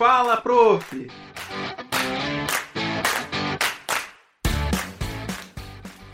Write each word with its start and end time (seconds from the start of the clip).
Fala, 0.00 0.40
prof! 0.40 1.08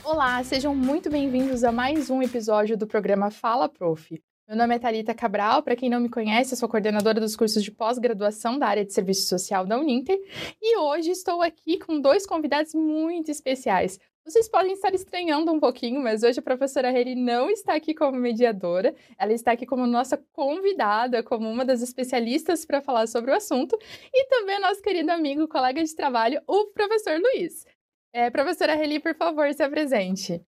Olá, 0.03 0.43
sejam 0.43 0.75
muito 0.75 1.09
bem-vindos 1.09 1.62
a 1.62 1.70
mais 1.70 2.10
um 2.10 2.20
episódio 2.20 2.76
do 2.76 2.84
programa 2.84 3.30
Fala, 3.30 3.68
Prof. 3.68 4.20
Meu 4.49 4.57
nome 4.57 4.75
é 4.75 4.80
Talita 4.80 5.14
Cabral, 5.14 5.62
para 5.62 5.76
quem 5.76 5.88
não 5.88 6.00
me 6.00 6.08
conhece, 6.08 6.52
eu 6.52 6.57
sou 6.57 6.68
coordenadora 6.68 7.20
dos 7.20 7.36
cursos 7.36 7.62
de 7.62 7.70
pós-graduação 7.70 8.59
da 8.59 8.66
área 8.66 8.84
de 8.84 8.93
serviço 8.93 9.29
social 9.29 9.64
da 9.64 9.79
Uninter, 9.79 10.18
e 10.61 10.77
hoje 10.79 11.12
estou 11.12 11.41
aqui 11.41 11.79
com 11.79 12.00
dois 12.00 12.27
convidados 12.27 12.75
muito 12.75 13.30
especiais. 13.30 14.00
Vocês 14.27 14.49
podem 14.49 14.73
estar 14.73 14.93
estranhando 14.93 15.53
um 15.53 15.61
pouquinho, 15.61 16.03
mas 16.03 16.25
hoje 16.25 16.41
a 16.41 16.43
professora 16.43 16.91
Heli 16.91 17.15
não 17.15 17.49
está 17.49 17.77
aqui 17.77 17.95
como 17.95 18.19
mediadora, 18.19 18.93
ela 19.17 19.33
está 19.33 19.53
aqui 19.53 19.65
como 19.65 19.87
nossa 19.87 20.17
convidada, 20.33 21.23
como 21.23 21.49
uma 21.49 21.65
das 21.65 21.81
especialistas 21.81 22.65
para 22.65 22.83
falar 22.83 23.07
sobre 23.07 23.31
o 23.31 23.35
assunto, 23.37 23.79
e 24.12 24.27
também 24.27 24.61
nosso 24.61 24.83
querido 24.83 25.12
amigo, 25.12 25.47
colega 25.47 25.81
de 25.81 25.95
trabalho, 25.95 26.43
o 26.45 26.67
professor 26.73 27.20
Luiz. 27.20 27.65
É, 28.12 28.29
professora 28.29 28.75
Heli, 28.75 28.98
por 28.98 29.15
favor, 29.15 29.55
se 29.55 29.62
apresente. 29.62 30.45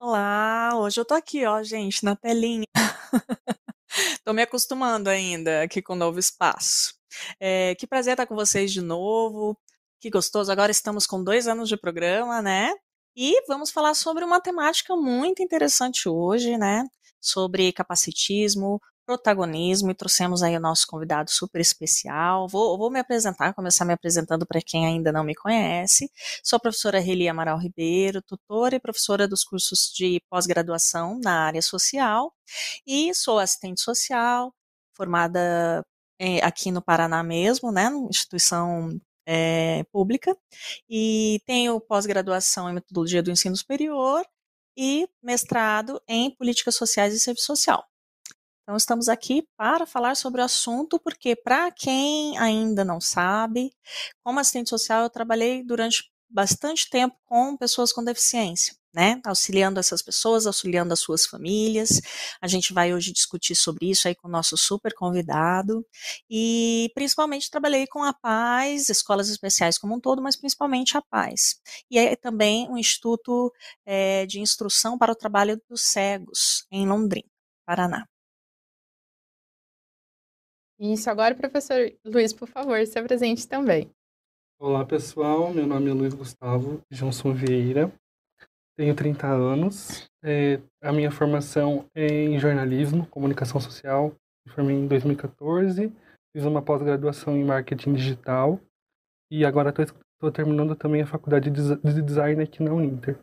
Olá, 0.00 0.70
hoje 0.76 1.00
eu 1.00 1.04
tô 1.04 1.14
aqui, 1.14 1.44
ó, 1.44 1.64
gente, 1.64 2.04
na 2.04 2.14
telinha. 2.14 2.66
tô 4.24 4.32
me 4.32 4.42
acostumando 4.42 5.10
ainda 5.10 5.64
aqui 5.64 5.82
com 5.82 5.94
o 5.94 5.96
novo 5.96 6.20
espaço. 6.20 6.94
É, 7.40 7.74
que 7.74 7.88
prazer 7.88 8.12
estar 8.12 8.26
com 8.26 8.36
vocês 8.36 8.72
de 8.72 8.80
novo. 8.80 9.58
Que 10.00 10.10
gostoso. 10.10 10.52
Agora 10.52 10.70
estamos 10.70 11.06
com 11.06 11.22
dois 11.22 11.48
anos 11.48 11.68
de 11.68 11.76
programa, 11.76 12.42
né? 12.42 12.72
E 13.16 13.42
vamos 13.48 13.70
falar 13.70 13.94
sobre 13.94 14.24
uma 14.24 14.40
temática 14.40 14.94
muito 14.94 15.42
interessante 15.42 16.08
hoje, 16.08 16.58
né? 16.58 16.84
Sobre 17.20 17.72
capacitismo, 17.72 18.80
protagonismo, 19.06 19.90
e 19.90 19.94
trouxemos 19.94 20.42
aí 20.42 20.56
o 20.56 20.60
nosso 20.60 20.86
convidado 20.86 21.30
super 21.30 21.60
especial. 21.60 22.46
Vou, 22.48 22.76
vou 22.76 22.90
me 22.90 22.98
apresentar, 23.00 23.54
começar 23.54 23.84
me 23.86 23.94
apresentando 23.94 24.44
para 24.46 24.60
quem 24.60 24.84
ainda 24.86 25.10
não 25.12 25.24
me 25.24 25.34
conhece. 25.34 26.10
Sou 26.44 26.58
a 26.58 26.60
professora 26.60 26.98
Reli 27.00 27.28
Amaral 27.28 27.58
Ribeiro, 27.58 28.20
tutora 28.20 28.76
e 28.76 28.80
professora 28.80 29.26
dos 29.26 29.44
cursos 29.44 29.90
de 29.96 30.20
pós-graduação 30.28 31.18
na 31.22 31.46
área 31.46 31.62
social, 31.62 32.32
e 32.86 33.14
sou 33.14 33.38
assistente 33.38 33.80
social, 33.80 34.52
formada 34.94 35.82
eh, 36.18 36.44
aqui 36.44 36.70
no 36.70 36.82
Paraná 36.82 37.22
mesmo, 37.22 37.72
né, 37.72 37.88
instituição 38.10 39.00
é, 39.26 39.84
pública, 39.92 40.36
e 40.88 41.40
tenho 41.46 41.80
pós-graduação 41.80 42.70
em 42.70 42.74
metodologia 42.74 43.22
do 43.22 43.30
ensino 43.30 43.56
superior 43.56 44.24
e 44.76 45.08
mestrado 45.22 46.00
em 46.08 46.30
políticas 46.30 46.76
sociais 46.76 47.14
e 47.14 47.20
serviço 47.20 47.46
social. 47.46 47.84
Então, 48.62 48.76
estamos 48.76 49.08
aqui 49.08 49.46
para 49.56 49.86
falar 49.86 50.16
sobre 50.16 50.40
o 50.40 50.44
assunto, 50.44 50.98
porque, 50.98 51.36
para 51.36 51.70
quem 51.70 52.36
ainda 52.38 52.84
não 52.84 53.00
sabe, 53.00 53.72
como 54.24 54.40
assistente 54.40 54.70
social, 54.70 55.04
eu 55.04 55.10
trabalhei 55.10 55.62
durante 55.64 56.10
bastante 56.28 56.90
tempo 56.90 57.16
com 57.24 57.56
pessoas 57.56 57.92
com 57.92 58.02
deficiência 58.02 58.74
né? 58.96 59.20
Auxiliando 59.26 59.78
essas 59.78 60.00
pessoas, 60.00 60.46
auxiliando 60.46 60.94
as 60.94 61.00
suas 61.00 61.26
famílias. 61.26 62.00
A 62.40 62.48
gente 62.48 62.72
vai 62.72 62.94
hoje 62.94 63.12
discutir 63.12 63.54
sobre 63.54 63.90
isso 63.90 64.08
aí 64.08 64.14
com 64.14 64.26
o 64.26 64.30
nosso 64.30 64.56
super 64.56 64.94
convidado. 64.94 65.86
E 66.30 66.90
principalmente 66.94 67.50
trabalhei 67.50 67.86
com 67.86 68.02
a 68.02 68.14
Paz, 68.14 68.88
escolas 68.88 69.28
especiais 69.28 69.76
como 69.76 69.94
um 69.94 70.00
todo, 70.00 70.22
mas 70.22 70.34
principalmente 70.34 70.96
a 70.96 71.02
Paz. 71.02 71.60
E 71.90 71.98
é 71.98 72.16
também 72.16 72.66
um 72.70 72.78
instituto 72.78 73.52
é, 73.84 74.24
de 74.24 74.40
instrução 74.40 74.96
para 74.96 75.12
o 75.12 75.16
trabalho 75.16 75.60
dos 75.68 75.82
cegos 75.82 76.66
em 76.72 76.86
Londrina, 76.88 77.28
Paraná. 77.66 78.06
Isso, 80.78 81.10
agora, 81.10 81.34
professor 81.34 81.92
Luiz, 82.02 82.32
por 82.32 82.48
favor, 82.48 82.86
se 82.86 82.98
apresente 82.98 83.46
também. 83.46 83.90
Olá, 84.58 84.86
pessoal. 84.86 85.52
Meu 85.52 85.66
nome 85.66 85.90
é 85.90 85.92
Luiz 85.92 86.14
Gustavo 86.14 86.80
Johnson 86.90 87.34
Vieira. 87.34 87.92
Tenho 88.76 88.94
30 88.94 89.26
anos. 89.26 90.06
É, 90.22 90.60
a 90.82 90.92
minha 90.92 91.10
formação 91.10 91.86
é 91.94 92.06
em 92.06 92.38
jornalismo, 92.38 93.06
comunicação 93.06 93.58
social. 93.58 94.14
Me 94.44 94.52
formei 94.52 94.76
em 94.76 94.86
2014. 94.86 95.90
Fiz 96.32 96.44
uma 96.44 96.60
pós-graduação 96.60 97.36
em 97.36 97.44
marketing 97.44 97.94
digital. 97.94 98.60
E 99.30 99.44
agora 99.44 99.70
estou 99.70 100.30
terminando 100.30 100.76
também 100.76 101.02
a 101.02 101.06
faculdade 101.06 101.50
de 101.50 102.02
design 102.02 102.42
aqui 102.42 102.62
na 102.62 102.72
Uninter. 102.72 103.18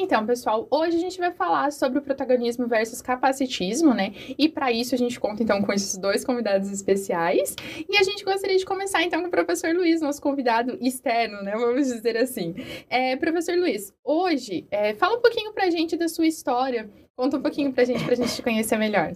Então, 0.00 0.24
pessoal, 0.24 0.68
hoje 0.70 0.96
a 0.96 1.00
gente 1.00 1.18
vai 1.18 1.32
falar 1.32 1.72
sobre 1.72 1.98
o 1.98 2.02
protagonismo 2.02 2.68
versus 2.68 3.02
capacitismo, 3.02 3.92
né? 3.92 4.12
E 4.38 4.48
para 4.48 4.70
isso 4.70 4.94
a 4.94 4.98
gente 4.98 5.18
conta 5.18 5.42
então 5.42 5.60
com 5.60 5.72
esses 5.72 5.98
dois 5.98 6.24
convidados 6.24 6.70
especiais. 6.70 7.56
E 7.88 7.96
a 7.96 8.04
gente 8.04 8.24
gostaria 8.24 8.56
de 8.56 8.64
começar 8.64 9.02
então 9.02 9.20
com 9.20 9.26
o 9.26 9.30
professor 9.30 9.74
Luiz, 9.74 10.00
nosso 10.00 10.22
convidado 10.22 10.78
externo, 10.80 11.42
né? 11.42 11.50
Vamos 11.56 11.88
dizer 11.88 12.16
assim. 12.16 12.54
É, 12.88 13.16
professor 13.16 13.58
Luiz, 13.58 13.92
hoje, 14.04 14.68
é, 14.70 14.94
fala 14.94 15.18
um 15.18 15.20
pouquinho 15.20 15.52
pra 15.52 15.68
gente 15.68 15.96
da 15.96 16.06
sua 16.06 16.28
história. 16.28 16.88
Conta 17.16 17.36
um 17.36 17.42
pouquinho 17.42 17.72
pra 17.72 17.82
gente, 17.82 18.04
pra 18.04 18.14
gente 18.14 18.36
te 18.36 18.42
conhecer 18.42 18.78
melhor. 18.78 19.14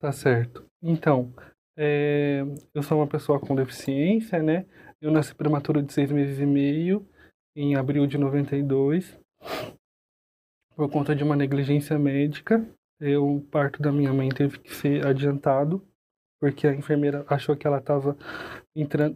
Tá 0.00 0.10
certo. 0.10 0.66
Então, 0.82 1.32
é, 1.76 2.42
eu 2.74 2.82
sou 2.82 2.98
uma 2.98 3.06
pessoa 3.06 3.38
com 3.38 3.54
deficiência, 3.54 4.42
né? 4.42 4.66
Eu 5.00 5.12
nasci 5.12 5.32
prematuro 5.36 5.80
de 5.80 5.92
seis 5.92 6.10
meses 6.10 6.40
e 6.40 6.46
meio, 6.46 7.08
em 7.54 7.76
abril 7.76 8.04
de 8.04 8.18
92 8.18 9.16
por 10.74 10.88
conta 10.90 11.14
de 11.14 11.24
uma 11.24 11.34
negligência 11.34 11.98
médica. 11.98 12.64
O 13.20 13.40
parto 13.40 13.82
da 13.82 13.92
minha 13.92 14.12
mãe 14.12 14.28
teve 14.28 14.58
que 14.58 14.74
ser 14.74 15.06
adiantado, 15.06 15.84
porque 16.40 16.66
a 16.66 16.74
enfermeira 16.74 17.24
achou 17.28 17.56
que 17.56 17.66
ela 17.66 17.78
estava 17.78 18.16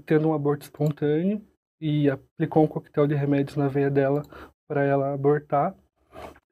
tendo 0.07 0.29
um 0.29 0.35
aborto 0.35 0.65
espontâneo 0.65 1.41
e 1.81 2.09
aplicou 2.11 2.65
um 2.65 2.69
coquetel 2.69 3.07
de 3.07 3.15
remédios 3.15 3.57
na 3.57 3.69
veia 3.69 3.91
dela 3.91 4.23
para 4.69 4.85
ela 4.85 5.13
abortar. 5.13 5.75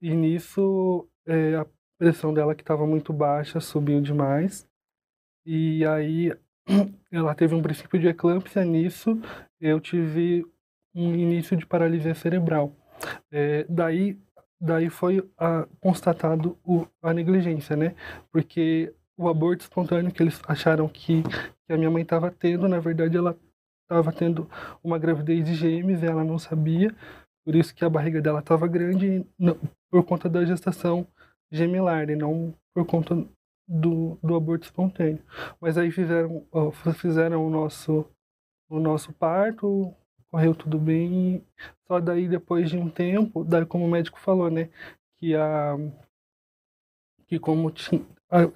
E 0.01 0.15
nisso 0.15 1.09
é, 1.27 1.57
a 1.57 1.67
pressão 1.99 2.33
dela, 2.33 2.55
que 2.55 2.63
estava 2.63 2.87
muito 2.87 3.13
baixa, 3.13 3.61
subiu 3.61 4.01
demais. 4.01 4.67
E 5.45 5.85
aí 5.87 6.33
ela 7.11 7.35
teve 7.35 7.55
um 7.55 7.63
princípio 7.63 7.99
de 7.99 8.09
eclâmpsia. 8.09 8.65
Nisso 8.65 9.21
eu 9.61 9.81
tive 9.81 10.45
um 10.95 11.15
início 11.15 11.57
de 11.57 11.67
paralisia 11.67 12.15
cerebral. 12.15 12.75
É, 13.31 13.65
daí, 13.69 14.19
daí 14.61 14.89
foi 14.91 15.29
a, 15.39 15.67
constatado 15.81 16.59
o, 16.65 16.87
a 17.03 17.13
negligência, 17.13 17.77
né? 17.77 17.95
Porque 18.33 18.95
o 19.17 19.29
aborto 19.29 19.63
espontâneo 19.63 20.13
que 20.13 20.23
eles 20.23 20.41
acharam 20.49 20.89
que, 20.89 21.23
que 21.23 21.73
a 21.73 21.77
minha 21.77 21.91
mãe 21.91 22.03
estava 22.03 22.31
tendo, 22.31 22.69
na 22.69 22.81
verdade 22.81 23.17
ela 23.17 23.39
estava 23.83 24.13
tendo 24.13 24.49
uma 24.83 24.99
gravidez 24.99 25.45
de 25.45 25.55
gêmeos 25.55 26.03
ela 26.03 26.25
não 26.25 26.39
sabia, 26.39 26.95
por 27.45 27.55
isso 27.55 27.75
que 27.75 27.85
a 27.85 27.91
barriga 27.91 28.23
dela 28.23 28.41
estava 28.41 28.67
grande 28.69 29.27
não, 29.39 29.59
por 29.91 30.05
conta 30.05 30.29
da 30.29 30.45
gestação 30.45 31.07
gemelar 31.51 32.09
e 32.09 32.17
não 32.17 32.55
por 32.73 32.87
conta 32.87 33.27
do, 33.67 34.19
do 34.23 34.35
aborto 34.37 34.65
espontâneo. 34.65 35.23
Mas 35.61 35.77
aí 35.77 35.91
fizeram, 35.91 36.47
fizeram 36.95 37.47
o 37.47 37.51
nosso 37.51 38.07
o 38.69 38.79
nosso 38.79 39.13
parto, 39.13 39.93
correu 40.31 40.55
tudo 40.55 40.79
bem. 40.79 41.45
Só 41.87 42.01
daí, 42.01 42.29
depois 42.29 42.71
de 42.71 42.79
um 42.79 42.89
tempo, 42.89 43.45
daí 43.45 43.67
como 43.67 43.85
o 43.85 43.91
médico 43.91 44.19
falou, 44.21 44.51
né? 44.51 44.71
Que, 45.19 45.35
a, 45.35 45.77
que 47.27 47.39
como 47.39 47.71
tinha, 47.71 48.03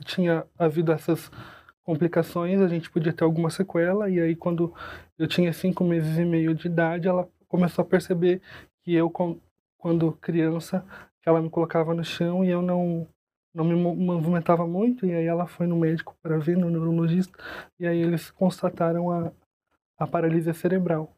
tinha 0.04 0.46
havido 0.58 0.92
essas 0.92 1.30
complicações, 1.82 2.60
a 2.60 2.68
gente 2.68 2.90
podia 2.90 3.12
ter 3.12 3.24
alguma 3.24 3.50
sequela. 3.50 4.08
E 4.08 4.20
aí, 4.20 4.36
quando 4.36 4.72
eu 5.18 5.26
tinha 5.26 5.52
cinco 5.52 5.84
meses 5.84 6.18
e 6.18 6.24
meio 6.24 6.54
de 6.54 6.66
idade, 6.66 7.08
ela 7.08 7.28
começou 7.48 7.82
a 7.82 7.86
perceber 7.86 8.40
que 8.82 8.94
eu, 8.94 9.10
quando 9.78 10.12
criança, 10.12 10.84
ela 11.24 11.40
me 11.42 11.50
colocava 11.50 11.94
no 11.94 12.04
chão 12.04 12.44
e 12.44 12.50
eu 12.50 12.62
não 12.62 13.06
não 13.54 13.64
me 13.64 13.74
movimentava 13.76 14.66
muito. 14.66 15.06
E 15.06 15.14
aí 15.14 15.26
ela 15.26 15.46
foi 15.46 15.66
no 15.66 15.76
médico 15.76 16.16
para 16.20 16.38
ver, 16.38 16.56
no 16.56 16.68
neurologista, 16.70 17.38
e 17.78 17.86
aí 17.86 17.98
eles 18.00 18.30
constataram 18.30 19.10
a, 19.12 19.32
a 19.96 20.06
paralisia 20.06 20.52
cerebral. 20.52 21.13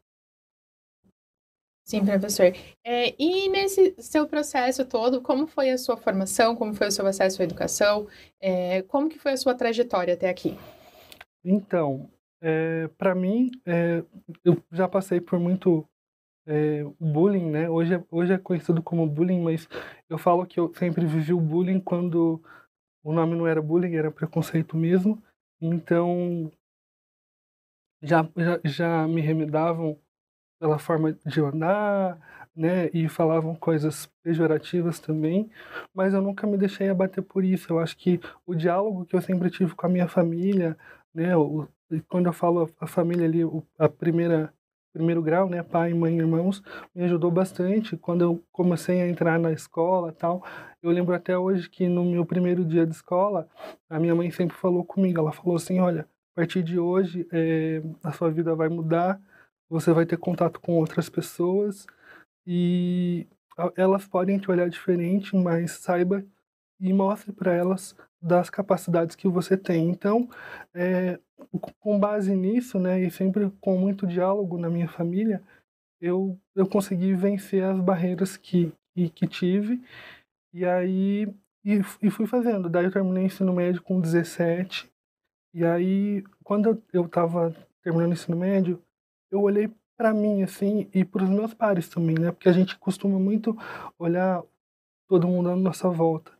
Sim, 1.87 2.03
professor. 2.03 2.47
É, 2.83 3.15
e 3.17 3.47
nesse 3.47 3.95
seu 3.97 4.27
processo 4.27 4.83
todo, 4.85 5.21
como 5.21 5.47
foi 5.47 5.69
a 5.69 5.77
sua 5.77 5.95
formação, 5.95 6.53
como 6.53 6.73
foi 6.73 6.87
o 6.87 6.91
seu 6.91 7.07
acesso 7.07 7.41
à 7.41 7.45
educação, 7.45 8.09
é, 8.41 8.81
como 8.81 9.07
que 9.07 9.17
foi 9.17 9.31
a 9.31 9.37
sua 9.37 9.55
trajetória 9.55 10.13
até 10.13 10.29
aqui? 10.29 10.57
Então, 11.45 12.09
é, 12.41 12.89
para 12.97 13.15
mim, 13.15 13.49
é, 13.65 14.03
eu 14.43 14.61
já 14.69 14.85
passei 14.85 15.21
por 15.21 15.39
muito 15.39 15.87
é, 16.45 16.83
bullying, 16.99 17.49
né? 17.49 17.69
Hoje, 17.69 17.93
é, 17.93 18.03
hoje 18.11 18.33
é 18.33 18.37
conhecido 18.37 18.83
como 18.83 19.07
bullying, 19.07 19.39
mas 19.39 19.69
eu 20.09 20.17
falo 20.17 20.45
que 20.45 20.59
eu 20.59 20.73
sempre 20.75 21.05
vivi 21.05 21.33
o 21.33 21.39
bullying 21.39 21.79
quando 21.79 22.43
o 23.01 23.13
nome 23.13 23.33
não 23.33 23.47
era 23.47 23.61
bullying, 23.61 23.95
era 23.95 24.11
preconceito 24.11 24.75
mesmo. 24.75 25.23
Então, 25.61 26.51
já, 28.01 28.29
já, 28.35 28.59
já 28.65 29.07
me 29.07 29.21
remedavam 29.21 29.97
pela 30.59 30.79
forma 30.79 31.13
de 31.25 31.41
andar, 31.41 32.19
né? 32.55 32.89
E 32.93 33.07
falavam 33.07 33.55
coisas 33.55 34.07
pejorativas 34.23 34.99
também, 34.99 35.49
mas 35.93 36.13
eu 36.13 36.21
nunca 36.21 36.47
me 36.47 36.57
deixei 36.57 36.89
abater 36.89 37.23
por 37.23 37.43
isso. 37.43 37.71
Eu 37.71 37.79
acho 37.79 37.95
que 37.97 38.19
o 38.45 38.55
diálogo 38.55 39.05
que 39.05 39.15
eu 39.15 39.21
sempre 39.21 39.49
tive 39.49 39.75
com 39.75 39.85
a 39.85 39.89
minha 39.89 40.07
família, 40.07 40.77
né? 41.13 41.35
O, 41.37 41.67
quando 42.09 42.25
eu 42.25 42.33
falo 42.33 42.69
a 42.79 42.87
família 42.87 43.25
ali, 43.25 43.41
a 43.77 43.87
primeira 43.87 44.53
primeiro 44.97 45.21
grau, 45.21 45.47
né, 45.47 45.61
pai, 45.61 45.93
mãe, 45.93 46.17
irmãos, 46.17 46.63
me 46.95 47.03
ajudou 47.03 47.29
bastante 47.29 47.95
quando 47.95 48.23
eu 48.23 48.43
comecei 48.51 48.99
a 48.99 49.07
entrar 49.07 49.37
na 49.37 49.51
escola, 49.51 50.11
tal. 50.11 50.43
Eu 50.81 50.89
lembro 50.89 51.13
até 51.13 51.37
hoje 51.37 51.69
que 51.69 51.87
no 51.87 52.03
meu 52.03 52.25
primeiro 52.25 52.65
dia 52.65 52.85
de 52.85 52.95
escola, 52.95 53.47
a 53.87 53.99
minha 53.99 54.15
mãe 54.15 54.31
sempre 54.31 54.57
falou 54.57 54.83
comigo, 54.83 55.19
ela 55.19 55.31
falou 55.31 55.55
assim, 55.55 55.79
olha, 55.79 56.01
a 56.01 56.35
partir 56.35 56.63
de 56.63 56.79
hoje 56.79 57.27
é, 57.31 57.81
a 58.03 58.11
sua 58.11 58.31
vida 58.31 58.55
vai 58.55 58.69
mudar, 58.69 59.21
você 59.69 59.91
vai 59.91 60.05
ter 60.05 60.17
contato 60.17 60.59
com 60.59 60.77
outras 60.77 61.09
pessoas 61.09 61.85
e 62.45 63.27
elas 63.75 64.07
podem 64.07 64.37
te 64.37 64.49
olhar 64.49 64.69
diferente, 64.69 65.35
mas 65.35 65.71
saiba 65.71 66.23
e 66.79 66.93
mostre 66.93 67.31
para 67.31 67.53
elas 67.53 67.95
das 68.21 68.49
capacidades 68.49 69.15
que 69.15 69.27
você 69.27 69.57
tem. 69.57 69.89
Então, 69.89 70.29
é, 70.73 71.19
com 71.79 71.99
base 71.99 72.35
nisso, 72.35 72.79
né, 72.79 73.01
e 73.01 73.11
sempre 73.11 73.51
com 73.61 73.77
muito 73.77 74.05
diálogo 74.05 74.57
na 74.57 74.69
minha 74.69 74.87
família, 74.87 75.41
eu, 75.99 76.39
eu 76.55 76.67
consegui 76.67 77.13
vencer 77.13 77.63
as 77.63 77.79
barreiras 77.79 78.37
que, 78.37 78.71
que, 78.93 79.09
que 79.09 79.27
tive. 79.27 79.81
E 80.53 80.65
aí, 80.65 81.27
e, 81.65 81.81
e, 82.01 82.09
fui 82.09 82.25
fazendo. 82.27 82.69
Daí 82.69 82.85
eu 82.85 82.91
terminei 82.91 83.23
o 83.23 83.25
ensino 83.25 83.53
médio 83.53 83.81
com 83.81 83.99
17. 83.99 84.89
E 85.53 85.65
aí, 85.65 86.23
quando 86.43 86.81
eu 86.93 87.05
estava 87.05 87.55
terminando 87.81 88.11
o 88.11 88.13
ensino 88.13 88.37
médio, 88.37 88.81
eu 89.31 89.41
olhei 89.41 89.69
para 89.97 90.13
mim, 90.13 90.43
assim, 90.43 90.87
e 90.93 91.03
para 91.03 91.23
os 91.23 91.29
meus 91.29 91.53
pares 91.53 91.89
também, 91.89 92.17
né? 92.17 92.31
Porque 92.31 92.49
a 92.49 92.53
gente 92.53 92.77
costuma 92.77 93.19
muito 93.19 93.57
olhar 93.97 94.43
todo 95.07 95.27
mundo 95.27 95.49
à 95.49 95.55
nossa 95.55 95.89
volta. 95.89 96.31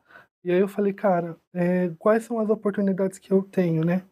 E 0.43 0.51
aí 0.51 0.59
eu 0.59 0.67
falei, 0.67 0.93
cara, 0.93 1.35
é, 1.53 1.89
quais 1.97 2.23
são 2.23 2.39
as 2.39 2.49
oportunidades 2.49 3.17
que 3.19 3.31
eu 3.31 3.43
tenho, 3.43 3.83
né? 3.83 4.03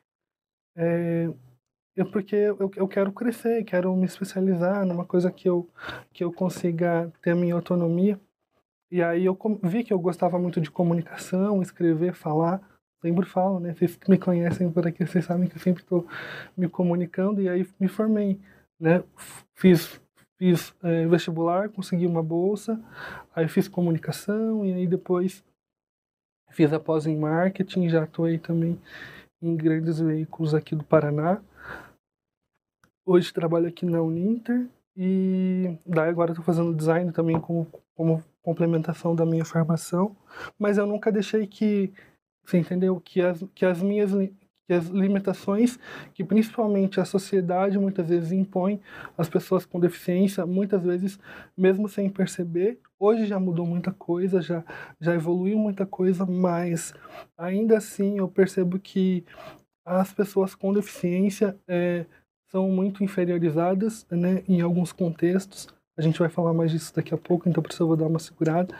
É, 0.75 1.29
eu, 1.95 2.05
porque 2.11 2.35
eu, 2.35 2.71
eu 2.75 2.87
quero 2.87 3.11
crescer, 3.11 3.63
quero 3.63 3.95
me 3.95 4.05
especializar 4.05 4.85
numa 4.85 5.05
coisa 5.05 5.31
que 5.31 5.47
eu, 5.47 5.69
que 6.11 6.23
eu 6.23 6.33
consiga 6.33 7.11
ter 7.21 7.31
a 7.31 7.35
minha 7.35 7.55
autonomia. 7.55 8.19
E 8.91 9.01
aí 9.01 9.25
eu 9.25 9.37
vi 9.63 9.83
que 9.83 9.93
eu 9.93 9.99
gostava 9.99 10.37
muito 10.37 10.59
de 10.59 10.69
comunicação, 10.69 11.61
escrever, 11.61 12.13
falar. 12.13 12.61
Sempre 13.01 13.25
falo, 13.25 13.59
né? 13.59 13.73
Vocês 13.73 13.95
que 13.95 14.09
me 14.09 14.17
conhecem 14.17 14.69
por 14.71 14.85
aqui, 14.87 15.05
vocês 15.05 15.23
sabem 15.25 15.47
que 15.47 15.55
eu 15.55 15.61
sempre 15.61 15.83
estou 15.83 16.07
me 16.57 16.67
comunicando. 16.67 17.41
E 17.41 17.47
aí 17.47 17.65
me 17.79 17.87
formei, 17.87 18.39
né? 18.79 19.03
Fiz, 19.53 20.01
fiz 20.37 20.75
é, 20.83 21.05
vestibular, 21.07 21.69
consegui 21.69 22.05
uma 22.05 22.23
bolsa. 22.23 22.79
Aí 23.35 23.47
fiz 23.47 23.67
comunicação 23.67 24.65
e 24.65 24.73
aí 24.73 24.87
depois 24.87 25.43
fiz 26.51 26.71
a 26.73 26.79
pós 26.79 27.05
em 27.05 27.17
marketing. 27.17 27.89
Já 27.89 28.03
atuei 28.03 28.37
também 28.37 28.79
em 29.41 29.55
grandes 29.55 29.99
veículos 29.99 30.53
aqui 30.53 30.75
do 30.75 30.83
Paraná. 30.83 31.41
Hoje 33.05 33.33
trabalho 33.33 33.67
aqui 33.67 33.85
na 33.85 34.01
Uninter 34.01 34.67
e 34.97 35.77
daí 35.85 36.09
agora 36.09 36.31
estou 36.31 36.43
fazendo 36.43 36.73
design 36.73 37.11
também 37.11 37.39
como, 37.39 37.67
como 37.95 38.23
complementação 38.41 39.15
da 39.15 39.25
minha 39.25 39.43
formação, 39.43 40.15
mas 40.57 40.77
eu 40.77 40.85
nunca 40.85 41.11
deixei 41.11 41.45
que, 41.47 41.91
você 42.45 42.57
entendeu, 42.57 42.99
que 43.01 43.21
as, 43.21 43.43
que 43.53 43.65
as 43.65 43.81
minhas 43.81 44.11
que 44.67 44.73
as 44.73 44.87
limitações 44.87 45.77
que 46.13 46.23
principalmente 46.23 46.99
a 46.99 47.05
sociedade 47.05 47.77
muitas 47.77 48.07
vezes 48.07 48.31
impõe 48.31 48.79
às 49.17 49.29
pessoas 49.29 49.65
com 49.65 49.79
deficiência, 49.79 50.45
muitas 50.45 50.83
vezes 50.83 51.19
mesmo 51.57 51.87
sem 51.87 52.09
perceber, 52.09 52.79
hoje 52.99 53.25
já 53.25 53.39
mudou 53.39 53.65
muita 53.65 53.91
coisa, 53.91 54.41
já 54.41 54.63
já 54.99 55.13
evoluiu 55.13 55.57
muita 55.57 55.85
coisa, 55.85 56.25
mas 56.25 56.93
ainda 57.37 57.77
assim 57.77 58.17
eu 58.17 58.27
percebo 58.27 58.79
que 58.79 59.23
as 59.85 60.11
pessoas 60.11 60.55
com 60.55 60.73
deficiência 60.73 61.55
é, 61.67 62.05
são 62.49 62.69
muito 62.69 63.03
inferiorizadas, 63.03 64.05
né, 64.09 64.43
em 64.47 64.61
alguns 64.61 64.91
contextos. 64.91 65.67
A 65.97 66.01
gente 66.01 66.19
vai 66.19 66.27
falar 66.29 66.53
mais 66.53 66.71
disso 66.71 66.93
daqui 66.95 67.13
a 67.13 67.17
pouco, 67.17 67.47
então 67.47 67.61
por 67.61 67.71
isso 67.71 67.83
eu 67.83 67.87
vou 67.87 67.95
dar 67.95 68.07
uma 68.07 68.19
segurada. 68.19 68.75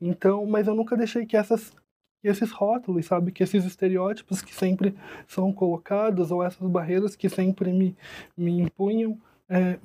Então, 0.00 0.44
mas 0.44 0.66
eu 0.66 0.74
nunca 0.74 0.96
deixei 0.96 1.24
que 1.24 1.36
essas 1.36 1.72
esses 2.22 2.50
rótulos, 2.50 3.06
sabe, 3.06 3.32
que 3.32 3.42
esses 3.42 3.64
estereótipos 3.64 4.42
que 4.42 4.54
sempre 4.54 4.94
são 5.26 5.52
colocados 5.52 6.30
ou 6.30 6.42
essas 6.42 6.68
barreiras 6.68 7.16
que 7.16 7.28
sempre 7.28 7.72
me, 7.72 7.96
me 8.36 8.60
impunham 8.60 9.18
é, 9.50 9.78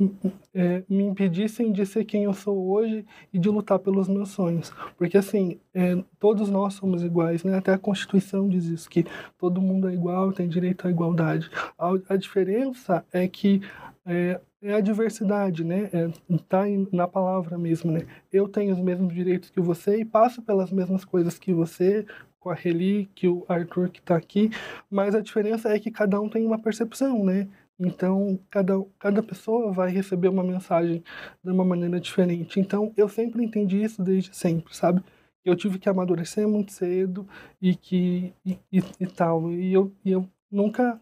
é, 0.54 0.84
me 0.88 1.04
impedissem 1.04 1.72
de 1.72 1.88
ser 1.88 2.06
quem 2.06 2.26
eu 2.26 2.34
sou 2.34 2.70
hoje 2.70 3.04
e 3.34 3.40
de 3.40 3.50
lutar 3.50 3.80
pelos 3.80 4.08
meus 4.08 4.30
sonhos. 4.30 4.72
Porque, 4.96 5.18
assim, 5.18 5.60
é, 5.74 5.98
todos 6.20 6.50
nós 6.50 6.76
somos 6.76 7.04
iguais, 7.04 7.44
né? 7.44 7.58
Até 7.58 7.74
a 7.74 7.78
Constituição 7.78 8.48
diz 8.48 8.66
isso, 8.66 8.88
que 8.88 9.04
todo 9.40 9.60
mundo 9.60 9.90
é 9.90 9.94
igual, 9.94 10.32
tem 10.32 10.48
direito 10.48 10.88
à 10.88 10.92
igualdade. 10.92 11.50
A, 11.80 11.94
a 12.10 12.16
diferença 12.16 13.04
é 13.12 13.28
que 13.28 13.60
é, 14.06 14.40
é 14.62 14.74
a 14.74 14.82
diversidade, 14.82 15.64
né? 15.64 15.90
É, 15.92 16.08
tá 16.48 16.64
na 16.92 17.08
palavra 17.08 17.58
mesmo, 17.58 17.92
né? 17.92 18.02
Eu 18.32 18.48
tenho 18.48 18.74
os 18.74 18.80
mesmos 18.80 19.14
direitos 19.14 19.50
que 19.50 19.60
você 19.60 20.00
e 20.00 20.06
passo 20.06 20.42
pelas 20.42 20.72
mesmas 20.72 21.04
coisas 21.04 21.40
que 21.40 21.54
você, 21.54 22.06
com 22.40 22.50
a 22.50 22.54
Reli, 22.54 23.10
que 23.16 23.28
o 23.28 23.44
Arthur 23.48 23.90
que 23.90 24.00
está 24.00 24.16
aqui, 24.16 24.50
mas 24.90 25.16
a 25.16 25.22
diferença 25.22 25.70
é 25.70 25.80
que 25.80 25.92
cada 25.92 26.20
um 26.22 26.30
tem 26.30 26.46
uma 26.46 26.60
percepção, 26.60 27.24
né? 27.24 27.48
Então, 27.80 28.40
cada, 28.50 28.74
cada 29.00 29.22
pessoa 29.22 29.72
vai 29.72 29.92
receber 29.92 30.30
uma 30.30 30.44
mensagem 30.44 31.04
de 31.44 31.52
uma 31.52 31.66
maneira 31.66 32.00
diferente. 32.00 32.60
Então, 32.60 32.94
eu 32.96 33.10
sempre 33.10 33.44
entendi 33.44 33.82
isso 33.84 34.02
desde 34.02 34.34
sempre, 34.36 34.76
sabe? 34.76 35.04
Eu 35.44 35.56
tive 35.56 35.78
que 35.78 35.90
amadurecer 35.90 36.48
muito 36.48 36.72
cedo 36.72 37.28
e 37.62 37.76
que 37.76 38.34
e, 38.46 38.58
e, 38.72 38.84
e 39.00 39.08
tal. 39.08 39.52
E 39.52 39.74
eu, 39.74 39.92
e 40.06 40.12
eu 40.12 40.28
nunca 40.50 41.00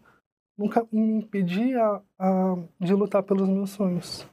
nunca 0.56 0.86
me 0.90 1.18
impedi 1.18 1.74
a, 1.74 2.00
a, 2.18 2.56
de 2.80 2.94
lutar 2.94 3.22
pelos 3.22 3.48
meus 3.48 3.70
sonhos. 3.70 4.26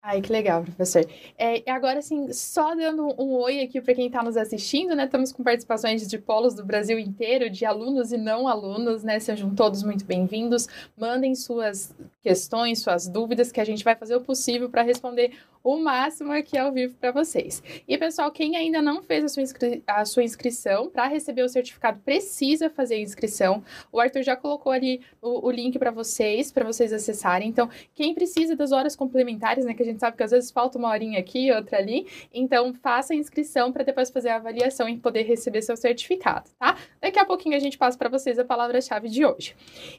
Ai, 0.00 0.22
que 0.22 0.32
legal, 0.32 0.62
professor. 0.62 1.04
É, 1.36 1.68
agora, 1.70 1.98
assim, 1.98 2.32
só 2.32 2.74
dando 2.74 3.08
um, 3.20 3.34
oi 3.40 3.60
aqui 3.60 3.80
para 3.80 3.94
quem 3.94 4.06
está 4.06 4.22
nos 4.22 4.36
assistindo, 4.36 4.94
né? 4.94 5.04
Estamos 5.04 5.32
com 5.32 5.42
participações 5.42 6.06
de 6.06 6.16
polos 6.16 6.54
do 6.54 6.64
Brasil 6.64 6.98
inteiro, 6.98 7.50
de 7.50 7.66
alunos 7.66 8.12
e 8.12 8.16
não 8.16 8.46
alunos, 8.46 9.02
né? 9.02 9.18
Sejam 9.18 9.54
todos 9.54 9.82
muito 9.82 10.04
bem-vindos. 10.04 10.68
Mandem 10.96 11.34
suas 11.34 11.94
questões, 12.22 12.78
suas 12.78 13.08
dúvidas, 13.08 13.50
que 13.50 13.60
a 13.60 13.64
gente 13.64 13.84
vai 13.84 13.96
fazer 13.96 14.14
o 14.14 14.20
possível 14.20 14.70
para 14.70 14.82
responder 14.82 15.32
o 15.68 15.78
máximo 15.78 16.32
aqui 16.32 16.56
ao 16.56 16.72
vivo 16.72 16.94
para 16.94 17.12
vocês. 17.12 17.62
E 17.86 17.98
pessoal, 17.98 18.32
quem 18.32 18.56
ainda 18.56 18.80
não 18.80 19.02
fez 19.02 19.22
a 19.22 19.28
sua, 19.28 19.42
inscri 19.42 19.84
a 19.86 20.02
sua 20.06 20.22
inscrição, 20.22 20.88
para 20.88 21.06
receber 21.06 21.42
o 21.42 21.48
certificado 21.48 22.00
precisa 22.00 22.70
fazer 22.70 22.94
a 22.94 23.00
inscrição. 23.00 23.62
O 23.92 24.00
Arthur 24.00 24.22
já 24.22 24.34
colocou 24.34 24.72
ali 24.72 25.02
o, 25.20 25.46
o 25.46 25.50
link 25.50 25.78
para 25.78 25.90
vocês, 25.90 26.50
para 26.50 26.64
vocês 26.64 26.90
acessarem. 26.90 27.50
Então, 27.50 27.68
quem 27.94 28.14
precisa 28.14 28.56
das 28.56 28.72
horas 28.72 28.96
complementares, 28.96 29.66
né, 29.66 29.74
que 29.74 29.82
a 29.82 29.84
gente 29.84 30.00
sabe 30.00 30.16
que 30.16 30.22
às 30.22 30.30
vezes 30.30 30.50
falta 30.50 30.78
uma 30.78 30.88
horinha 30.88 31.18
aqui, 31.18 31.52
outra 31.52 31.76
ali, 31.76 32.06
então 32.32 32.72
faça 32.72 33.12
a 33.12 33.16
inscrição 33.16 33.70
para 33.70 33.84
depois 33.84 34.08
fazer 34.08 34.30
a 34.30 34.36
avaliação 34.36 34.88
e 34.88 34.96
poder 34.96 35.24
receber 35.24 35.60
seu 35.60 35.76
certificado, 35.76 36.48
tá? 36.58 36.78
Daqui 36.98 37.18
a 37.18 37.26
pouquinho 37.26 37.56
a 37.56 37.60
gente 37.60 37.76
passa 37.76 37.98
para 37.98 38.08
vocês 38.08 38.38
a 38.38 38.44
palavra-chave 38.44 39.10
de 39.10 39.22
hoje. 39.22 39.54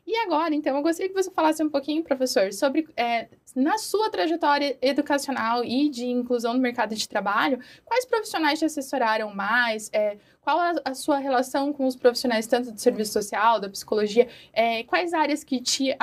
E 0.07 0.15
agora, 0.17 0.55
então, 0.55 0.75
eu 0.75 0.81
gostaria 0.81 1.09
que 1.09 1.15
você 1.15 1.29
falasse 1.29 1.63
um 1.63 1.69
pouquinho, 1.69 2.03
professor, 2.03 2.51
sobre 2.53 2.87
é, 2.97 3.27
na 3.55 3.77
sua 3.77 4.09
trajetória 4.09 4.75
educacional 4.81 5.58
e 5.63 5.89
de 5.89 6.05
inclusão 6.05 6.53
no 6.53 6.59
mercado 6.59 6.95
de 6.95 7.07
trabalho, 7.07 7.59
quais 7.85 8.05
profissionais 8.05 8.59
te 8.59 8.65
assessoraram 8.65 9.33
mais? 9.33 9.89
É, 9.93 10.17
qual 10.41 10.59
a, 10.59 10.73
a, 10.85 10.93
sua 10.93 11.17
relação 11.17 11.71
com 11.71 11.85
os 11.85 11.95
profissionais, 11.95 12.47
tanto 12.47 12.71
do 12.71 12.79
serviço 12.79 13.13
social, 13.13 13.59
da 13.59 13.69
psicologia? 13.69 14.27
É, 14.53 14.83
quais 14.83 15.13
áreas 15.13 15.43
que 15.43 15.61
te 15.61 15.95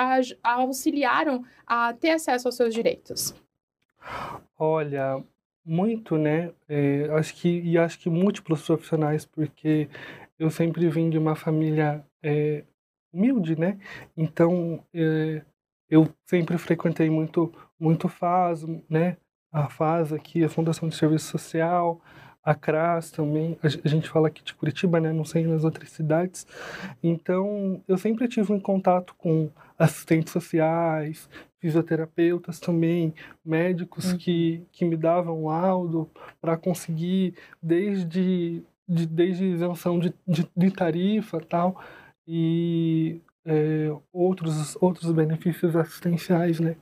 auxiliaram 0.43 1.43
a 1.65 1.93
ter 1.93 2.11
acesso 2.11 2.47
aos 2.47 2.55
seus 2.55 2.73
direitos? 2.73 3.33
Olha, 4.57 5.23
muito, 5.65 6.17
né? 6.17 6.53
É, 6.69 7.09
acho 7.11 7.35
que 7.35 7.59
e 7.59 7.77
acho 7.77 7.99
que 7.99 8.09
múltiplos 8.09 8.65
profissionais, 8.65 9.25
porque 9.25 9.89
eu 10.39 10.49
sempre 10.49 10.87
vim 10.89 11.09
de 11.09 11.17
uma 11.17 11.35
família 11.35 12.05
é, 12.23 12.63
humilde, 13.11 13.59
né? 13.59 13.77
Então 14.15 14.83
é, 14.93 15.41
eu 15.89 16.07
sempre 16.25 16.57
frequentei 16.57 17.09
muito 17.09 17.53
muito 17.79 18.07
FAS, 18.07 18.63
né? 18.89 19.17
A 19.57 19.69
FAS 19.69 20.13
aqui, 20.13 20.43
a 20.43 20.49
Fundação 20.49 20.87
de 20.87 20.95
Serviço 20.95 21.25
Social, 21.31 21.99
a 22.43 22.55
CRAS 22.55 23.11
também, 23.11 23.57
a 23.61 23.87
gente 23.89 24.07
fala 24.07 24.29
aqui 24.29 24.41
de 24.43 24.53
Curitiba, 24.53 25.01
né? 25.01 25.11
Não 25.11 25.25
sei 25.25 25.45
nas 25.45 25.63
outras 25.65 25.89
cidades. 25.89 26.47
Então, 27.03 27.81
eu 27.87 27.97
sempre 27.97 28.27
tive 28.27 28.53
um 28.53 28.59
contato 28.59 29.13
com 29.17 29.49
assistentes 29.77 30.31
sociais, 30.31 31.29
fisioterapeutas 31.59 32.59
também, 32.59 33.13
médicos 33.43 34.11
uhum. 34.11 34.17
que, 34.17 34.63
que 34.71 34.85
me 34.85 34.95
davam 34.95 35.45
laudo 35.45 36.09
para 36.39 36.55
conseguir 36.55 37.33
desde, 37.61 38.63
de, 38.87 39.05
desde 39.05 39.43
isenção 39.43 39.99
de, 39.99 40.13
de, 40.25 40.47
de 40.55 40.71
tarifa 40.71 41.41
tal, 41.41 41.81
e 42.25 43.19
é, 43.45 43.91
outros, 44.13 44.77
outros 44.79 45.11
benefícios 45.11 45.75
assistenciais, 45.75 46.59
né? 46.59 46.75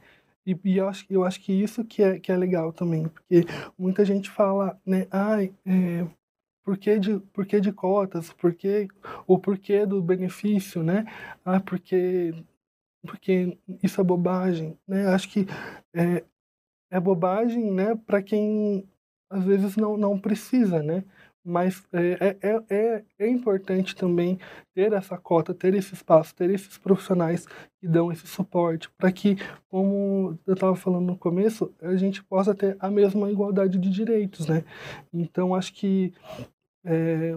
E, 0.45 0.57
e, 0.63 0.77
eu, 0.77 0.87
acho, 0.87 1.05
eu 1.09 1.23
acho 1.23 1.39
que 1.41 1.51
isso 1.51 1.83
que 1.83 2.03
é, 2.03 2.19
que 2.19 2.31
é 2.31 2.37
legal 2.37 2.71
também, 2.71 3.07
porque 3.07 3.45
muita 3.77 4.05
gente 4.05 4.29
fala, 4.29 4.79
né, 4.85 5.07
ai, 5.11 5.53
é, 5.65 6.05
por 6.63 6.77
que 6.77 6.99
de, 6.99 7.19
por 7.33 7.45
que 7.45 7.59
de 7.59 7.71
cotas, 7.71 8.33
por 8.33 8.53
que, 8.53 8.87
o 9.27 9.39
porquê 9.39 9.85
do 9.85 10.01
benefício, 10.01 10.83
né? 10.83 11.05
Ah, 11.45 11.59
porque, 11.59 12.33
porque 13.03 13.57
isso 13.83 14.01
é 14.01 14.03
bobagem, 14.03 14.77
né? 14.87 15.07
Acho 15.07 15.29
que 15.29 15.45
é, 15.93 16.23
é 16.91 16.99
bobagem, 16.99 17.71
né, 17.71 17.95
para 17.95 18.21
quem 18.21 18.87
às 19.29 19.43
vezes 19.43 19.75
não, 19.75 19.97
não 19.97 20.19
precisa, 20.19 20.81
né? 20.83 21.03
Mas 21.45 21.83
é, 21.93 22.37
é, 22.41 22.63
é, 22.69 23.03
é, 23.19 23.27
importante 23.27 23.95
também 23.95 24.39
ter 24.73 24.91
essa 24.93 25.15
cota, 25.17 25.53
ter 25.53 25.75
esse 25.75 25.93
espaço, 25.93 26.33
ter 26.33 26.49
esses 26.49 26.77
profissionais 26.77 27.45
que 27.79 27.87
dão 27.87 28.11
esse 28.11 28.25
suporte, 28.25 28.89
para 28.97 29.11
que, 29.11 29.37
como 29.69 30.37
eu 30.47 30.55
estava 30.55 30.75
falando 30.75 31.05
no 31.05 31.17
começo, 31.17 31.71
a 31.81 31.95
gente 31.95 32.23
possa 32.23 32.55
ter 32.55 32.75
a 32.79 32.89
mesma 32.89 33.29
igualdade 33.31 33.77
de 33.77 33.89
direitos, 33.91 34.47
né? 34.47 34.63
Então, 35.13 35.53
acho 35.53 35.71
que 35.73 36.11
é, 36.83 37.35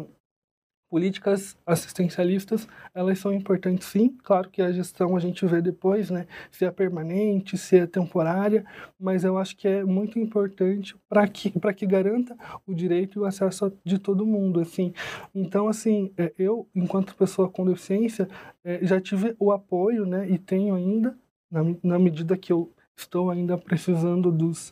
políticas 0.88 1.57
assistencialistas, 1.66 2.66
elas 2.95 3.18
são 3.18 3.33
importantes 3.33 3.87
sim, 3.88 4.16
claro 4.23 4.49
que 4.49 4.62
a 4.62 4.73
gestão 4.73 5.16
a 5.16 5.21
gente 5.21 5.45
vê 5.47 5.61
depois, 5.61 6.11
né, 6.11 6.26
se 6.50 6.64
é 6.64 6.71
permanente, 6.71 7.59
se 7.59 7.78
é 7.78 7.87
temporária, 7.87 8.64
mas 8.99 9.23
eu 9.23 9.37
acho 9.37 9.57
que 9.57 9.68
é 9.68 9.85
muito 9.85 10.18
importante 10.18 10.97
para 11.09 11.28
que 11.28 11.50
para 11.59 11.75
que 11.75 11.87
garanta 11.87 12.37
o 12.66 12.75
direito 12.75 13.18
e 13.18 13.21
o 13.21 13.25
acesso 13.25 13.73
de 13.85 13.99
todo 13.99 14.26
mundo, 14.26 14.61
assim. 14.61 14.92
Então, 15.35 15.68
assim, 15.68 16.12
é, 16.16 16.33
eu, 16.38 16.66
enquanto 16.75 17.14
pessoa 17.14 17.49
com 17.49 17.66
deficiência, 17.66 18.28
é, 18.64 18.85
já 18.85 19.00
tive 19.00 19.35
o 19.38 19.52
apoio, 19.52 20.07
né, 20.07 20.28
e 20.28 20.38
tenho 20.38 20.75
ainda, 20.75 21.16
na, 21.50 21.61
na 21.83 21.99
medida 21.99 22.37
que 22.37 22.52
eu 22.52 22.73
estou 22.97 23.30
ainda 23.30 23.59
precisando 23.59 24.33
dos 24.33 24.71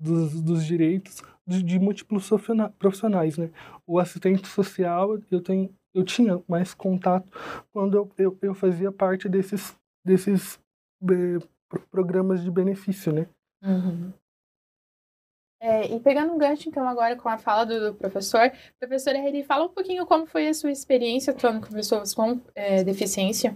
dos, 0.00 0.40
dos 0.40 0.64
direitos 0.64 1.22
de, 1.50 1.62
de, 1.62 1.78
múltiplos 1.78 2.30
profissionais, 2.78 3.36
né? 3.36 3.50
O 3.86 3.98
assistente 3.98 4.46
social, 4.46 5.18
eu 5.30 5.42
tenho, 5.42 5.74
eu 5.92 6.04
tinha 6.04 6.40
mais 6.48 6.72
contato 6.72 7.28
quando 7.72 7.96
eu, 7.96 8.10
eu, 8.16 8.38
eu 8.40 8.54
fazia 8.54 8.92
parte 8.92 9.28
desses, 9.28 9.76
desses 10.04 10.58
eh, 11.10 11.38
programas 11.90 12.42
de 12.42 12.50
benefício, 12.50 13.12
né? 13.12 13.26
Uhum. 13.62 14.12
É, 15.62 15.94
e 15.94 16.00
pegando 16.00 16.32
um 16.32 16.38
gancho, 16.38 16.68
então, 16.68 16.88
agora 16.88 17.14
com 17.16 17.28
a 17.28 17.36
fala 17.36 17.64
do, 17.66 17.92
do 17.92 17.94
professor, 17.94 18.50
professor 18.78 19.14
Henry, 19.14 19.42
fala 19.42 19.66
um 19.66 19.68
pouquinho 19.68 20.06
como 20.06 20.26
foi 20.26 20.48
a 20.48 20.54
sua 20.54 20.70
experiência 20.70 21.34
atuando 21.34 21.66
com 21.66 21.74
pessoas 21.74 22.14
com 22.14 22.40
é, 22.54 22.82
deficiência. 22.82 23.54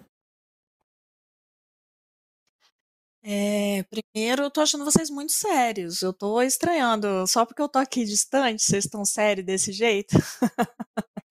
É, 3.26 3.82
primeiro, 3.84 4.42
eu 4.42 4.50
tô 4.50 4.60
achando 4.60 4.84
vocês 4.84 5.08
muito 5.08 5.32
sérios. 5.32 6.02
Eu 6.02 6.12
tô 6.12 6.42
estranhando. 6.42 7.26
Só 7.26 7.46
porque 7.46 7.62
eu 7.62 7.68
tô 7.68 7.78
aqui 7.78 8.04
distante, 8.04 8.62
vocês 8.62 8.84
estão 8.84 9.04
sérios 9.04 9.46
desse 9.46 9.72
jeito? 9.72 10.14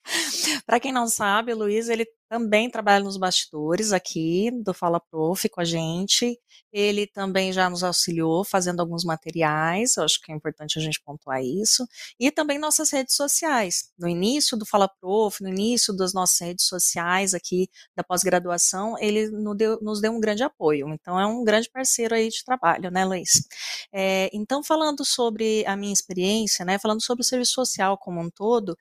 Para 0.66 0.80
quem 0.80 0.92
não 0.92 1.08
sabe, 1.08 1.54
o 1.54 1.58
Luiz 1.58 1.90
ele 1.90 2.06
também 2.34 2.68
trabalha 2.68 3.04
nos 3.04 3.16
bastidores 3.16 3.94
aqui 3.94 4.50
do 4.64 4.74
Fala 4.74 5.00
Prof 5.00 5.48
com 5.50 5.62
a 5.62 5.64
gente. 5.64 6.36
Ele 6.72 7.06
também 7.06 7.54
já 7.54 7.70
nos 7.70 7.84
auxiliou 7.84 8.44
fazendo 8.44 8.80
alguns 8.80 9.04
materiais, 9.04 9.98
eu 9.98 10.04
acho 10.04 10.20
que 10.20 10.32
é 10.32 10.36
importante 10.36 10.80
a 10.80 10.82
gente 10.82 11.00
pontuar 11.06 11.44
isso. 11.44 11.88
E 12.20 12.32
também 12.32 12.58
nossas 12.58 12.90
redes 12.90 13.16
sociais. 13.16 13.92
No 14.00 14.10
início 14.10 14.58
do 14.58 14.66
Fala 14.66 14.90
Prof, 14.90 15.44
no 15.44 15.50
início 15.50 15.96
das 15.96 16.12
nossas 16.12 16.40
redes 16.40 16.66
sociais 16.66 17.36
aqui 17.36 17.70
da 17.96 18.04
pós-graduação, 18.04 18.96
ele 18.98 19.30
nos 19.30 19.56
deu, 19.56 19.80
nos 19.80 20.02
deu, 20.02 20.12
um 20.12 20.20
grande 20.20 20.42
apoio. 20.42 20.90
Então 20.90 21.20
é 21.20 21.28
um 21.28 21.44
grande 21.44 21.70
parceiro 21.70 22.16
aí 22.16 22.30
de 22.30 22.44
trabalho, 22.44 22.90
né, 22.90 23.06
Luiz? 23.06 23.48
É, 23.94 24.32
então, 24.34 24.64
falando 24.64 25.06
sobre 25.06 25.64
a 25.68 25.76
minha 25.76 25.94
experiência, 25.94 26.66
né, 26.66 26.80
falando 26.80 27.04
sobre 27.04 27.22
o 27.22 27.26
serviço 27.26 27.54
social 27.54 27.96
como 27.96 28.20
um 28.20 28.32
todo, 28.32 28.76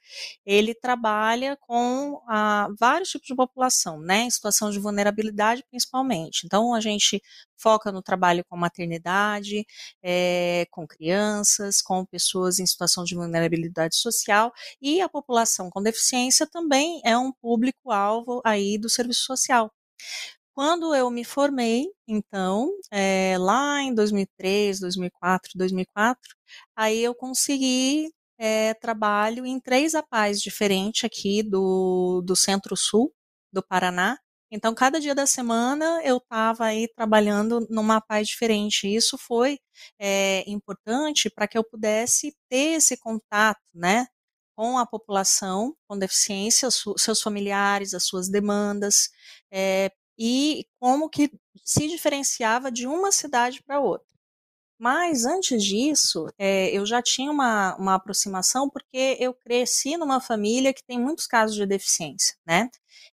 ele 0.47 0.75
trabalha 0.75 1.55
com 1.61 2.19
ah, 2.27 2.69
vários 2.81 3.11
tipos 3.11 3.27
de 3.27 3.42
população, 3.47 4.01
né, 4.01 4.23
em 4.23 4.31
situação 4.31 4.71
de 4.71 4.79
vulnerabilidade 4.79 5.65
principalmente. 5.71 6.45
Então, 6.47 6.75
a 6.75 6.81
gente 6.81 7.23
foca 7.57 7.93
no 7.93 8.03
trabalho 8.03 8.45
com 8.49 8.57
maternidade, 8.57 9.65
é, 10.03 10.67
com 10.71 10.87
crianças, 10.87 11.81
com 11.83 12.05
pessoas 12.05 12.59
em 12.59 12.67
situação 12.67 13.05
de 13.05 13.15
vulnerabilidade 13.15 13.97
social 13.97 14.53
e 14.81 15.01
a 15.01 15.09
população 15.09 15.71
com 15.71 15.83
deficiência 15.83 16.47
também 16.47 17.01
é 17.05 17.17
um 17.17 17.33
público-alvo 17.33 18.41
aí 18.45 18.79
do 18.79 18.89
serviço 18.89 19.25
social. 19.25 19.73
Quando 20.55 20.95
eu 20.95 21.11
me 21.11 21.25
formei, 21.25 21.87
então, 22.07 22.71
é, 22.91 23.37
lá 23.39 23.83
em 23.83 23.95
2003, 23.95 24.81
2004, 24.81 25.53
2004, 25.57 26.21
aí 26.77 27.03
eu 27.03 27.15
consegui 27.15 28.11
é, 28.39 28.75
trabalho 28.75 29.47
em 29.47 29.61
três 29.61 29.95
APAES 29.95 30.43
diferentes 30.43 31.05
aqui 31.05 31.43
do, 31.43 32.23
do 32.23 32.37
Centro-Sul, 32.37 33.13
do 33.53 33.63
Paraná. 33.63 34.19
Então, 34.51 34.75
cada 34.75 35.01
dia 35.01 35.15
da 35.15 35.27
semana 35.27 36.03
eu 36.05 36.19
estava 36.19 36.67
aí 36.67 36.87
trabalhando 36.95 37.67
numa 37.71 38.01
paz 38.01 38.29
diferente. 38.29 38.87
Isso 38.87 39.17
foi 39.19 39.59
é, 39.99 40.45
importante 40.51 41.31
para 41.31 41.49
que 41.49 41.57
eu 41.57 41.65
pudesse 41.65 42.37
ter 42.51 42.77
esse 42.77 42.97
contato, 42.99 43.63
né, 43.75 44.07
com 44.57 44.79
a 44.79 44.87
população 44.87 45.75
com 45.89 45.99
deficiência, 45.99 46.69
seus 46.71 47.23
familiares, 47.23 47.95
as 47.95 48.05
suas 48.05 48.29
demandas, 48.29 49.09
é, 49.51 49.91
e 50.19 50.67
como 50.79 51.09
que 51.09 51.31
se 51.65 51.89
diferenciava 51.89 52.71
de 52.71 52.87
uma 52.87 53.11
cidade 53.13 53.63
para 53.63 53.81
outra. 53.81 54.12
Mas 54.83 55.25
antes 55.25 55.63
disso, 55.63 56.27
é, 56.37 56.69
eu 56.77 56.85
já 56.85 57.01
tinha 57.01 57.31
uma, 57.31 57.77
uma 57.77 57.95
aproximação 57.95 58.69
porque 58.69 59.17
eu 59.21 59.33
cresci 59.33 59.97
numa 59.97 60.21
família 60.21 60.75
que 60.75 60.83
tem 60.85 60.99
muitos 60.99 61.25
casos 61.25 61.55
de 61.55 61.65
deficiência, 61.65 62.35
né? 62.45 62.69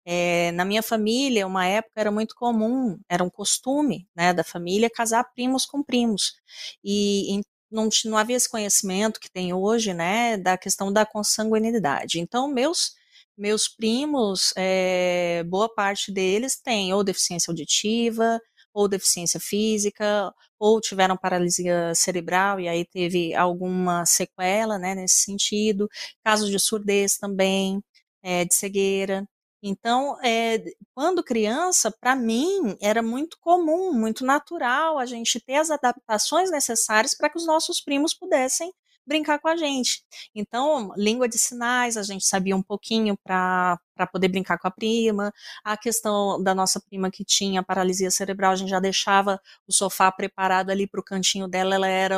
É, 0.05 0.51
na 0.51 0.63
minha 0.63 0.83
família, 0.83 1.47
uma 1.47 1.65
época 1.65 1.99
era 1.99 2.11
muito 2.11 2.35
comum, 2.35 2.99
era 3.09 3.23
um 3.23 3.31
costume 3.31 4.07
né, 4.15 4.31
da 4.31 4.43
família 4.43 4.91
casar 4.91 5.23
primos 5.33 5.65
com 5.65 5.81
primos. 5.81 6.35
E, 6.83 7.39
e 7.39 7.41
não, 7.71 7.89
não 8.05 8.15
havia 8.15 8.35
esse 8.37 8.47
conhecimento 8.47 9.19
que 9.19 9.31
tem 9.31 9.51
hoje, 9.51 9.91
né, 9.91 10.37
da 10.37 10.59
questão 10.59 10.93
da 10.93 11.03
consanguinidade. 11.03 12.19
Então, 12.19 12.47
meus 12.47 12.93
meus 13.37 13.67
primos, 13.67 14.53
é, 14.55 15.43
boa 15.47 15.67
parte 15.73 16.11
deles 16.11 16.55
tem 16.61 16.93
ou 16.93 17.03
deficiência 17.03 17.51
auditiva, 17.51 18.39
ou 18.75 18.89
deficiência 18.89 19.39
física, 19.39 20.33
ou 20.59 20.81
tiveram 20.81 21.17
paralisia 21.17 21.95
cerebral 21.95 22.59
e 22.59 22.67
aí 22.67 22.85
teve 22.85 23.33
alguma 23.35 24.05
sequela, 24.05 24.77
né, 24.77 24.93
nesse 24.95 25.23
sentido, 25.23 25.89
casos 26.23 26.49
de 26.51 26.59
surdez 26.59 27.17
também, 27.17 27.81
é, 28.23 28.45
de 28.45 28.53
cegueira. 28.53 29.25
Então, 29.63 30.17
é, 30.23 30.63
quando 30.93 31.23
criança, 31.23 31.91
para 31.99 32.15
mim, 32.15 32.77
era 32.81 33.01
muito 33.01 33.37
comum, 33.41 33.93
muito 33.93 34.25
natural 34.25 34.99
a 34.99 35.05
gente 35.05 35.39
ter 35.39 35.55
as 35.55 35.71
adaptações 35.71 36.51
necessárias 36.51 37.15
para 37.15 37.29
que 37.29 37.37
os 37.37 37.47
nossos 37.47 37.81
primos 37.81 38.13
pudessem 38.13 38.71
brincar 39.05 39.39
com 39.39 39.47
a 39.47 39.55
gente. 39.55 40.03
Então, 40.33 40.91
língua 40.97 41.27
de 41.27 41.37
sinais, 41.37 41.97
a 41.97 42.03
gente 42.03 42.25
sabia 42.25 42.55
um 42.55 42.63
pouquinho 42.63 43.17
para 43.17 43.79
poder 44.11 44.27
brincar 44.29 44.57
com 44.57 44.67
a 44.67 44.71
prima. 44.71 45.33
A 45.63 45.77
questão 45.77 46.41
da 46.41 46.55
nossa 46.55 46.79
prima 46.79 47.11
que 47.11 47.23
tinha 47.23 47.63
paralisia 47.63 48.11
cerebral, 48.11 48.51
a 48.51 48.55
gente 48.55 48.69
já 48.69 48.79
deixava 48.79 49.39
o 49.67 49.73
sofá 49.73 50.11
preparado 50.11 50.69
ali 50.71 50.87
para 50.87 50.99
o 50.99 51.03
cantinho 51.03 51.47
dela, 51.47 51.75
ela 51.75 51.87
era 51.87 52.17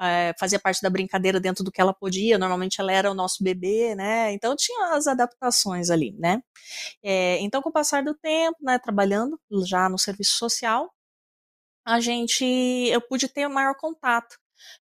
é, 0.00 0.34
fazia 0.38 0.58
parte 0.58 0.82
da 0.82 0.90
brincadeira 0.90 1.40
dentro 1.40 1.64
do 1.64 1.70
que 1.70 1.80
ela 1.80 1.94
podia, 1.94 2.38
normalmente 2.38 2.80
ela 2.80 2.92
era 2.92 3.10
o 3.10 3.14
nosso 3.14 3.42
bebê, 3.42 3.94
né? 3.94 4.32
Então 4.32 4.56
tinha 4.56 4.94
as 4.94 5.06
adaptações 5.06 5.90
ali, 5.90 6.12
né? 6.18 6.42
É, 7.02 7.38
então, 7.40 7.62
com 7.62 7.70
o 7.70 7.72
passar 7.72 8.02
do 8.04 8.14
tempo, 8.14 8.58
né, 8.62 8.78
trabalhando 8.78 9.38
já 9.66 9.88
no 9.88 9.98
serviço 9.98 10.36
social, 10.38 10.92
a 11.84 12.00
gente, 12.00 12.44
eu 12.44 13.00
pude 13.00 13.28
ter 13.28 13.48
maior 13.48 13.74
contato 13.76 14.38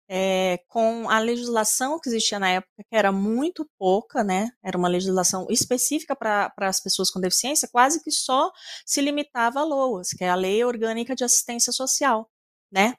é, 0.08 0.58
com 0.68 1.08
a 1.08 1.18
legislação 1.18 1.98
que 2.00 2.08
existia 2.08 2.38
na 2.38 2.50
época, 2.50 2.84
que 2.88 2.96
era 2.96 3.12
muito 3.12 3.68
pouca, 3.78 4.22
né? 4.24 4.50
Era 4.62 4.76
uma 4.76 4.88
legislação 4.88 5.46
específica 5.50 6.14
para 6.16 6.52
as 6.58 6.80
pessoas 6.80 7.10
com 7.10 7.20
deficiência, 7.20 7.68
quase 7.70 8.02
que 8.02 8.10
só 8.10 8.50
se 8.84 9.00
limitava 9.00 9.60
a 9.60 9.64
LOAS, 9.64 10.10
que 10.10 10.24
é 10.24 10.30
a 10.30 10.34
Lei 10.34 10.64
Orgânica 10.64 11.14
de 11.14 11.24
Assistência 11.24 11.72
Social, 11.72 12.28
né? 12.70 12.94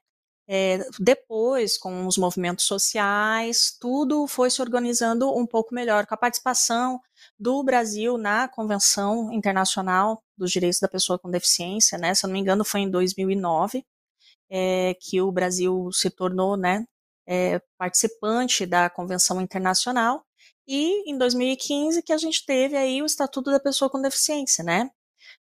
É, 0.48 0.80
depois, 1.00 1.78
com 1.78 2.06
os 2.06 2.18
movimentos 2.18 2.66
sociais, 2.66 3.78
tudo 3.80 4.28
foi 4.28 4.50
se 4.50 4.62
organizando 4.62 5.34
um 5.34 5.48
pouco 5.48 5.74
melhor, 5.74 6.06
com 6.06 6.14
a 6.16 6.18
participação 6.18 7.00
do 7.40 7.64
Brasil 7.64 8.18
na 8.18 8.48
Convenção 8.50 9.32
Internacional 9.32 10.22
dos 10.38 10.52
Direitos 10.52 10.80
da 10.80 10.88
Pessoa 10.90 11.18
com 11.18 11.32
Deficiência, 11.32 11.98
né? 11.98 12.14
Se 12.14 12.26
eu 12.26 12.28
não 12.28 12.34
me 12.34 12.42
engano, 12.42 12.66
foi 12.66 12.82
em 12.82 12.90
2009 12.90 13.86
é, 14.56 14.94
que 15.02 15.20
o 15.20 15.32
Brasil 15.32 15.90
se 15.92 16.12
tornou, 16.12 16.56
né, 16.56 16.86
é, 17.28 17.60
participante 17.78 18.66
da 18.68 18.88
Convenção 18.90 19.42
Internacional 19.42 20.24
e 20.68 21.10
em 21.10 21.18
2015 21.18 22.04
que 22.04 22.14
a 22.14 22.18
gente 22.18 22.46
teve 22.46 22.78
aí 22.78 23.02
o 23.02 23.06
Estatuto 23.06 23.50
da 23.50 23.60
Pessoa 23.60 23.90
com 23.90 24.00
Deficiência, 24.02 24.64
né? 24.64 24.92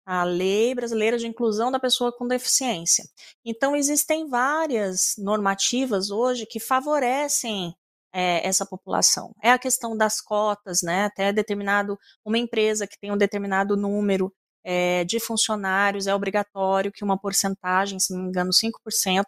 a 0.04 0.25
Lei 0.25 0.75
Brasileira 0.75 1.19
de 1.19 1.26
Inclusão 1.26 1.71
da 1.71 1.78
Pessoa 1.78 2.12
com 2.12 2.26
Deficiência. 2.26 3.04
Então, 3.45 3.76
existem 3.76 4.28
várias 4.28 5.14
normativas 5.19 6.11
hoje 6.11 6.47
que 6.47 6.59
favorecem 6.59 7.75
é, 8.12 8.47
essa 8.47 8.66
população. 8.66 9.35
É 9.42 9.50
a 9.50 9.59
questão 9.59 9.97
das 9.97 10.21
cotas, 10.21 10.83
né? 10.83 11.04
Até 11.04 11.33
determinado, 11.33 11.99
uma 12.25 12.38
empresa 12.38 12.87
que 12.87 12.99
tem 12.99 13.12
um 13.12 13.16
determinado 13.16 13.76
número 13.76 14.33
é, 14.64 15.04
de 15.04 15.19
funcionários, 15.21 16.07
é 16.07 16.14
obrigatório 16.14 16.92
que 16.92 17.04
uma 17.04 17.19
porcentagem, 17.19 17.99
se 17.99 18.12
não 18.12 18.23
me 18.23 18.28
engano, 18.28 18.50
5%, 18.52 19.25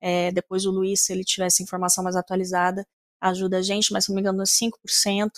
é, 0.00 0.30
depois 0.32 0.66
o 0.66 0.70
Luiz, 0.70 1.04
se 1.04 1.12
ele 1.12 1.24
tivesse 1.24 1.62
informação 1.62 2.04
mais 2.04 2.16
atualizada, 2.16 2.86
ajuda 3.20 3.58
a 3.58 3.62
gente, 3.62 3.92
mas 3.92 4.04
se 4.04 4.10
não 4.10 4.16
me 4.16 4.20
engano, 4.20 4.42
5% 4.42 5.30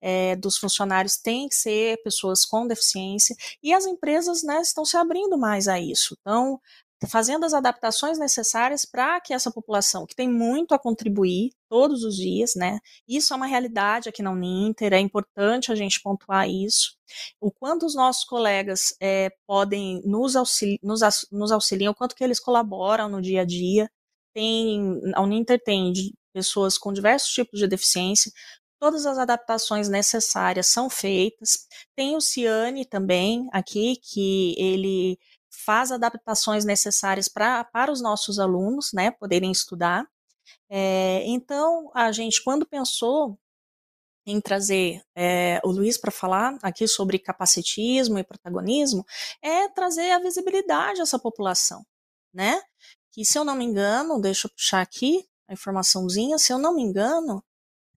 é, 0.00 0.36
dos 0.36 0.56
funcionários 0.58 1.16
têm 1.16 1.48
que 1.48 1.54
ser 1.54 2.02
pessoas 2.02 2.44
com 2.44 2.66
deficiência, 2.66 3.34
e 3.62 3.72
as 3.72 3.86
empresas 3.86 4.42
né, 4.42 4.60
estão 4.60 4.84
se 4.84 4.96
abrindo 4.96 5.38
mais 5.38 5.68
a 5.68 5.80
isso. 5.80 6.16
Então, 6.20 6.60
fazendo 7.08 7.44
as 7.44 7.52
adaptações 7.52 8.18
necessárias 8.18 8.84
para 8.86 9.20
que 9.20 9.34
essa 9.34 9.50
população, 9.50 10.06
que 10.06 10.14
tem 10.14 10.28
muito 10.28 10.74
a 10.74 10.78
contribuir 10.78 11.50
todos 11.68 12.02
os 12.04 12.16
dias, 12.16 12.54
né? 12.54 12.78
Isso 13.06 13.34
é 13.34 13.36
uma 13.36 13.46
realidade 13.46 14.08
aqui 14.08 14.22
na 14.22 14.30
Uninter, 14.30 14.92
é 14.94 14.98
importante 14.98 15.70
a 15.70 15.74
gente 15.74 16.00
pontuar 16.00 16.48
isso. 16.48 16.96
O 17.40 17.50
quanto 17.50 17.84
os 17.84 17.94
nossos 17.94 18.24
colegas 18.24 18.94
é, 19.00 19.30
podem 19.46 20.00
nos, 20.04 20.36
auxili 20.36 20.78
nos, 20.82 21.00
nos 21.30 21.52
auxiliar, 21.52 21.90
o 21.90 21.94
quanto 21.94 22.14
que 22.14 22.24
eles 22.24 22.40
colaboram 22.40 23.08
no 23.08 23.20
dia 23.20 23.42
a 23.42 23.44
dia. 23.44 23.90
Tem, 24.34 25.00
a 25.14 25.22
Uninter 25.22 25.60
tem 25.62 25.92
pessoas 26.32 26.76
com 26.78 26.92
diversos 26.92 27.30
tipos 27.30 27.58
de 27.58 27.66
deficiência, 27.66 28.30
todas 28.78 29.06
as 29.06 29.18
adaptações 29.18 29.88
necessárias 29.88 30.66
são 30.68 30.90
feitas. 30.90 31.66
Tem 31.96 32.16
o 32.16 32.20
Ciane 32.20 32.84
também 32.84 33.48
aqui, 33.52 33.96
que 33.96 34.54
ele 34.58 35.18
faz 35.64 35.90
adaptações 35.90 36.64
necessárias 36.64 37.28
pra, 37.28 37.64
para 37.64 37.90
os 37.90 38.00
nossos 38.00 38.38
alunos, 38.38 38.92
né, 38.92 39.10
poderem 39.10 39.50
estudar. 39.50 40.06
É, 40.68 41.22
então, 41.26 41.90
a 41.94 42.12
gente, 42.12 42.42
quando 42.42 42.66
pensou 42.66 43.38
em 44.26 44.40
trazer 44.40 45.00
é, 45.14 45.60
o 45.64 45.70
Luiz 45.70 45.96
para 45.96 46.10
falar 46.10 46.58
aqui 46.62 46.86
sobre 46.88 47.18
capacitismo 47.18 48.18
e 48.18 48.24
protagonismo, 48.24 49.04
é 49.40 49.68
trazer 49.68 50.10
a 50.10 50.18
visibilidade 50.18 51.00
a 51.00 51.04
essa 51.04 51.18
população, 51.18 51.86
né? 52.34 52.60
Que, 53.12 53.24
se 53.24 53.38
eu 53.38 53.44
não 53.44 53.54
me 53.54 53.64
engano, 53.64 54.20
deixa 54.20 54.48
eu 54.48 54.50
puxar 54.50 54.80
aqui 54.82 55.24
a 55.48 55.52
informaçãozinha, 55.52 56.38
se 56.38 56.52
eu 56.52 56.58
não 56.58 56.74
me 56.74 56.82
engano, 56.82 57.42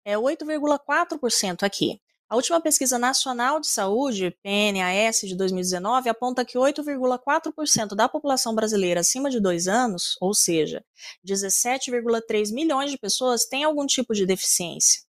é 0.03 0.15
8,4% 0.17 1.63
aqui. 1.63 2.01
A 2.29 2.35
última 2.35 2.59
pesquisa 2.59 2.99
nacional 2.99 3.57
de 3.61 3.67
saúde, 3.67 4.37
PNAS, 4.43 5.21
de 5.21 5.33
2019, 5.33 6.09
aponta 6.09 6.43
que 6.43 6.57
8,4% 6.57 7.95
da 7.95 8.09
população 8.09 8.53
brasileira 8.53 8.99
acima 8.99 9.29
de 9.29 9.39
dois 9.39 9.65
anos, 9.67 10.17
ou 10.19 10.33
seja, 10.33 10.83
17,3 11.25 12.53
milhões 12.53 12.91
de 12.91 12.97
pessoas, 12.97 13.45
tem 13.45 13.63
algum 13.63 13.85
tipo 13.85 14.13
de 14.13 14.25
deficiência. 14.25 15.07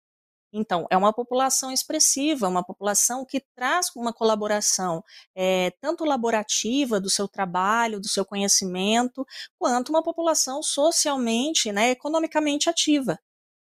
Então, 0.52 0.86
é 0.90 0.96
uma 0.96 1.12
população 1.12 1.70
expressiva, 1.72 2.48
uma 2.48 2.64
população 2.64 3.24
que 3.24 3.40
traz 3.56 3.90
uma 3.96 4.12
colaboração 4.12 5.02
é, 5.36 5.72
tanto 5.80 6.04
laborativa 6.04 7.00
do 7.00 7.10
seu 7.10 7.28
trabalho, 7.28 8.00
do 8.00 8.08
seu 8.08 8.24
conhecimento, 8.24 9.26
quanto 9.58 9.90
uma 9.90 10.02
população 10.02 10.62
socialmente, 10.62 11.72
né, 11.72 11.90
economicamente 11.90 12.68
ativa. 12.70 13.18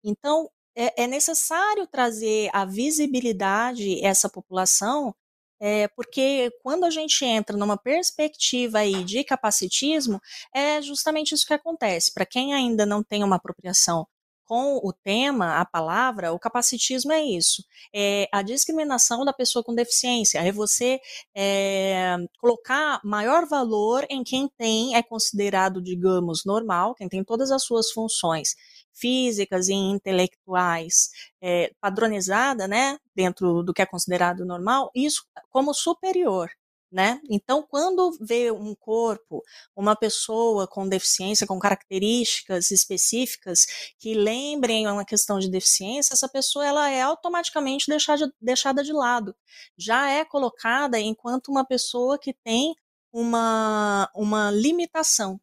Então, 0.04 0.50
é, 0.76 1.04
é 1.04 1.06
necessário 1.06 1.86
trazer 1.86 2.50
a 2.52 2.64
visibilidade 2.64 4.04
essa 4.04 4.28
população, 4.28 5.14
é, 5.60 5.88
porque 5.88 6.50
quando 6.62 6.84
a 6.84 6.90
gente 6.90 7.24
entra 7.24 7.56
numa 7.56 7.76
perspectiva 7.76 8.78
aí 8.78 9.04
de 9.04 9.22
capacitismo, 9.24 10.20
é 10.54 10.80
justamente 10.80 11.34
isso 11.34 11.46
que 11.46 11.52
acontece. 11.54 12.12
Para 12.14 12.24
quem 12.26 12.54
ainda 12.54 12.86
não 12.86 13.02
tem 13.02 13.22
uma 13.22 13.36
apropriação 13.36 14.06
com 14.50 14.80
o 14.82 14.92
tema, 14.92 15.60
a 15.60 15.64
palavra, 15.64 16.32
o 16.32 16.38
capacitismo 16.38 17.12
é 17.12 17.22
isso. 17.22 17.62
É 17.94 18.28
a 18.32 18.42
discriminação 18.42 19.24
da 19.24 19.32
pessoa 19.32 19.62
com 19.62 19.72
deficiência. 19.72 20.40
É 20.40 20.50
você 20.50 20.98
é, 21.32 22.16
colocar 22.40 23.00
maior 23.04 23.46
valor 23.46 24.04
em 24.10 24.24
quem 24.24 24.48
tem, 24.58 24.96
é 24.96 25.04
considerado, 25.04 25.80
digamos, 25.80 26.44
normal, 26.44 26.96
quem 26.96 27.08
tem 27.08 27.22
todas 27.22 27.52
as 27.52 27.62
suas 27.62 27.92
funções 27.92 28.56
físicas 28.92 29.68
e 29.68 29.72
intelectuais 29.72 31.10
é, 31.40 31.70
padronizada, 31.80 32.66
né, 32.66 32.98
dentro 33.14 33.62
do 33.62 33.72
que 33.72 33.82
é 33.82 33.86
considerado 33.86 34.44
normal, 34.44 34.90
isso 34.92 35.24
como 35.48 35.72
superior. 35.72 36.50
Né? 36.92 37.20
Então, 37.30 37.62
quando 37.62 38.18
vê 38.20 38.50
um 38.50 38.74
corpo, 38.74 39.44
uma 39.76 39.94
pessoa 39.94 40.66
com 40.66 40.88
deficiência, 40.88 41.46
com 41.46 41.56
características 41.56 42.72
específicas 42.72 43.64
que 43.96 44.12
lembrem 44.12 44.88
uma 44.88 45.04
questão 45.04 45.38
de 45.38 45.48
deficiência, 45.48 46.14
essa 46.14 46.28
pessoa 46.28 46.66
ela 46.66 46.90
é 46.90 47.00
automaticamente 47.00 47.86
deixada, 47.88 48.32
deixada 48.40 48.82
de 48.82 48.92
lado. 48.92 49.36
Já 49.78 50.10
é 50.10 50.24
colocada 50.24 50.98
enquanto 50.98 51.48
uma 51.48 51.64
pessoa 51.64 52.18
que 52.18 52.34
tem 52.34 52.74
uma, 53.12 54.10
uma 54.12 54.50
limitação, 54.50 55.40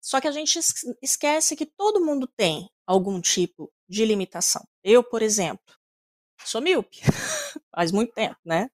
só 0.00 0.20
que 0.20 0.26
a 0.26 0.32
gente 0.32 0.58
esquece 1.02 1.54
que 1.54 1.66
todo 1.66 2.04
mundo 2.04 2.26
tem 2.26 2.68
algum 2.86 3.20
tipo 3.20 3.70
de 3.88 4.04
limitação. 4.04 4.66
Eu, 4.82 5.04
por 5.04 5.22
exemplo, 5.22 5.74
sou 6.44 6.60
míope, 6.60 7.00
faz 7.74 7.92
muito 7.92 8.12
tempo, 8.12 8.36
né? 8.44 8.70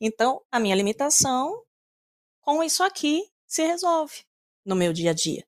Então, 0.00 0.42
a 0.50 0.58
minha 0.58 0.74
limitação 0.74 1.62
com 2.40 2.62
isso 2.62 2.82
aqui 2.82 3.28
se 3.46 3.62
resolve 3.66 4.24
no 4.64 4.76
meu 4.76 4.92
dia 4.92 5.10
a 5.10 5.14
dia, 5.14 5.44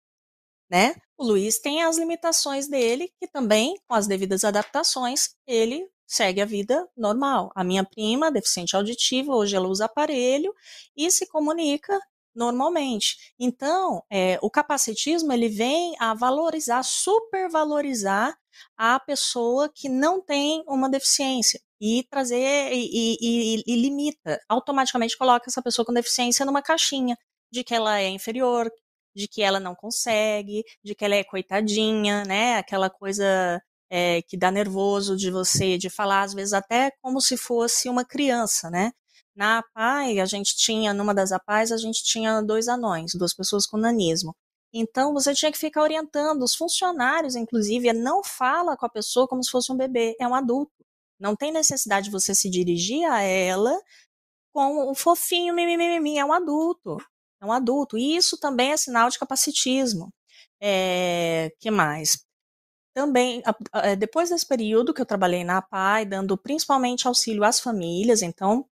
né? 0.70 0.94
O 1.16 1.24
Luiz 1.24 1.58
tem 1.58 1.82
as 1.82 1.98
limitações 1.98 2.66
dele, 2.66 3.12
que 3.18 3.28
também, 3.28 3.78
com 3.86 3.94
as 3.94 4.06
devidas 4.06 4.44
adaptações, 4.44 5.36
ele 5.46 5.86
segue 6.06 6.40
a 6.40 6.46
vida 6.46 6.88
normal. 6.96 7.52
A 7.54 7.62
minha 7.62 7.84
prima, 7.84 8.32
deficiente 8.32 8.74
auditiva, 8.74 9.32
hoje 9.32 9.54
ela 9.54 9.68
usa 9.68 9.84
aparelho 9.84 10.54
e 10.96 11.10
se 11.10 11.26
comunica 11.26 12.00
normalmente. 12.34 13.34
Então, 13.38 14.02
é, 14.10 14.38
o 14.42 14.50
capacitismo 14.50 15.32
ele 15.32 15.48
vem 15.48 15.94
a 15.98 16.14
valorizar, 16.14 16.82
supervalorizar 16.82 18.36
a 18.76 18.98
pessoa 19.00 19.70
que 19.72 19.88
não 19.88 20.20
tem 20.20 20.62
uma 20.66 20.88
deficiência 20.88 21.60
e 21.80 22.04
trazer 22.10 22.72
e, 22.72 23.16
e, 23.20 23.62
e, 23.66 23.76
limita, 23.76 24.38
automaticamente 24.48 25.16
coloca 25.16 25.46
essa 25.48 25.62
pessoa 25.62 25.84
com 25.84 25.92
deficiência 25.92 26.44
numa 26.44 26.62
caixinha 26.62 27.16
de 27.50 27.64
que 27.64 27.74
ela 27.74 27.98
é 28.00 28.08
inferior, 28.08 28.70
de 29.14 29.26
que 29.26 29.42
ela 29.42 29.58
não 29.58 29.74
consegue, 29.74 30.62
de 30.84 30.94
que 30.94 31.04
ela 31.04 31.16
é 31.16 31.24
coitadinha, 31.24 32.24
né? 32.24 32.56
Aquela 32.58 32.90
coisa 32.90 33.60
é, 33.90 34.22
que 34.22 34.36
dá 34.36 34.50
nervoso 34.50 35.16
de 35.16 35.30
você 35.30 35.76
de 35.78 35.90
falar, 35.90 36.22
às 36.22 36.34
vezes 36.34 36.52
até 36.52 36.92
como 37.02 37.20
se 37.20 37.36
fosse 37.36 37.88
uma 37.88 38.04
criança, 38.04 38.70
né? 38.70 38.92
Na 39.40 39.60
APAI, 39.60 40.20
a 40.20 40.26
gente 40.26 40.54
tinha, 40.54 40.92
numa 40.92 41.14
das 41.14 41.32
APAIs, 41.32 41.72
a 41.72 41.78
gente 41.78 42.04
tinha 42.04 42.42
dois 42.42 42.68
anões, 42.68 43.14
duas 43.14 43.32
pessoas 43.32 43.66
com 43.66 43.78
nanismo. 43.78 44.36
Então, 44.70 45.14
você 45.14 45.32
tinha 45.34 45.50
que 45.50 45.56
ficar 45.56 45.82
orientando 45.82 46.42
os 46.42 46.54
funcionários, 46.54 47.34
inclusive, 47.34 47.90
não 47.94 48.22
fala 48.22 48.76
com 48.76 48.84
a 48.84 48.90
pessoa 48.90 49.26
como 49.26 49.42
se 49.42 49.50
fosse 49.50 49.72
um 49.72 49.76
bebê, 49.78 50.14
é 50.20 50.28
um 50.28 50.34
adulto. 50.34 50.84
Não 51.18 51.34
tem 51.34 51.50
necessidade 51.50 52.04
de 52.04 52.10
você 52.12 52.34
se 52.34 52.50
dirigir 52.50 53.10
a 53.10 53.22
ela 53.22 53.80
com 54.52 54.90
o 54.90 54.94
fofinho, 54.94 55.54
mimimi, 55.54 56.18
é 56.18 56.24
um 56.24 56.34
adulto. 56.34 56.98
É 57.40 57.46
um 57.46 57.52
adulto. 57.52 57.96
E 57.96 58.14
isso 58.16 58.38
também 58.38 58.72
é 58.72 58.76
sinal 58.76 59.08
de 59.08 59.18
capacitismo. 59.18 60.12
É, 60.60 61.50
que 61.58 61.70
mais? 61.70 62.26
Também, 62.94 63.42
depois 63.98 64.28
desse 64.28 64.46
período 64.46 64.92
que 64.92 65.00
eu 65.00 65.06
trabalhei 65.06 65.44
na 65.44 65.58
APAI, 65.58 66.04
dando 66.04 66.36
principalmente 66.36 67.08
auxílio 67.08 67.42
às 67.42 67.58
famílias, 67.58 68.20
então, 68.20 68.66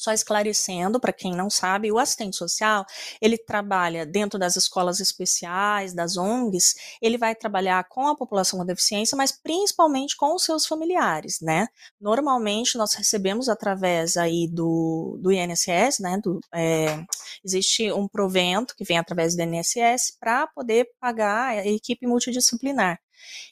só 0.00 0.12
esclarecendo 0.12 0.98
para 0.98 1.12
quem 1.12 1.32
não 1.32 1.50
sabe, 1.50 1.92
o 1.92 1.98
assistente 1.98 2.34
social, 2.34 2.86
ele 3.20 3.36
trabalha 3.36 4.06
dentro 4.06 4.38
das 4.38 4.56
escolas 4.56 4.98
especiais, 4.98 5.92
das 5.92 6.16
ONGs, 6.16 6.74
ele 7.02 7.18
vai 7.18 7.34
trabalhar 7.34 7.84
com 7.84 8.08
a 8.08 8.16
população 8.16 8.58
com 8.58 8.64
deficiência, 8.64 9.14
mas 9.14 9.30
principalmente 9.30 10.16
com 10.16 10.34
os 10.34 10.42
seus 10.42 10.64
familiares, 10.64 11.40
né? 11.42 11.68
Normalmente 12.00 12.78
nós 12.78 12.94
recebemos 12.94 13.50
através 13.50 14.16
aí 14.16 14.48
do, 14.48 15.18
do 15.20 15.30
INSS, 15.30 15.98
né? 16.00 16.18
Do, 16.24 16.40
é, 16.54 17.04
existe 17.44 17.92
um 17.92 18.08
provento 18.08 18.74
que 18.74 18.84
vem 18.84 18.96
através 18.96 19.36
do 19.36 19.42
INSS 19.42 20.16
para 20.18 20.46
poder 20.46 20.88
pagar 20.98 21.58
a 21.58 21.66
equipe 21.66 22.06
multidisciplinar. 22.06 22.98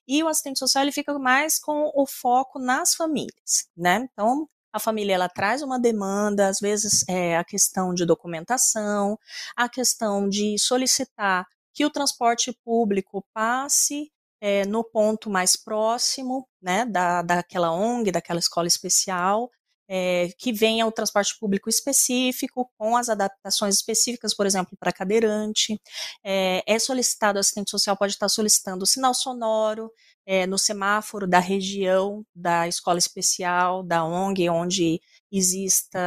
E 0.07 0.23
o 0.23 0.29
assistente 0.29 0.59
social 0.59 0.83
ele 0.83 0.93
fica 0.93 1.19
mais 1.19 1.59
com 1.59 1.93
o 1.95 2.07
foco 2.07 2.59
nas 2.59 2.95
famílias, 2.95 3.69
né? 3.77 4.09
Então, 4.11 4.49
a 4.79 4.81
família 4.81 5.15
ela 5.15 5.29
traz 5.29 5.63
uma 5.63 5.79
demanda, 5.79 6.49
às 6.49 6.59
vezes 6.61 7.05
é 7.09 7.37
a 7.37 7.45
questão 7.45 7.93
de 7.93 8.07
documentação, 8.07 9.19
a 9.57 9.69
questão 9.69 10.29
de 10.29 10.57
solicitar 10.59 11.45
que 11.75 11.85
o 11.85 11.91
transporte 11.91 12.57
público 12.65 13.25
passe 13.35 14.11
é, 14.41 14.65
no 14.67 14.85
ponto 14.85 15.29
mais 15.29 15.57
próximo, 15.57 16.49
né, 16.63 16.85
da, 16.87 17.23
daquela 17.23 17.73
ONG, 17.73 18.11
daquela 18.13 18.39
escola 18.39 18.69
especial, 18.69 19.51
é, 19.89 20.29
que 20.39 20.53
venha 20.53 20.87
o 20.87 20.93
transporte 20.93 21.37
público 21.41 21.69
específico, 21.69 22.71
com 22.79 22.97
as 22.97 23.09
adaptações 23.09 23.77
específicas, 23.77 24.35
por 24.35 24.47
exemplo, 24.47 24.77
para 24.79 24.93
cadeirante. 24.93 25.81
É, 26.23 26.63
é 26.67 26.79
solicitado, 26.79 27.39
o 27.39 27.41
assistente 27.41 27.71
social 27.71 27.97
pode 27.97 28.13
estar 28.13 28.29
solicitando 28.29 28.87
sinal 28.87 29.15
sonoro, 29.15 29.91
é, 30.31 30.47
no 30.47 30.59
semáforo 30.59 31.27
da 31.27 31.39
região 31.39 32.23
da 32.35 32.69
escola 32.69 32.99
especial, 32.99 33.83
da 33.83 34.05
ONG, 34.05 34.51
onde 34.51 35.01
exista 35.33 35.99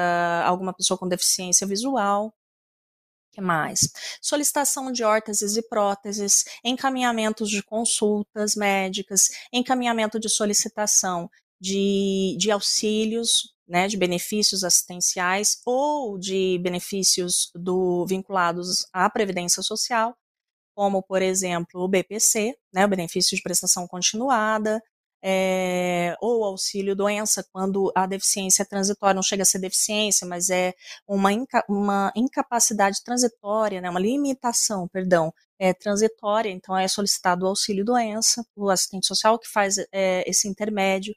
alguma 0.45 0.71
pessoa 0.75 0.95
com 0.95 1.07
deficiência 1.07 1.65
visual. 1.65 2.31
que 3.31 3.41
mais? 3.41 3.89
Solicitação 4.21 4.91
de 4.91 5.03
órteses 5.03 5.57
e 5.57 5.67
próteses, 5.67 6.45
encaminhamentos 6.63 7.49
de 7.49 7.63
consultas 7.63 8.55
médicas, 8.55 9.29
encaminhamento 9.51 10.19
de 10.19 10.29
solicitação 10.29 11.27
de, 11.59 12.35
de 12.37 12.51
auxílios, 12.51 13.55
né, 13.67 13.87
de 13.87 13.97
benefícios 13.97 14.63
assistenciais 14.63 15.61
ou 15.65 16.19
de 16.19 16.59
benefícios 16.59 17.49
do, 17.55 18.05
vinculados 18.05 18.85
à 18.93 19.09
Previdência 19.09 19.63
Social, 19.63 20.15
como, 20.81 21.03
por 21.03 21.21
exemplo, 21.21 21.79
o 21.79 21.87
BPC, 21.87 22.57
né, 22.73 22.83
o 22.83 22.89
benefício 22.89 23.37
de 23.37 23.43
prestação 23.43 23.87
continuada, 23.87 24.81
é, 25.23 26.15
ou 26.19 26.43
auxílio 26.43 26.95
doença, 26.95 27.45
quando 27.53 27.91
a 27.95 28.07
deficiência 28.07 28.63
é 28.63 28.65
transitória, 28.65 29.13
não 29.13 29.21
chega 29.21 29.43
a 29.43 29.45
ser 29.45 29.59
deficiência, 29.59 30.25
mas 30.25 30.49
é 30.49 30.73
uma, 31.07 31.31
inca, 31.31 31.63
uma 31.69 32.11
incapacidade 32.15 33.03
transitória, 33.03 33.79
né, 33.79 33.91
uma 33.91 33.99
limitação, 33.99 34.87
perdão, 34.87 35.31
é, 35.59 35.71
transitória, 35.71 36.49
então 36.49 36.75
é 36.75 36.87
solicitado 36.87 37.45
o 37.45 37.49
auxílio 37.49 37.85
doença, 37.85 38.43
o 38.55 38.67
assistente 38.71 39.05
social 39.05 39.37
que 39.37 39.47
faz 39.47 39.77
é, 39.91 40.27
esse 40.27 40.47
intermédio, 40.47 41.15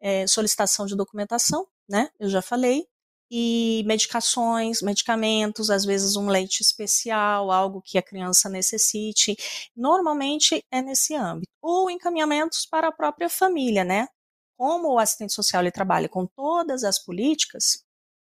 é, 0.00 0.28
solicitação 0.28 0.86
de 0.86 0.94
documentação, 0.94 1.66
né, 1.88 2.08
eu 2.20 2.28
já 2.28 2.40
falei, 2.40 2.86
e 3.34 3.82
medicações, 3.86 4.82
medicamentos, 4.82 5.70
às 5.70 5.86
vezes 5.86 6.16
um 6.16 6.28
leite 6.28 6.60
especial, 6.60 7.50
algo 7.50 7.80
que 7.80 7.96
a 7.96 8.02
criança 8.02 8.46
necessite. 8.50 9.34
Normalmente 9.74 10.62
é 10.70 10.82
nesse 10.82 11.14
âmbito. 11.14 11.50
Ou 11.62 11.90
encaminhamentos 11.90 12.66
para 12.66 12.88
a 12.88 12.92
própria 12.92 13.30
família, 13.30 13.84
né? 13.84 14.06
Como 14.54 14.92
o 14.92 14.98
assistente 14.98 15.32
social 15.32 15.62
ele 15.62 15.70
trabalha 15.70 16.10
com 16.10 16.26
todas 16.26 16.84
as 16.84 16.98
políticas 16.98 17.82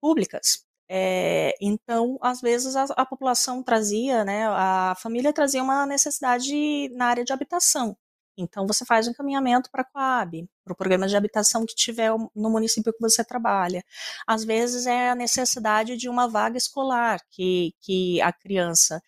públicas, 0.00 0.64
é, 0.88 1.54
então, 1.60 2.18
às 2.20 2.40
vezes, 2.40 2.76
a, 2.76 2.84
a, 2.96 3.06
população 3.06 3.62
trazia, 3.62 4.24
né, 4.24 4.46
a 4.48 4.94
família 4.96 5.32
trazia 5.32 5.62
uma 5.62 5.86
necessidade 5.86 6.88
na 6.90 7.06
área 7.06 7.24
de 7.24 7.32
habitação. 7.32 7.96
Então, 8.36 8.66
você 8.66 8.84
faz 8.84 9.06
um 9.06 9.10
encaminhamento 9.10 9.70
para 9.70 9.82
a 9.82 9.84
Coab, 9.84 10.48
para 10.64 10.72
o 10.72 10.76
programa 10.76 11.06
de 11.06 11.16
habitação 11.16 11.64
que 11.66 11.74
tiver 11.74 12.10
no 12.34 12.50
município 12.50 12.92
que 12.92 13.00
você 13.00 13.24
trabalha. 13.24 13.84
Às 14.26 14.44
vezes, 14.44 14.86
é 14.86 15.10
a 15.10 15.14
necessidade 15.14 15.96
de 15.96 16.08
uma 16.08 16.28
vaga 16.28 16.56
escolar, 16.58 17.20
que, 17.30 17.74
que 17.80 18.20
a 18.20 18.32
criança, 18.32 19.00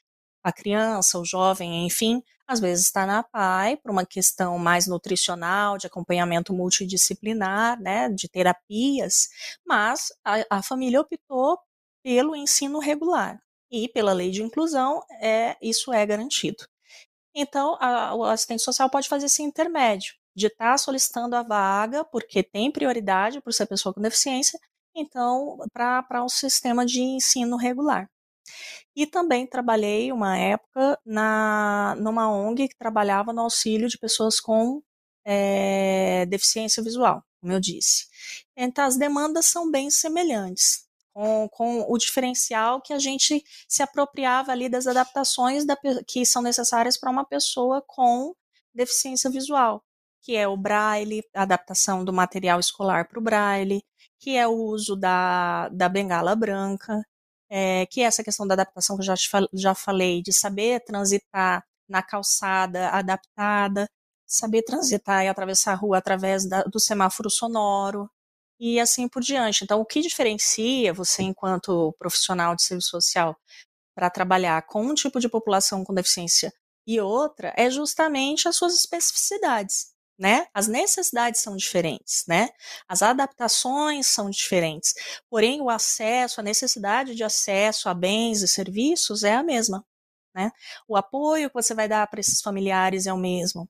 a 0.45 0.53
criança, 0.53 1.19
o 1.19 1.25
jovem, 1.25 1.87
enfim, 1.87 2.23
às 2.47 2.61
vezes 2.61 2.87
está 2.87 3.05
na 3.05 3.23
PAI 3.23 3.77
por 3.77 3.91
uma 3.91 4.07
questão 4.07 4.59
mais 4.59 4.87
nutricional, 4.87 5.77
de 5.77 5.87
acompanhamento 5.87 6.55
multidisciplinar, 6.55 7.81
né, 7.81 8.09
de 8.09 8.29
terapias, 8.29 9.29
mas 9.67 10.13
a, 10.25 10.59
a 10.59 10.63
família 10.63 11.01
optou 11.01 11.59
pelo 12.05 12.37
ensino 12.37 12.79
regular. 12.79 13.41
E 13.71 13.89
pela 13.89 14.13
lei 14.13 14.31
de 14.31 14.43
inclusão, 14.45 15.03
é, 15.21 15.57
isso 15.61 15.93
é 15.93 16.07
garantido. 16.07 16.65
Então, 17.39 17.77
a, 17.79 18.15
o 18.15 18.25
assistente 18.25 18.63
social 18.63 18.89
pode 18.89 19.09
fazer 19.09 19.27
esse 19.27 19.43
intermédio, 19.43 20.15
de 20.35 20.47
estar 20.47 20.73
tá 20.73 20.79
solicitando 20.79 21.37
a 21.37 21.43
vaga, 21.43 22.03
porque 22.05 22.43
tem 22.43 22.73
prioridade 22.73 23.43
por 23.43 23.53
ser 23.53 23.67
pessoa 23.67 23.93
com 23.93 24.01
deficiência, 24.01 24.59
então, 24.95 25.59
para 25.71 26.25
um 26.25 26.31
sistema 26.31 26.87
de 26.87 27.03
ensino 27.03 27.59
regular. 27.59 28.09
E 28.95 29.07
também 29.07 29.47
trabalhei 29.47 30.11
uma 30.13 30.39
época 30.39 30.99
na, 31.05 31.95
numa 31.99 32.31
ONG 32.31 32.69
que 32.69 32.79
trabalhava 32.79 33.33
no 33.35 33.43
auxílio 33.43 33.89
de 33.89 33.99
pessoas 33.99 34.41
com 34.41 34.83
é, 35.27 36.25
deficiência 36.27 36.83
visual, 36.83 37.23
como 37.41 37.53
eu 37.53 37.61
disse. 37.61 38.07
Então, 38.57 38.87
as 38.87 38.97
demandas 38.97 39.47
são 39.47 39.71
bem 39.71 39.91
semelhantes 39.91 40.86
com, 41.17 41.49
com 41.49 41.87
o 41.89 41.97
diferencial 41.97 42.79
que 42.83 42.93
a 42.93 42.99
gente 42.99 43.43
se 43.67 43.83
apropriava 43.83 44.53
ali 44.53 44.69
das 44.69 44.87
adaptações 44.87 45.65
da, 45.65 45.75
que 46.07 46.27
são 46.27 46.43
necessárias 46.43 46.99
para 46.99 47.11
uma 47.11 47.25
pessoa 47.25 47.83
com 47.87 48.35
deficiência 48.75 49.31
visual, 49.31 49.83
que 50.21 50.37
é 50.37 50.47
o 50.47 50.59
braille, 50.59 51.23
a 51.35 51.43
adaptação 51.43 52.05
do 52.05 52.13
material 52.13 52.61
escolar 52.61 53.09
para 53.09 53.19
o 53.19 53.23
braille, 53.23 53.83
que 54.21 54.37
é 54.37 54.47
o 54.47 54.53
uso 54.53 54.95
da, 54.95 55.71
da 55.71 55.89
bengala 55.89 56.37
branca, 56.37 57.03
é, 57.49 57.87
que 57.87 58.03
é 58.03 58.05
essa 58.05 58.23
questão 58.23 58.47
da 58.47 58.53
adaptação 58.53 58.95
que 58.97 59.01
eu 59.03 59.07
já, 59.07 59.17
te, 59.17 59.31
já 59.55 59.75
falei, 59.75 60.21
de 60.23 60.35
saber 60.35 60.85
transitar 60.85 61.65
na 61.89 62.03
calçada 62.03 62.91
adaptada, 62.91 63.89
saber 64.27 64.63
transitar 64.65 65.25
e 65.25 65.29
atravessar 65.29 65.73
a 65.73 65.77
rua 65.77 65.97
através 65.97 66.47
da, 66.47 66.63
do 66.65 66.79
semáforo 66.79 67.31
sonoro, 67.31 68.11
e 68.59 68.81
assim 68.81 69.09
por 69.09 69.23
diante. 69.23 69.65
Então, 69.65 69.81
o 69.81 69.85
que 69.85 70.01
diferencia 70.01 70.93
você, 70.93 71.23
enquanto 71.23 71.95
profissional 71.99 72.55
de 72.57 72.63
serviço 72.63 72.91
social, 72.91 73.37
para 73.95 74.11
trabalhar 74.11 74.63
com 74.67 74.85
um 74.87 74.95
tipo 74.95 75.19
de 75.21 75.29
população 75.29 75.85
com 75.85 75.95
deficiência 75.95 76.53
e 76.87 77.01
outra, 77.01 77.53
é 77.57 77.71
justamente 77.71 78.49
as 78.49 78.57
suas 78.57 78.75
especificidades. 78.75 79.95
Né? 80.19 80.47
As 80.55 80.67
necessidades 80.67 81.43
são 81.43 81.57
diferentes, 81.57 82.25
né? 82.27 82.49
As 82.89 83.03
adaptações 83.03 84.07
são 84.07 84.31
diferentes. 84.31 84.95
Porém, 85.29 85.61
o 85.61 85.69
acesso, 85.69 86.41
a 86.41 86.43
necessidade 86.43 87.15
de 87.15 87.23
acesso 87.23 87.87
a 87.91 87.93
bens 87.95 88.41
e 88.43 88.49
serviços 88.49 89.25
é 89.25 89.35
a 89.35 89.43
mesma, 89.43 89.85
né? 90.35 90.51
O 90.89 90.97
apoio 90.97 91.51
que 91.51 91.55
você 91.55 91.75
vai 91.75 91.87
dar 91.89 92.07
para 92.09 92.21
esses 92.21 92.41
familiares 92.41 93.07
é 93.07 93.13
o 93.13 93.19
mesmo. 93.19 93.69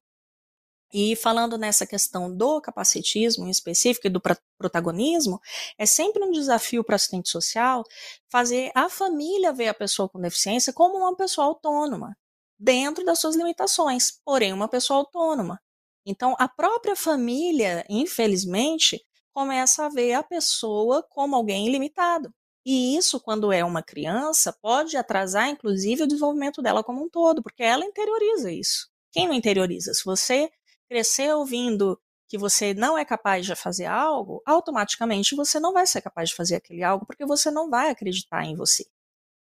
E 0.93 1.17
falando 1.17 1.59
nessa 1.59 1.87
questão 1.87 2.35
do 2.35 2.61
capacitismo 2.61 3.47
em 3.47 3.51
específico 3.51 4.07
e 4.07 4.11
do 4.11 4.23
protagonismo, 4.57 5.41
é 5.77 5.85
sempre 5.85 6.23
um 6.25 6.31
desafio 6.31 6.85
para 6.85 6.97
assistente 6.97 7.29
social 7.29 7.83
fazer 8.31 8.71
a 8.75 8.89
família 8.89 9.53
ver 9.53 9.69
a 9.69 9.75
pessoa 9.75 10.09
com 10.09 10.21
deficiência 10.21 10.73
como 10.73 10.99
uma 10.99 11.17
pessoa 11.17 11.49
autônoma, 11.49 12.17
dentro 12.59 13.05
das 13.05 13.19
suas 13.19 13.37
limitações, 13.37 14.21
porém 14.25 14.53
uma 14.53 14.69
pessoa 14.69 15.01
autônoma. 15.01 15.61
Então, 16.07 16.37
a 16.39 16.49
própria 16.49 16.95
família, 16.95 17.85
infelizmente, 17.89 19.05
começa 19.35 19.87
a 19.87 19.89
ver 19.89 20.15
a 20.15 20.23
pessoa 20.23 21.03
como 21.11 21.35
alguém 21.35 21.67
ilimitado. 21.67 22.33
E 22.65 22.97
isso, 22.97 23.21
quando 23.21 23.53
é 23.53 23.65
uma 23.65 23.83
criança, 23.83 24.57
pode 24.63 24.97
atrasar, 24.97 25.49
inclusive, 25.49 26.05
o 26.05 26.07
desenvolvimento 26.07 26.63
dela 26.63 26.83
como 26.83 27.05
um 27.05 27.09
todo, 27.09 27.43
porque 27.43 27.63
ela 27.63 27.85
interioriza 27.85 28.51
isso. 28.53 28.89
Quem 29.13 29.27
não 29.27 29.35
interioriza? 29.35 29.93
Se 29.95 30.05
você 30.05 30.49
crescer 30.89 31.35
ouvindo 31.35 32.01
que 32.29 32.39
você 32.39 32.75
não 32.75 32.99
é 32.99 33.05
capaz 33.05 33.47
de 33.47 33.55
fazer 33.55 33.87
algo, 33.87 34.43
automaticamente 34.47 35.37
você 35.37 35.61
não 35.61 35.73
vai 35.73 35.87
ser 35.87 36.03
capaz 36.03 36.31
de 36.31 36.35
fazer 36.35 36.57
aquele 36.57 36.83
algo 36.83 37.07
porque 37.07 37.25
você 37.25 37.51
não 37.51 37.71
vai 37.71 37.91
acreditar 37.91 38.45
em 38.45 38.57
você. 38.57 38.85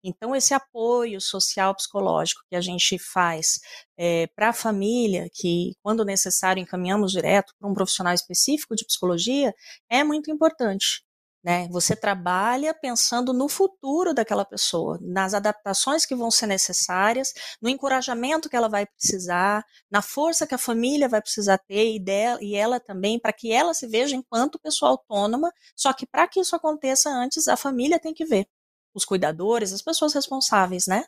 Então, 0.06 0.36
esse 0.36 0.52
apoio 0.52 1.18
social 1.18 1.74
psicológico 1.74 2.42
que 2.50 2.54
a 2.54 2.60
gente 2.60 2.98
faz 2.98 3.60
é, 3.96 4.26
para 4.36 4.50
a 4.50 4.52
família, 4.52 5.30
que 5.32 5.74
quando 5.82 6.04
necessário 6.04 6.60
encaminhamos 6.60 7.12
direto 7.12 7.54
para 7.58 7.68
um 7.68 7.72
profissional 7.72 8.12
específico 8.12 8.76
de 8.76 8.84
psicologia, 8.84 9.54
é 9.88 10.04
muito 10.04 10.30
importante. 10.30 11.03
Né? 11.44 11.68
Você 11.70 11.94
trabalha 11.94 12.72
pensando 12.72 13.34
no 13.34 13.48
futuro 13.50 14.14
daquela 14.14 14.46
pessoa, 14.46 14.98
nas 15.02 15.34
adaptações 15.34 16.06
que 16.06 16.14
vão 16.14 16.30
ser 16.30 16.46
necessárias, 16.46 17.34
no 17.60 17.68
encorajamento 17.68 18.48
que 18.48 18.56
ela 18.56 18.68
vai 18.68 18.86
precisar, 18.86 19.62
na 19.90 20.00
força 20.00 20.46
que 20.46 20.54
a 20.54 20.58
família 20.58 21.06
vai 21.08 21.20
precisar 21.20 21.58
ter 21.58 21.94
e, 21.96 22.00
dela, 22.02 22.38
e 22.42 22.54
ela 22.56 22.80
também, 22.80 23.20
para 23.20 23.32
que 23.32 23.52
ela 23.52 23.74
se 23.74 23.86
veja 23.86 24.16
enquanto 24.16 24.58
pessoa 24.58 24.92
autônoma. 24.92 25.52
Só 25.76 25.92
que 25.92 26.06
para 26.06 26.26
que 26.26 26.40
isso 26.40 26.56
aconteça 26.56 27.10
antes, 27.10 27.46
a 27.46 27.56
família 27.58 27.98
tem 28.00 28.14
que 28.14 28.24
ver. 28.24 28.46
Os 28.94 29.04
cuidadores, 29.04 29.72
as 29.72 29.82
pessoas 29.82 30.14
responsáveis, 30.14 30.86
né? 30.86 31.04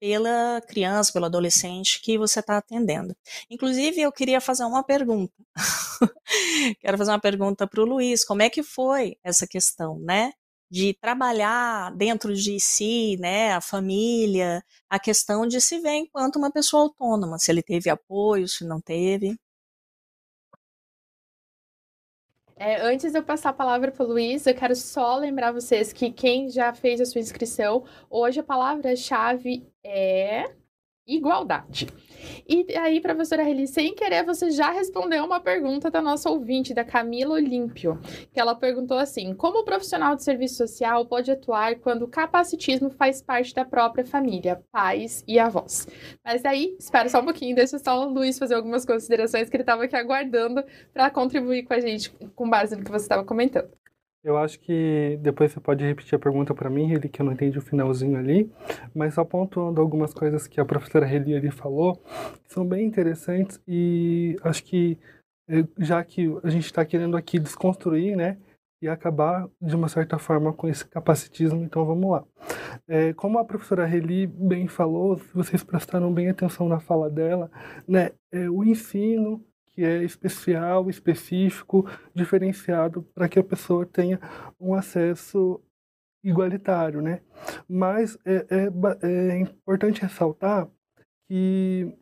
Pela 0.00 0.60
criança, 0.66 1.12
pelo 1.12 1.26
adolescente 1.26 2.00
que 2.02 2.16
você 2.18 2.40
está 2.40 2.56
atendendo. 2.56 3.14
Inclusive, 3.50 4.00
eu 4.00 4.10
queria 4.10 4.40
fazer 4.40 4.64
uma 4.64 4.82
pergunta. 4.82 5.32
Quero 6.80 6.98
fazer 6.98 7.10
uma 7.10 7.20
pergunta 7.20 7.66
para 7.66 7.82
o 7.82 7.84
Luiz. 7.84 8.24
Como 8.24 8.42
é 8.42 8.48
que 8.50 8.62
foi 8.62 9.16
essa 9.22 9.46
questão, 9.46 9.98
né? 10.00 10.32
De 10.70 10.94
trabalhar 10.94 11.94
dentro 11.96 12.34
de 12.34 12.58
si, 12.58 13.16
né? 13.20 13.52
A 13.52 13.60
família, 13.60 14.64
a 14.88 14.98
questão 14.98 15.46
de 15.46 15.60
se 15.60 15.78
ver 15.80 15.96
enquanto 15.96 16.36
uma 16.36 16.50
pessoa 16.50 16.84
autônoma. 16.84 17.38
Se 17.38 17.50
ele 17.50 17.62
teve 17.62 17.90
apoio, 17.90 18.48
se 18.48 18.64
não 18.64 18.80
teve. 18.80 19.36
É, 22.62 22.78
antes 22.82 23.10
de 23.12 23.18
eu 23.18 23.22
passar 23.22 23.48
a 23.48 23.52
palavra 23.54 23.90
para 23.90 24.04
o 24.04 24.06
Luiz, 24.06 24.46
eu 24.46 24.54
quero 24.54 24.76
só 24.76 25.16
lembrar 25.16 25.50
vocês 25.50 25.94
que 25.94 26.12
quem 26.12 26.50
já 26.50 26.74
fez 26.74 27.00
a 27.00 27.06
sua 27.06 27.18
inscrição, 27.18 27.84
hoje 28.10 28.38
a 28.40 28.42
palavra-chave 28.42 29.66
é 29.82 30.44
igualdade. 31.16 31.86
E 32.48 32.76
aí, 32.76 33.00
professora 33.00 33.42
Reli, 33.42 33.66
sem 33.66 33.94
querer, 33.94 34.24
você 34.24 34.50
já 34.50 34.70
respondeu 34.70 35.24
uma 35.24 35.40
pergunta 35.40 35.90
da 35.90 36.02
nossa 36.02 36.28
ouvinte, 36.30 36.74
da 36.74 36.84
Camila 36.84 37.34
Olímpio, 37.34 37.98
que 38.32 38.40
ela 38.40 38.54
perguntou 38.54 38.98
assim: 38.98 39.34
como 39.34 39.60
o 39.60 39.64
profissional 39.64 40.14
de 40.14 40.22
serviço 40.22 40.56
social 40.56 41.06
pode 41.06 41.30
atuar 41.30 41.76
quando 41.76 42.02
o 42.02 42.08
capacitismo 42.08 42.90
faz 42.90 43.22
parte 43.22 43.54
da 43.54 43.64
própria 43.64 44.04
família, 44.04 44.62
pais 44.70 45.24
e 45.26 45.38
avós? 45.38 45.88
Mas 46.24 46.44
aí, 46.44 46.76
espera 46.78 47.08
só 47.08 47.20
um 47.20 47.24
pouquinho, 47.24 47.54
deixa 47.54 47.78
só 47.78 48.06
o 48.06 48.12
Luiz 48.12 48.38
fazer 48.38 48.54
algumas 48.54 48.84
considerações 48.84 49.48
que 49.48 49.56
ele 49.56 49.62
estava 49.62 49.84
aqui 49.84 49.96
aguardando 49.96 50.62
para 50.92 51.10
contribuir 51.10 51.64
com 51.64 51.74
a 51.74 51.80
gente 51.80 52.10
com 52.34 52.48
base 52.48 52.76
no 52.76 52.84
que 52.84 52.90
você 52.90 53.04
estava 53.04 53.24
comentando. 53.24 53.79
Eu 54.22 54.36
acho 54.36 54.60
que 54.60 55.18
depois 55.22 55.50
você 55.50 55.60
pode 55.60 55.82
repetir 55.84 56.14
a 56.14 56.18
pergunta 56.18 56.54
para 56.54 56.68
mim, 56.68 56.86
Reli, 56.86 57.08
que 57.08 57.22
eu 57.22 57.26
não 57.26 57.32
entendi 57.32 57.58
o 57.58 57.62
finalzinho 57.62 58.18
ali, 58.18 58.52
mas 58.94 59.14
só 59.14 59.24
pontuando 59.24 59.80
algumas 59.80 60.12
coisas 60.12 60.46
que 60.46 60.60
a 60.60 60.64
professora 60.64 61.06
Reli 61.06 61.34
ali 61.34 61.50
falou, 61.50 61.96
que 62.44 62.52
são 62.52 62.66
bem 62.66 62.86
interessantes 62.86 63.60
e 63.66 64.36
acho 64.42 64.62
que 64.64 64.98
eh, 65.48 65.64
já 65.78 66.04
que 66.04 66.26
a 66.42 66.50
gente 66.50 66.66
está 66.66 66.84
querendo 66.84 67.16
aqui 67.16 67.38
desconstruir, 67.38 68.14
né, 68.14 68.36
e 68.82 68.88
acabar 68.88 69.48
de 69.60 69.76
uma 69.76 69.88
certa 69.88 70.18
forma 70.18 70.52
com 70.52 70.68
esse 70.68 70.86
capacitismo, 70.86 71.62
então 71.62 71.84
vamos 71.84 72.10
lá. 72.10 72.24
É, 72.88 73.12
como 73.12 73.38
a 73.38 73.44
professora 73.44 73.84
Reli 73.84 74.26
bem 74.26 74.68
falou, 74.68 75.18
se 75.18 75.34
vocês 75.34 75.62
prestaram 75.62 76.12
bem 76.12 76.30
atenção 76.30 76.68
na 76.68 76.80
fala 76.80 77.10
dela, 77.10 77.50
né, 77.86 78.10
é, 78.32 78.48
o 78.48 78.64
ensino 78.64 79.44
que 79.80 79.84
é 79.86 80.04
especial, 80.04 80.90
específico, 80.90 81.88
diferenciado 82.14 83.02
para 83.14 83.26
que 83.30 83.38
a 83.38 83.42
pessoa 83.42 83.86
tenha 83.86 84.20
um 84.60 84.74
acesso 84.74 85.58
igualitário, 86.22 87.00
né? 87.00 87.22
Mas 87.66 88.18
é, 88.26 88.46
é, 88.50 89.30
é 89.32 89.38
importante 89.38 90.02
ressaltar 90.02 90.68
que 91.26 91.96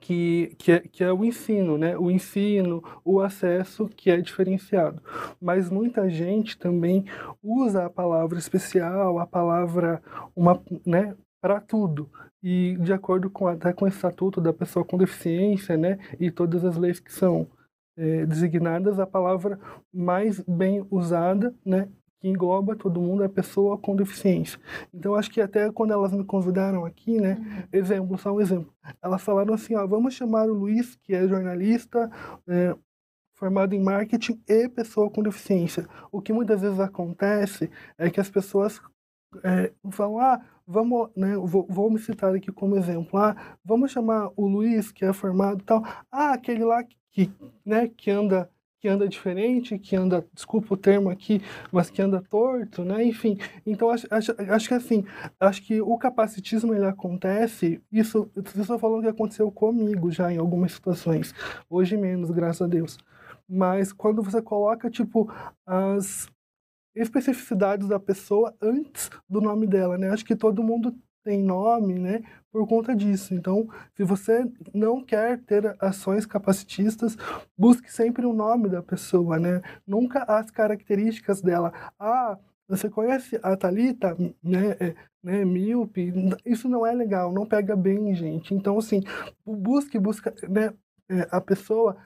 que, 0.00 0.56
que, 0.58 0.72
é, 0.72 0.80
que 0.80 1.04
é 1.04 1.12
o 1.12 1.24
ensino, 1.24 1.78
né? 1.78 1.96
O 1.96 2.10
ensino, 2.10 2.82
o 3.04 3.20
acesso 3.20 3.88
que 3.88 4.10
é 4.10 4.20
diferenciado. 4.20 5.00
Mas 5.40 5.70
muita 5.70 6.10
gente 6.10 6.58
também 6.58 7.04
usa 7.40 7.86
a 7.86 7.90
palavra 7.90 8.36
especial, 8.36 9.20
a 9.20 9.26
palavra 9.28 10.02
uma, 10.34 10.60
né, 10.84 11.14
para 11.40 11.60
tudo 11.60 12.10
e 12.42 12.76
de 12.80 12.92
acordo 12.92 13.30
com 13.30 13.46
até 13.46 13.72
com 13.72 13.84
o 13.84 13.88
estatuto 13.88 14.40
da 14.40 14.52
pessoa 14.52 14.84
com 14.84 14.98
deficiência, 14.98 15.76
né, 15.76 15.98
e 16.18 16.30
todas 16.30 16.64
as 16.64 16.76
leis 16.76 16.98
que 16.98 17.12
são 17.12 17.46
é, 17.96 18.26
designadas, 18.26 18.98
a 18.98 19.06
palavra 19.06 19.58
mais 19.92 20.40
bem 20.40 20.84
usada, 20.90 21.54
né, 21.64 21.88
que 22.20 22.28
engloba 22.28 22.76
todo 22.76 23.00
mundo 23.00 23.24
é 23.24 23.28
pessoa 23.28 23.76
com 23.76 23.96
deficiência. 23.96 24.58
Então 24.94 25.14
acho 25.14 25.30
que 25.30 25.40
até 25.40 25.70
quando 25.70 25.92
elas 25.92 26.12
me 26.12 26.24
convidaram 26.24 26.84
aqui, 26.84 27.20
né, 27.20 27.36
uhum. 27.38 27.68
exemplo, 27.72 28.18
só 28.18 28.32
um 28.32 28.40
exemplo, 28.40 28.72
elas 29.02 29.22
falaram 29.22 29.54
assim, 29.54 29.74
ó, 29.74 29.86
vamos 29.86 30.14
chamar 30.14 30.48
o 30.48 30.54
Luiz, 30.54 30.96
que 30.96 31.14
é 31.14 31.26
jornalista, 31.26 32.10
é, 32.48 32.74
formado 33.34 33.74
em 33.74 33.82
marketing 33.82 34.40
e 34.48 34.68
pessoa 34.68 35.10
com 35.10 35.20
deficiência. 35.20 35.84
O 36.12 36.22
que 36.22 36.32
muitas 36.32 36.60
vezes 36.60 36.78
acontece 36.78 37.68
é 37.98 38.08
que 38.08 38.20
as 38.20 38.30
pessoas 38.30 38.80
é, 39.42 39.72
falam, 39.90 40.18
ah, 40.18 40.40
vamos, 40.66 41.10
né, 41.16 41.36
vou, 41.36 41.66
vou, 41.68 41.90
me 41.90 41.98
citar 41.98 42.34
aqui 42.34 42.50
como 42.52 42.76
exemplo, 42.76 43.18
ah, 43.18 43.36
vamos 43.64 43.90
chamar 43.90 44.30
o 44.36 44.46
Luiz, 44.46 44.90
que 44.92 45.04
é 45.04 45.12
formado 45.12 45.62
tal, 45.64 45.82
ah, 46.10 46.32
aquele 46.32 46.64
lá 46.64 46.82
que, 47.10 47.30
né, 47.64 47.88
que 47.88 48.10
anda 48.10 48.48
que 48.82 48.88
anda 48.88 49.08
diferente, 49.08 49.78
que 49.78 49.94
anda, 49.94 50.26
desculpa 50.34 50.74
o 50.74 50.76
termo 50.76 51.08
aqui, 51.08 51.40
mas 51.70 51.88
que 51.88 52.02
anda 52.02 52.20
torto, 52.20 52.84
né? 52.84 53.04
Enfim, 53.04 53.38
então 53.64 53.88
acho, 53.88 54.08
acho, 54.10 54.34
acho 54.36 54.68
que 54.68 54.74
assim, 54.74 55.04
acho 55.38 55.62
que 55.62 55.80
o 55.80 55.96
capacitismo 55.96 56.74
ele 56.74 56.84
acontece, 56.84 57.80
isso, 57.92 58.28
isso 58.34 58.60
estou 58.60 58.80
falando 58.80 59.02
que 59.02 59.08
aconteceu 59.08 59.52
comigo 59.52 60.10
já 60.10 60.32
em 60.32 60.36
algumas 60.38 60.72
situações, 60.72 61.32
hoje 61.70 61.96
menos, 61.96 62.32
graças 62.32 62.62
a 62.62 62.66
Deus. 62.66 62.98
Mas 63.48 63.92
quando 63.92 64.20
você 64.20 64.42
coloca, 64.42 64.90
tipo, 64.90 65.32
as, 65.64 66.26
especificidades 66.94 67.88
da 67.88 67.98
pessoa 67.98 68.54
antes 68.60 69.10
do 69.28 69.40
nome 69.40 69.66
dela, 69.66 69.96
né? 69.96 70.10
Acho 70.10 70.24
que 70.24 70.36
todo 70.36 70.62
mundo 70.62 70.94
tem 71.24 71.42
nome, 71.42 71.98
né? 71.98 72.22
Por 72.50 72.66
conta 72.66 72.94
disso. 72.94 73.34
Então, 73.34 73.68
se 73.94 74.04
você 74.04 74.44
não 74.74 75.02
quer 75.02 75.38
ter 75.40 75.76
ações 75.80 76.26
capacitistas, 76.26 77.16
busque 77.56 77.90
sempre 77.92 78.26
o 78.26 78.32
nome 78.32 78.68
da 78.68 78.82
pessoa, 78.82 79.38
né? 79.38 79.62
Nunca 79.86 80.24
as 80.24 80.50
características 80.50 81.40
dela. 81.40 81.72
Ah, 81.98 82.38
você 82.68 82.90
conhece 82.90 83.38
a 83.42 83.56
Talita, 83.56 84.16
né? 84.42 84.76
É, 84.80 84.94
né, 85.22 85.44
míope, 85.44 86.12
isso 86.44 86.68
não 86.68 86.84
é 86.84 86.92
legal, 86.92 87.32
não 87.32 87.46
pega 87.46 87.76
bem, 87.76 88.12
gente. 88.12 88.54
Então, 88.54 88.76
assim, 88.76 89.00
busque, 89.46 89.96
busca, 89.96 90.34
né, 90.48 90.72
é, 91.08 91.28
a 91.30 91.40
pessoa 91.40 91.96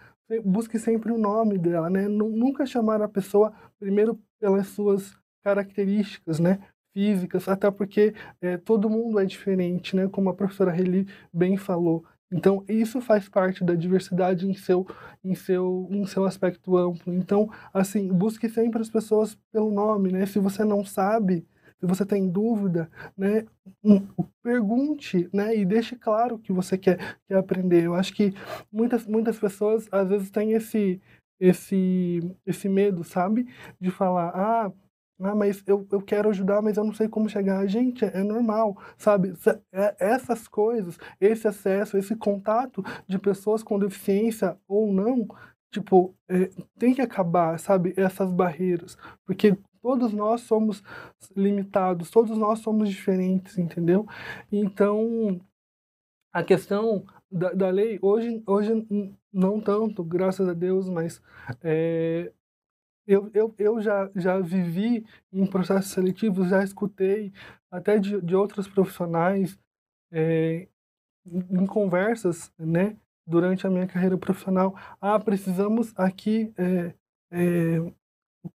busque 0.45 0.79
sempre 0.79 1.13
o 1.13 1.19
nome 1.19 1.57
dela, 1.57 1.89
né? 1.89 2.09
Nunca 2.09 2.67
chamar 2.67 3.01
a 3.01 3.09
pessoa 3.09 3.53
primeiro 3.79 4.19
pelas 4.41 4.69
suas 4.69 5.15
características, 5.43 6.39
né? 6.39 6.61
Físicas, 6.93 7.47
até 7.49 7.71
porque 7.71 8.15
é, 8.41 8.57
todo 8.57 8.89
mundo 8.89 9.19
é 9.19 9.25
diferente, 9.25 9.95
né? 9.95 10.09
Como 10.09 10.31
a 10.31 10.35
professora 10.35 10.73
Reli 10.73 11.07
bem 11.33 11.57
falou. 11.57 12.05
Então, 12.33 12.65
isso 12.69 13.01
faz 13.01 13.29
parte 13.29 13.63
da 13.63 13.75
diversidade 13.75 14.49
em 14.49 14.55
seu, 14.55 14.87
em 15.23 15.35
seu, 15.35 15.89
em 15.91 16.05
seu 16.07 16.25
aspecto 16.25 16.77
amplo. 16.77 17.15
Então, 17.15 17.49
assim, 17.73 18.09
busque 18.09 18.49
sempre 18.49 18.81
as 18.81 18.91
pessoas 18.91 19.39
pelo 19.53 19.71
nome, 19.71 20.11
né? 20.11 20.27
Se 20.27 20.39
você 20.41 20.65
não 20.65 20.85
sabe, 20.85 21.47
se 21.79 21.87
você 21.87 22.05
tem 22.05 22.29
dúvida, 22.29 22.91
né, 23.17 23.45
pergunte, 24.43 25.29
né, 25.33 25.55
e 25.57 25.65
deixe 25.65 25.95
claro 25.95 26.39
que 26.39 26.53
você 26.53 26.79
quer, 26.79 27.19
quer 27.29 27.37
aprender. 27.37 27.85
Eu 27.85 27.95
acho 27.95 28.15
que 28.15 28.33
muitas, 28.73 29.07
muitas 29.07 29.39
pessoas 29.39 29.87
às 29.93 30.09
vezes 30.09 30.31
têm 30.31 30.53
esse, 30.53 31.01
esse, 31.41 32.21
esse 32.45 32.69
medo, 32.69 33.05
sabe, 33.05 33.47
de 33.81 33.91
falar, 33.91 34.31
ah, 34.35 34.73
ah, 35.21 35.35
mas 35.35 35.63
eu, 35.67 35.87
eu 35.91 36.03
quero 36.03 36.29
ajudar, 36.29 36.61
mas 36.61 36.77
eu 36.77 36.85
não 36.85 36.93
sei 36.93 37.09
como 37.09 37.29
chegar. 37.29 37.67
Gente, 37.67 38.05
é, 38.05 38.19
é 38.19 38.23
normal, 38.23 38.77
sabe? 38.99 39.35
É, 39.73 39.97
essas 39.99 40.47
coisas, 40.47 40.99
esse 41.21 41.49
acesso, 41.49 41.97
esse 41.97 42.15
contato 42.17 42.85
de 43.09 43.19
pessoas 43.19 43.63
com 43.63 43.79
deficiência 43.79 44.59
ou 44.69 44.93
não, 44.93 45.27
tipo, 45.71 46.15
é, 46.29 46.51
tem 46.79 46.95
que 46.95 47.01
acabar, 47.01 47.59
sabe? 47.59 47.95
Essas 47.97 48.31
barreiras. 48.31 48.97
Porque 49.25 49.57
Todos 49.87 50.13
nós 50.13 50.41
somos 50.41 50.83
limitados, 51.37 52.11
todos 52.11 52.37
nós 52.37 52.59
somos 52.59 52.89
diferentes, 52.89 53.57
entendeu? 53.57 54.05
Então, 54.51 55.41
a 56.33 56.43
questão 56.43 57.05
da, 57.31 57.53
da 57.53 57.71
lei, 57.71 57.99
hoje, 58.01 58.43
hoje 58.47 58.73
não 59.33 59.61
tanto, 59.61 60.05
graças 60.05 60.49
a 60.49 60.53
Deus, 60.53 60.89
mas 60.89 61.21
é, 61.63 62.33
eu, 63.07 63.31
eu, 63.35 63.55
eu 63.59 63.81
já, 63.81 64.11
já 64.15 64.39
vivi 64.41 65.07
em 65.33 65.47
processos 65.47 65.91
seletivos, 65.91 66.49
já 66.49 66.63
escutei 66.63 67.33
até 67.71 67.99
de, 67.99 68.21
de 68.21 68.35
outros 68.35 68.67
profissionais 68.69 69.59
é, 70.13 70.69
em 71.51 71.67
conversas, 71.67 72.53
né, 72.59 72.97
durante 73.27 73.67
a 73.67 73.71
minha 73.71 73.87
carreira 73.87 74.17
profissional, 74.17 74.75
ah, 75.01 75.19
precisamos 75.19 75.93
aqui 75.97 76.53
é, 76.57 76.95
é, 77.31 77.93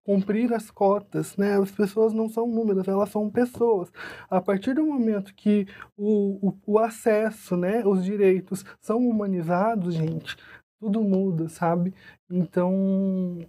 cumprir 0.03 0.53
as 0.53 0.71
cotas, 0.71 1.35
né? 1.37 1.59
As 1.59 1.71
pessoas 1.71 2.13
não 2.13 2.29
são 2.29 2.47
números, 2.47 2.87
elas 2.87 3.09
são 3.09 3.29
pessoas. 3.29 3.91
A 4.29 4.41
partir 4.41 4.73
do 4.73 4.85
momento 4.85 5.33
que 5.35 5.67
o, 5.97 6.49
o, 6.49 6.57
o 6.65 6.79
acesso, 6.79 7.55
né, 7.57 7.85
os 7.85 8.03
direitos 8.03 8.63
são 8.79 8.97
humanizados, 8.99 9.95
gente, 9.95 10.35
tudo 10.79 11.01
muda, 11.01 11.49
sabe? 11.49 11.93
Então, 12.29 13.39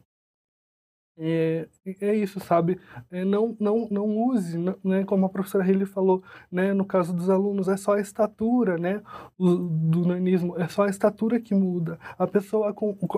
é, 1.21 1.69
é 2.01 2.15
isso, 2.15 2.39
sabe? 2.39 2.81
É, 3.11 3.25
não, 3.25 3.57
não, 3.59 3.89
não 3.91 4.07
use, 4.07 4.57
né, 4.85 5.05
como 5.05 5.27
a 5.27 5.29
professora 5.29 5.65
Haley 5.65 5.85
falou, 5.85 6.23
né, 6.51 6.73
no 6.73 6.85
caso 6.85 7.13
dos 7.13 7.29
alunos, 7.29 7.69
é 7.69 7.77
só 7.77 7.95
a 7.95 8.01
estatura, 8.01 8.79
né, 8.79 9.03
o, 9.37 9.57
do 9.57 10.07
nanismo, 10.07 10.57
é 10.61 10.69
só 10.69 10.85
a 10.85 10.91
estatura 10.91 11.41
que 11.41 11.55
muda. 11.55 11.99
A 12.17 12.27
pessoa, 12.27 12.73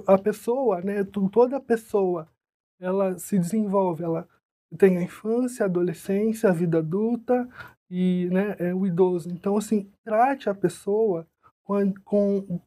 a 0.07 0.19
pessoa, 0.19 0.81
né, 0.81 1.05
toda 1.31 1.61
pessoa 1.61 2.27
ela 2.81 3.19
se 3.19 3.39
desenvolve, 3.39 4.03
ela 4.03 4.27
tem 4.79 4.97
a 4.97 5.03
infância, 5.03 5.65
a 5.65 5.69
adolescência, 5.69 6.49
a 6.49 6.53
vida 6.53 6.79
adulta 6.79 7.49
e 7.91 8.29
né, 8.33 8.57
é, 8.59 8.75
o 8.75 8.87
idoso. 8.87 9.29
Então, 9.31 9.57
assim, 9.57 9.91
trate 10.05 10.49
a 10.49 10.55
pessoa 10.55 11.27
com, 11.65 11.93
com, 12.05 12.61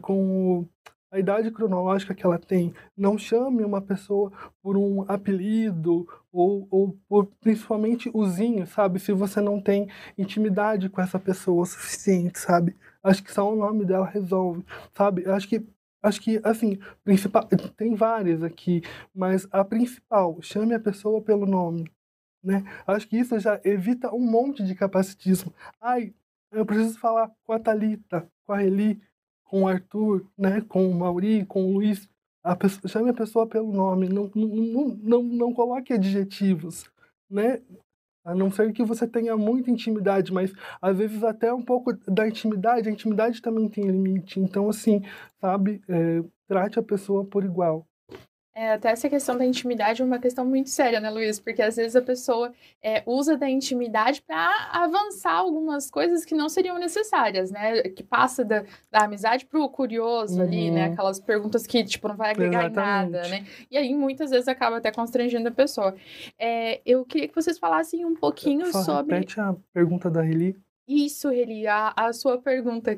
com 0.00 0.66
a 1.10 1.18
idade 1.18 1.50
cronológica 1.50 2.14
que 2.14 2.24
ela 2.24 2.38
tem. 2.38 2.72
Não 2.96 3.18
chame 3.18 3.64
uma 3.64 3.80
pessoa 3.80 4.30
por 4.62 4.76
um 4.76 5.04
apelido 5.08 6.06
ou, 6.32 6.68
ou 6.70 6.96
por, 7.08 7.26
principalmente 7.40 8.10
usinho, 8.14 8.66
sabe? 8.66 9.00
Se 9.00 9.12
você 9.12 9.40
não 9.40 9.60
tem 9.60 9.88
intimidade 10.16 10.88
com 10.88 11.00
essa 11.00 11.18
pessoa 11.18 11.62
o 11.62 11.66
suficiente, 11.66 12.38
sabe? 12.38 12.76
Acho 13.02 13.22
que 13.22 13.32
só 13.32 13.50
o 13.50 13.56
nome 13.56 13.84
dela 13.84 14.06
resolve, 14.06 14.64
sabe? 14.94 15.28
Acho 15.28 15.48
que 15.48 15.66
Acho 16.02 16.20
que, 16.20 16.40
assim, 16.42 16.78
principal, 17.04 17.46
tem 17.76 17.94
várias 17.94 18.42
aqui, 18.42 18.82
mas 19.14 19.46
a 19.50 19.64
principal, 19.64 20.40
chame 20.40 20.74
a 20.74 20.80
pessoa 20.80 21.20
pelo 21.20 21.46
nome. 21.46 21.90
Né? 22.42 22.64
Acho 22.86 23.06
que 23.06 23.18
isso 23.18 23.38
já 23.38 23.60
evita 23.64 24.14
um 24.14 24.20
monte 24.20 24.64
de 24.64 24.74
capacitismo. 24.74 25.52
Ai, 25.80 26.14
eu 26.50 26.64
preciso 26.64 26.98
falar 26.98 27.30
com 27.44 27.52
a 27.52 27.58
Talita, 27.58 28.26
com 28.46 28.52
a 28.52 28.64
Eli, 28.64 29.00
com 29.44 29.64
o 29.64 29.68
Arthur, 29.68 30.26
né, 30.38 30.60
com 30.62 30.88
o 30.88 30.94
Mauri, 30.94 31.44
com 31.44 31.64
o 31.64 31.72
Luiz. 31.74 32.08
A 32.42 32.56
pessoa, 32.56 32.88
chame 32.88 33.10
a 33.10 33.14
pessoa 33.14 33.46
pelo 33.46 33.72
nome, 33.72 34.08
não, 34.08 34.30
não, 34.34 34.48
não, 34.48 34.88
não, 34.88 35.22
não 35.22 35.52
coloque 35.52 35.92
adjetivos, 35.92 36.90
né? 37.28 37.60
A 38.30 38.34
não 38.34 38.50
ser 38.50 38.72
que 38.72 38.84
você 38.84 39.06
tenha 39.08 39.36
muita 39.36 39.70
intimidade, 39.70 40.32
mas 40.32 40.52
às 40.80 40.96
vezes 40.96 41.24
até 41.24 41.52
um 41.52 41.62
pouco 41.62 41.92
da 42.08 42.28
intimidade, 42.28 42.88
a 42.88 42.92
intimidade 42.92 43.42
também 43.42 43.68
tem 43.68 43.84
limite. 43.84 44.38
Então, 44.38 44.68
assim, 44.68 45.02
sabe, 45.40 45.82
é, 45.88 46.22
trate 46.46 46.78
a 46.78 46.82
pessoa 46.82 47.24
por 47.24 47.44
igual. 47.44 47.86
É, 48.60 48.72
até 48.72 48.90
essa 48.90 49.08
questão 49.08 49.38
da 49.38 49.46
intimidade 49.46 50.02
é 50.02 50.04
uma 50.04 50.18
questão 50.18 50.44
muito 50.44 50.68
séria, 50.68 51.00
né, 51.00 51.08
Luiz? 51.08 51.40
Porque 51.40 51.62
às 51.62 51.76
vezes 51.76 51.96
a 51.96 52.02
pessoa 52.02 52.52
é, 52.82 53.02
usa 53.06 53.34
da 53.34 53.48
intimidade 53.48 54.20
para 54.20 54.68
avançar 54.70 55.32
algumas 55.32 55.90
coisas 55.90 56.26
que 56.26 56.34
não 56.34 56.46
seriam 56.46 56.78
necessárias, 56.78 57.50
né? 57.50 57.80
Que 57.84 58.02
passa 58.02 58.44
da, 58.44 58.62
da 58.90 59.04
amizade 59.04 59.46
pro 59.46 59.66
curioso 59.70 60.36
uhum. 60.36 60.42
ali, 60.42 60.70
né? 60.70 60.88
Uhum. 60.88 60.92
Aquelas 60.92 61.18
perguntas 61.18 61.66
que, 61.66 61.82
tipo, 61.82 62.06
não 62.06 62.16
vai 62.16 62.32
agregar 62.32 62.66
Exatamente. 62.66 63.08
em 63.08 63.12
nada, 63.12 63.28
né? 63.28 63.46
E 63.70 63.78
aí 63.78 63.94
muitas 63.94 64.30
vezes 64.30 64.46
acaba 64.46 64.76
até 64.76 64.92
constrangendo 64.92 65.48
a 65.48 65.52
pessoa. 65.52 65.94
É, 66.38 66.82
eu 66.84 67.02
queria 67.06 67.28
que 67.28 67.34
vocês 67.34 67.58
falassem 67.58 68.04
um 68.04 68.14
pouquinho 68.14 68.70
Só 68.72 68.82
sobre. 68.82 69.14
Repete 69.14 69.40
a 69.40 69.56
pergunta 69.72 70.10
da 70.10 70.20
Reli. 70.20 70.54
Isso, 70.86 71.30
Reli, 71.30 71.66
a, 71.66 71.94
a 71.96 72.12
sua 72.12 72.36
pergunta 72.36 72.94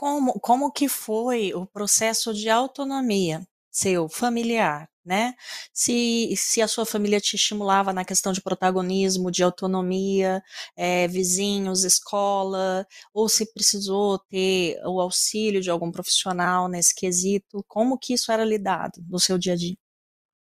como, 0.00 0.32
como 0.40 0.72
que 0.72 0.88
foi 0.88 1.52
o 1.52 1.66
processo 1.66 2.32
de 2.32 2.48
autonomia 2.48 3.46
seu, 3.70 4.08
familiar, 4.08 4.88
né? 5.04 5.34
Se, 5.74 6.34
se 6.38 6.62
a 6.62 6.66
sua 6.66 6.86
família 6.86 7.20
te 7.20 7.36
estimulava 7.36 7.92
na 7.92 8.02
questão 8.02 8.32
de 8.32 8.40
protagonismo, 8.40 9.30
de 9.30 9.42
autonomia, 9.42 10.42
é, 10.74 11.06
vizinhos, 11.06 11.84
escola, 11.84 12.86
ou 13.12 13.28
se 13.28 13.52
precisou 13.52 14.18
ter 14.18 14.80
o 14.86 15.02
auxílio 15.02 15.60
de 15.60 15.70
algum 15.70 15.92
profissional 15.92 16.66
nesse 16.66 16.94
quesito, 16.94 17.62
como 17.68 17.98
que 17.98 18.14
isso 18.14 18.32
era 18.32 18.42
lidado 18.42 19.04
no 19.06 19.20
seu 19.20 19.36
dia 19.36 19.52
a 19.52 19.56
dia? 19.56 19.76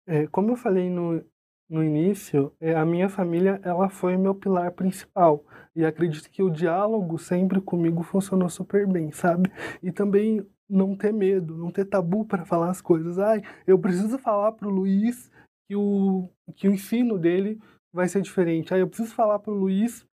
É, 0.09 0.27
como 0.27 0.51
eu 0.51 0.57
falei 0.57 0.91
no, 0.91 1.25
no 1.71 1.85
início, 1.85 2.53
é, 2.61 2.75
a 2.75 2.85
minha 2.85 3.09
família 3.09 3.61
ela 3.63 3.89
foi 3.89 4.17
meu 4.17 4.35
pilar 4.35 4.73
principal. 4.73 5.45
E 5.77 5.85
acredito 5.85 6.31
que 6.31 6.43
o 6.43 6.49
diálogo 6.49 7.19
sempre 7.19 7.61
comigo 7.61 8.03
funcionou 8.03 8.49
super 8.49 8.87
bem, 8.87 9.13
sabe? 9.13 9.53
E 9.83 9.93
também 9.93 10.45
não 10.69 10.97
ter 10.97 11.13
medo, 11.13 11.57
não 11.57 11.71
ter 11.71 11.85
tabu 11.85 12.25
para 12.25 12.47
falar 12.47 12.71
as 12.71 12.81
coisas. 12.81 13.19
Ai, 13.19 13.43
eu 13.67 13.79
preciso 13.79 14.19
falar 14.19 14.53
pro 14.53 14.71
Luiz 14.71 15.31
que 15.69 15.77
o, 15.77 16.31
que 16.55 16.67
o 16.67 16.73
ensino 16.73 17.19
dele 17.19 17.61
vai 17.93 18.09
ser 18.09 18.23
diferente. 18.23 18.73
Ai, 18.73 18.81
eu 18.81 18.89
preciso 18.89 19.15
falar 19.15 19.39
pro 19.39 19.53
Luiz 19.53 20.07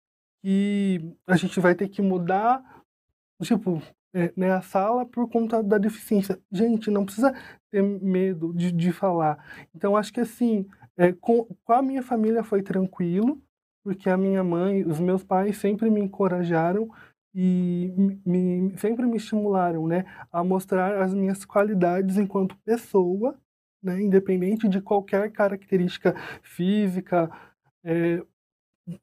que 0.42 1.14
a 1.26 1.36
gente 1.36 1.60
vai 1.60 1.76
ter 1.76 1.88
que 1.88 2.02
mudar, 2.02 2.60
tipo, 3.40 3.80
é, 4.12 4.32
né, 4.36 4.50
a 4.50 4.60
sala 4.60 5.06
por 5.06 5.28
conta 5.28 5.62
da 5.62 5.78
deficiência. 5.78 6.40
Gente, 6.50 6.90
não 6.90 7.04
precisa 7.04 7.32
ter 7.70 7.82
medo 7.82 8.52
de, 8.52 8.72
de 8.72 8.92
falar. 8.92 9.38
Então, 9.74 9.96
acho 9.96 10.12
que 10.12 10.20
assim, 10.20 10.66
é, 10.96 11.12
com, 11.12 11.44
com 11.64 11.72
a 11.72 11.80
minha 11.80 12.02
família 12.02 12.42
foi 12.42 12.62
tranquilo, 12.62 13.40
porque 13.82 14.08
a 14.08 14.16
minha 14.16 14.42
mãe, 14.44 14.84
os 14.84 15.00
meus 15.00 15.24
pais 15.24 15.56
sempre 15.58 15.90
me 15.90 16.00
encorajaram 16.00 16.88
e 17.34 17.92
me, 18.26 18.76
sempre 18.76 19.06
me 19.06 19.16
estimularam, 19.16 19.86
né, 19.86 20.04
a 20.30 20.44
mostrar 20.44 21.00
as 21.02 21.14
minhas 21.14 21.44
qualidades 21.44 22.18
enquanto 22.18 22.56
pessoa, 22.58 23.38
né, 23.82 24.00
independente 24.00 24.68
de 24.68 24.80
qualquer 24.80 25.30
característica 25.32 26.14
física 26.42 27.30
é, 27.84 28.22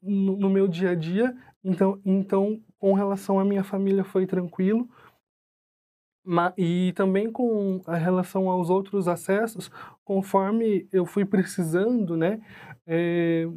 no, 0.02 0.36
no, 0.36 0.50
meu 0.50 0.68
dia 0.68 0.90
a 0.90 0.94
dia. 0.94 1.36
Então, 1.62 2.00
então, 2.04 2.62
com 2.78 2.94
relação 2.94 3.38
à 3.38 3.44
minha 3.44 3.64
família 3.64 4.04
foi 4.04 4.26
tranquilo. 4.26 4.88
E 6.56 6.92
também 6.94 7.32
com 7.32 7.80
a 7.86 7.96
relação 7.96 8.48
aos 8.48 8.70
outros 8.70 9.08
acessos, 9.08 9.70
conforme 10.04 10.86
eu 10.92 11.04
fui 11.04 11.24
precisando, 11.24 12.16
né, 12.16 12.40
é, 12.86 13.48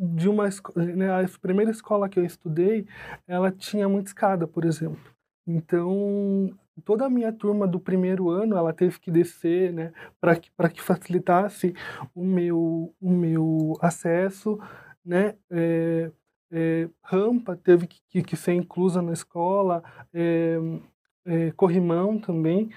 de 0.00 0.28
uma 0.30 0.48
né, 0.76 1.10
a 1.10 1.28
primeira 1.40 1.70
escola 1.70 2.08
que 2.08 2.18
eu 2.18 2.24
estudei, 2.24 2.86
ela 3.28 3.52
tinha 3.52 3.86
muita 3.86 4.08
escada, 4.08 4.46
por 4.46 4.64
exemplo. 4.64 5.12
Então, 5.46 6.50
toda 6.84 7.04
a 7.04 7.10
minha 7.10 7.32
turma 7.32 7.66
do 7.66 7.78
primeiro 7.78 8.30
ano, 8.30 8.56
ela 8.56 8.72
teve 8.72 8.98
que 8.98 9.10
descer, 9.10 9.72
né, 9.72 9.92
para 10.18 10.36
que 10.36 10.50
para 10.52 10.70
que 10.70 10.80
facilitasse 10.80 11.74
o 12.14 12.24
meu 12.24 12.94
o 13.00 13.10
meu 13.10 13.76
acesso, 13.80 14.58
né, 15.04 15.36
é, 15.50 16.10
é, 16.52 16.88
rampa 17.02 17.56
teve 17.56 17.86
que, 17.86 18.22
que, 18.22 18.36
ser 18.36 18.54
inclusa 18.54 19.02
na 19.02 19.12
escola, 19.12 19.82
é, 20.14 21.52
corrimão 21.56 22.18
também. 22.18 22.70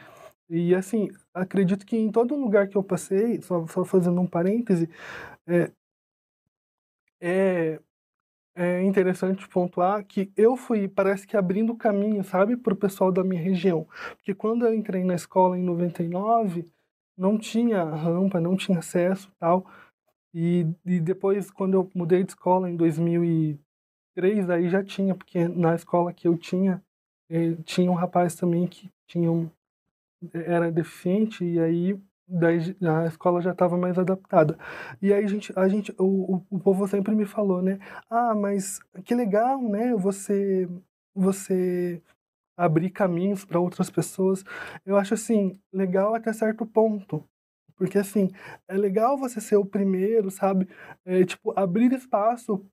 E 0.49 0.75
assim, 0.75 1.09
acredito 1.33 1.85
que 1.85 1.97
em 1.97 2.11
todo 2.11 2.35
lugar 2.35 2.67
que 2.67 2.77
eu 2.77 2.83
passei, 2.83 3.41
só, 3.41 3.65
só 3.67 3.85
fazendo 3.85 4.19
um 4.21 4.27
parêntese, 4.27 4.89
é, 5.47 5.71
é, 7.23 7.79
é 8.53 8.83
interessante 8.83 9.47
pontuar 9.47 10.03
que 10.05 10.31
eu 10.35 10.57
fui, 10.57 10.89
parece 10.89 11.25
que 11.25 11.37
abrindo 11.37 11.75
caminho, 11.75 12.21
sabe, 12.23 12.57
para 12.57 12.73
o 12.73 12.77
pessoal 12.77 13.11
da 13.11 13.23
minha 13.23 13.41
região. 13.41 13.87
Porque 14.17 14.35
quando 14.35 14.65
eu 14.65 14.73
entrei 14.73 15.03
na 15.05 15.15
escola 15.15 15.57
em 15.57 15.63
99, 15.63 16.65
não 17.17 17.37
tinha 17.37 17.83
rampa, 17.83 18.41
não 18.41 18.57
tinha 18.57 18.79
acesso 18.79 19.31
tal. 19.39 19.65
E, 20.33 20.67
e 20.85 20.99
depois, 20.99 21.49
quando 21.49 21.75
eu 21.75 21.89
mudei 21.95 22.23
de 22.23 22.31
escola 22.31 22.69
em 22.69 22.75
2003, 22.75 24.49
aí 24.49 24.69
já 24.69 24.83
tinha, 24.83 25.15
porque 25.15 25.47
na 25.47 25.75
escola 25.75 26.11
que 26.11 26.27
eu 26.27 26.37
tinha, 26.37 26.83
eh, 27.29 27.55
tinha 27.63 27.89
um 27.89 27.95
rapaz 27.95 28.35
também 28.35 28.67
que 28.67 28.89
tinha 29.07 29.31
um, 29.31 29.49
era 30.33 30.71
deficiente, 30.71 31.45
e 31.45 31.59
aí 31.59 31.99
daí 32.33 32.75
a 32.81 33.07
escola 33.07 33.41
já 33.41 33.51
estava 33.51 33.77
mais 33.77 33.97
adaptada. 33.97 34.57
E 35.01 35.13
aí 35.13 35.23
a 35.23 35.27
gente, 35.27 35.53
a 35.55 35.67
gente 35.67 35.93
o, 35.99 36.35
o, 36.37 36.45
o 36.51 36.59
povo 36.59 36.87
sempre 36.87 37.15
me 37.15 37.25
falou, 37.25 37.61
né? 37.61 37.79
Ah, 38.09 38.33
mas 38.35 38.79
que 39.05 39.13
legal, 39.15 39.61
né? 39.61 39.93
Você 39.95 40.67
você 41.15 42.01
abrir 42.57 42.89
caminhos 42.91 43.45
para 43.45 43.59
outras 43.59 43.89
pessoas. 43.89 44.43
Eu 44.85 44.97
acho 44.97 45.13
assim, 45.13 45.59
legal 45.71 46.15
até 46.15 46.33
certo 46.33 46.65
ponto. 46.65 47.23
Porque 47.75 47.97
assim, 47.97 48.31
é 48.67 48.77
legal 48.77 49.17
você 49.17 49.41
ser 49.41 49.57
o 49.57 49.65
primeiro, 49.65 50.31
sabe? 50.31 50.67
É, 51.05 51.23
tipo, 51.25 51.53
abrir 51.57 51.91
espaço 51.93 52.65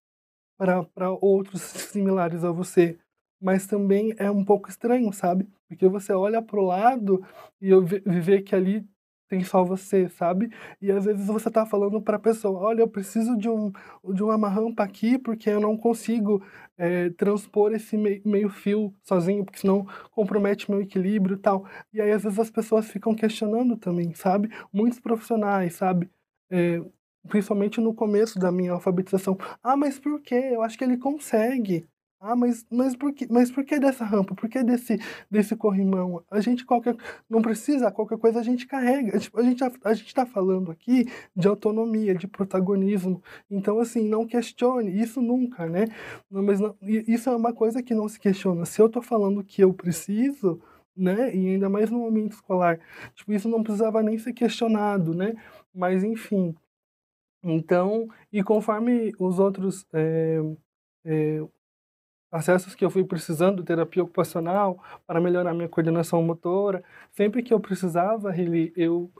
para 0.58 1.10
outros 1.20 1.62
similares 1.62 2.44
a 2.44 2.50
você. 2.52 2.98
Mas 3.40 3.66
também 3.66 4.14
é 4.18 4.30
um 4.30 4.44
pouco 4.44 4.68
estranho, 4.68 5.12
sabe? 5.12 5.48
Porque 5.68 5.88
você 5.88 6.12
olha 6.12 6.42
pro 6.42 6.62
lado 6.62 7.24
e 7.60 7.70
eu 7.70 7.82
vê 7.82 8.42
que 8.42 8.54
ali 8.54 8.86
tem 9.30 9.44
só 9.44 9.64
você, 9.64 10.08
sabe? 10.10 10.50
E 10.82 10.90
às 10.92 11.04
vezes 11.06 11.26
você 11.26 11.50
tá 11.50 11.64
falando 11.64 12.02
para 12.02 12.16
a 12.16 12.20
pessoa, 12.20 12.58
olha, 12.60 12.82
eu 12.82 12.88
preciso 12.88 13.36
de 13.38 13.48
um 13.48 13.72
de 14.12 14.22
uma 14.22 14.48
rampa 14.48 14.82
aqui 14.82 15.16
porque 15.18 15.48
eu 15.48 15.60
não 15.60 15.76
consigo 15.76 16.42
é, 16.76 17.10
transpor 17.10 17.72
esse 17.72 17.96
meio 17.96 18.50
fio 18.50 18.92
sozinho, 19.02 19.44
porque 19.44 19.60
senão 19.60 19.86
compromete 20.10 20.70
meu 20.70 20.82
equilíbrio 20.82 21.36
e 21.36 21.38
tal. 21.38 21.64
E 21.92 22.00
aí 22.00 22.10
às 22.10 22.24
vezes 22.24 22.38
as 22.38 22.50
pessoas 22.50 22.88
ficam 22.90 23.14
questionando 23.14 23.76
também, 23.76 24.12
sabe? 24.14 24.50
Muitos 24.72 25.00
profissionais, 25.00 25.74
sabe? 25.74 26.10
É, 26.50 26.80
principalmente 27.28 27.80
no 27.80 27.94
começo 27.94 28.38
da 28.38 28.50
minha 28.52 28.72
alfabetização. 28.72 29.38
Ah, 29.62 29.76
mas 29.76 29.98
por 29.98 30.20
quê? 30.22 30.34
Eu 30.52 30.62
acho 30.62 30.76
que 30.78 30.84
ele 30.84 30.96
consegue. 30.98 31.86
Ah, 32.22 32.36
mas, 32.36 32.66
mas, 32.70 32.94
por 32.94 33.14
que, 33.14 33.26
mas 33.32 33.50
por 33.50 33.64
que 33.64 33.80
dessa 33.80 34.04
rampa? 34.04 34.34
Por 34.34 34.46
que 34.46 34.62
desse, 34.62 34.98
desse 35.30 35.56
corrimão? 35.56 36.22
A 36.30 36.38
gente 36.42 36.66
qualquer, 36.66 36.94
não 37.30 37.40
precisa, 37.40 37.90
qualquer 37.90 38.18
coisa 38.18 38.40
a 38.40 38.42
gente 38.42 38.66
carrega. 38.66 39.16
A 39.16 39.42
gente 39.42 39.64
a 39.82 39.94
gente 39.94 40.06
está 40.06 40.26
falando 40.26 40.70
aqui 40.70 41.06
de 41.34 41.48
autonomia, 41.48 42.14
de 42.14 42.28
protagonismo. 42.28 43.22
Então, 43.50 43.80
assim, 43.80 44.06
não 44.06 44.26
questione, 44.26 45.00
isso 45.00 45.22
nunca, 45.22 45.66
né? 45.66 45.86
Mas 46.30 46.60
não, 46.60 46.76
isso 46.82 47.30
é 47.30 47.36
uma 47.36 47.54
coisa 47.54 47.82
que 47.82 47.94
não 47.94 48.06
se 48.06 48.20
questiona. 48.20 48.66
Se 48.66 48.82
eu 48.82 48.86
estou 48.86 49.00
falando 49.02 49.42
que 49.42 49.64
eu 49.64 49.72
preciso, 49.72 50.60
né? 50.94 51.34
E 51.34 51.48
ainda 51.54 51.70
mais 51.70 51.90
no 51.90 52.00
momento 52.00 52.32
escolar, 52.32 52.78
tipo, 53.14 53.32
isso 53.32 53.48
não 53.48 53.62
precisava 53.62 54.02
nem 54.02 54.18
ser 54.18 54.34
questionado, 54.34 55.14
né? 55.14 55.34
Mas, 55.74 56.04
enfim. 56.04 56.54
Então, 57.42 58.08
e 58.32 58.42
conforme 58.42 59.12
os 59.18 59.38
outros... 59.38 59.86
É, 59.94 60.40
é, 61.04 61.42
acessos 62.30 62.74
que 62.74 62.84
eu 62.84 62.90
fui 62.90 63.04
precisando, 63.04 63.64
terapia 63.64 64.02
ocupacional, 64.02 64.82
para 65.06 65.20
melhorar 65.20 65.54
minha 65.54 65.68
coordenação 65.68 66.22
motora. 66.22 66.82
Sempre 67.12 67.42
que 67.42 67.52
eu 67.52 67.60
precisava, 67.60 68.36
ele, 68.38 68.72
eu, 68.76 69.10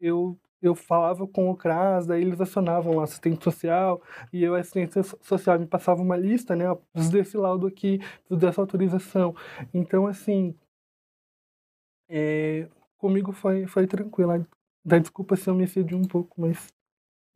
eu, 0.00 0.38
eu 0.60 0.74
falava 0.74 1.26
com 1.26 1.50
o 1.50 1.56
CRAS, 1.56 2.06
daí 2.06 2.22
eles 2.22 2.40
acionavam 2.40 2.96
o 2.96 3.00
assistente 3.00 3.42
social, 3.42 4.02
e 4.32 4.42
eu, 4.42 4.54
assistente 4.54 4.94
social, 5.22 5.58
me 5.58 5.66
passava 5.66 6.02
uma 6.02 6.16
lista, 6.16 6.54
né, 6.54 6.64
preciso 6.92 7.12
desse 7.12 7.36
laudo 7.36 7.66
aqui, 7.66 7.98
preciso 7.98 8.40
dessa 8.40 8.60
autorização. 8.60 9.34
Então, 9.72 10.06
assim, 10.06 10.54
é, 12.08 12.68
comigo 12.98 13.32
foi, 13.32 13.66
foi 13.66 13.86
tranquilo. 13.86 14.46
Dá 14.84 14.98
desculpa 14.98 15.36
se 15.36 15.48
eu 15.48 15.54
me 15.54 15.64
excedi 15.64 15.94
um 15.94 16.04
pouco, 16.04 16.40
mas 16.40 16.68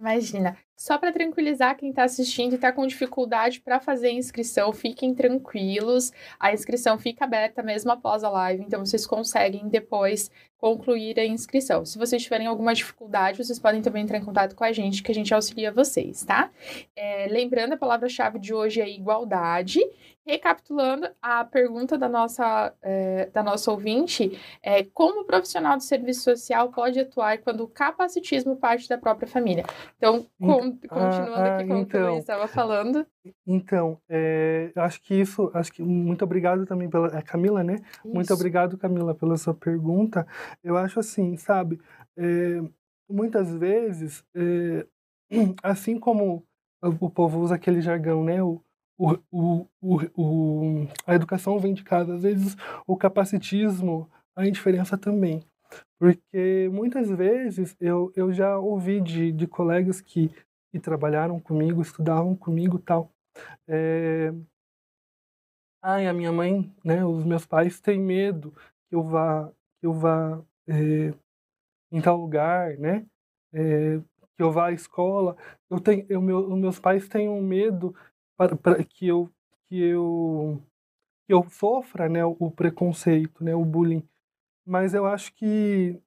Imagina. 0.03 0.57
Só 0.77 0.99
para 0.99 1.13
tranquilizar 1.13 1.77
quem 1.77 1.91
está 1.91 2.05
assistindo 2.05 2.53
e 2.53 2.55
está 2.57 2.73
com 2.73 2.87
dificuldade 2.87 3.61
para 3.61 3.79
fazer 3.79 4.09
a 4.09 4.13
inscrição, 4.13 4.73
fiquem 4.73 5.15
tranquilos. 5.15 6.13
A 6.41 6.53
inscrição 6.53 6.99
fica 6.99 7.25
aberta 7.25 7.63
mesmo 7.63 7.91
após 7.93 8.25
a 8.25 8.31
live, 8.31 8.65
então 8.65 8.85
vocês 8.85 9.07
conseguem 9.07 9.69
depois 9.69 10.31
concluir 10.63 11.19
a 11.19 11.27
inscrição. 11.27 11.85
Se 11.85 11.99
vocês 11.99 12.23
tiverem 12.23 12.47
alguma 12.47 12.73
dificuldade, 12.73 13.45
vocês 13.45 13.59
podem 13.59 13.83
também 13.83 14.05
entrar 14.05 14.19
em 14.19 14.25
contato 14.25 14.55
com 14.55 14.63
a 14.63 14.71
gente, 14.71 15.03
que 15.03 15.11
a 15.11 15.15
gente 15.15 15.35
auxilia 15.35 15.73
vocês, 15.73 16.25
tá? 16.25 16.51
É, 16.95 17.27
lembrando, 17.29 17.73
a 17.73 17.77
palavra-chave 17.77 18.39
de 18.39 18.55
hoje 18.55 18.81
é 18.81 18.89
igualdade. 18.89 19.81
Recapitulando, 20.25 21.11
a 21.21 21.45
pergunta 21.45 21.99
da 21.99 22.09
nossa, 22.09 22.73
é, 22.81 23.29
da 23.33 23.43
nossa 23.43 23.73
ouvinte 23.73 24.39
é 24.63 24.85
como 24.85 25.23
o 25.23 25.25
profissional 25.25 25.77
do 25.77 25.83
serviço 25.83 26.23
social 26.23 26.71
pode 26.71 27.01
atuar 27.01 27.39
quando 27.39 27.65
o 27.65 27.69
capacitismo 27.69 28.55
parte 28.55 28.89
da 28.89 28.97
própria 28.97 29.27
família? 29.27 29.65
Então, 29.99 30.25
com, 30.39 30.62
continuando 30.71 31.35
ah, 31.35 31.57
aqui 31.57 31.69
com 31.69 31.77
então, 31.77 31.83
o 31.83 31.87
que 31.87 31.97
o 31.97 32.01
então. 32.01 32.19
Estava 32.19 32.49
falando. 32.49 33.07
Então, 33.47 33.99
é, 34.09 34.73
acho 34.77 35.03
que 35.03 35.15
isso, 35.15 35.51
acho 35.55 35.73
que 35.73 35.83
muito 35.83 36.23
obrigado 36.23 36.67
também 36.67 36.89
pela 36.89 37.17
é 37.17 37.23
Camila, 37.23 37.63
né? 37.63 37.77
Isso. 38.05 38.15
Muito 38.15 38.33
obrigado, 38.33 38.79
Camila, 38.79 39.15
pela 39.15 39.37
sua 39.37 39.55
pergunta. 39.55 40.27
Eu 40.63 40.77
acho 40.77 41.01
assim, 41.01 41.37
sabe, 41.37 41.81
é, 42.17 42.61
muitas 43.09 43.55
vezes, 43.55 44.25
é, 44.35 44.87
assim 45.63 45.99
como 45.99 46.45
o 46.83 47.11
povo 47.11 47.41
usa 47.41 47.55
aquele 47.55 47.81
jargão, 47.81 48.25
né? 48.25 48.43
O, 48.43 48.61
o, 48.99 49.67
o, 49.81 49.99
o, 50.17 50.89
a 51.07 51.15
educação 51.15 51.59
vem 51.59 51.75
de 51.75 51.83
casa, 51.83 52.15
às 52.15 52.23
vezes 52.23 52.57
o 52.87 52.97
capacitismo, 52.97 54.09
a 54.37 54.47
indiferença 54.47 54.97
também. 54.97 55.43
Porque 55.99 56.69
muitas 56.73 57.09
vezes 57.11 57.77
eu, 57.81 58.13
eu 58.17 58.33
já 58.33 58.59
ouvi 58.59 59.01
de, 59.01 59.33
de 59.33 59.47
colegas 59.47 60.01
que, 60.01 60.31
que 60.73 60.81
trabalharam 60.81 61.39
comigo, 61.39 61.83
estudavam 61.83 62.35
comigo 62.35 62.79
tal. 62.79 63.13
É... 63.69 64.33
Ai, 65.83 66.07
a 66.07 66.13
minha 66.13 66.33
mãe, 66.33 66.73
né, 66.85 67.05
os 67.05 67.25
meus 67.25 67.45
pais 67.45 67.81
têm 67.81 68.01
medo 68.01 68.53
que 68.89 68.95
eu 68.95 69.03
vá, 69.03 69.49
que 69.81 69.87
eu 69.87 69.93
vá 69.93 70.41
é, 70.69 71.13
em 71.93 72.01
tal 72.03 72.17
lugar, 72.19 72.77
né? 72.79 73.07
É, 73.53 73.99
que 74.37 74.43
eu 74.43 74.53
vá 74.53 74.69
à 74.69 74.73
escola. 74.73 75.37
Eu 75.71 75.81
tenho, 75.81 76.07
eu, 76.09 76.23
meu, 76.23 76.57
meus 76.57 76.81
pais 76.81 77.09
têm 77.09 77.29
um 77.29 77.43
medo 77.43 77.95
para, 78.37 78.57
para 78.57 78.85
que 78.85 79.09
eu 79.09 79.31
que 79.69 79.79
eu 79.81 80.63
que 81.27 81.35
eu 81.35 81.49
sofra, 81.51 82.09
né, 82.09 82.25
o 82.25 82.51
preconceito, 82.51 83.45
né, 83.45 83.55
o 83.55 83.65
bullying. 83.65 84.07
Mas 84.67 84.95
eu 84.95 85.07
acho 85.07 85.35
que 85.35 86.01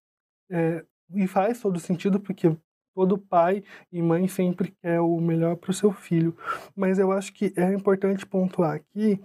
é, 0.51 0.85
e 1.13 1.27
faz 1.27 1.61
todo 1.61 1.79
sentido 1.79 2.19
porque 2.19 2.55
todo 2.95 3.17
pai 3.17 3.63
e 3.91 4.01
mãe 4.01 4.27
sempre 4.27 4.73
quer 4.81 5.01
o 5.01 5.19
melhor 5.19 5.57
para 5.57 5.69
o 5.71 5.73
seu 5.73 5.91
filho. 5.91 6.35
Mas 6.75 6.97
eu 6.97 7.11
acho 7.11 7.33
que 7.33 7.53
é 7.55 7.73
importante 7.73 8.25
pontuar 8.25 8.75
aqui 8.75 9.21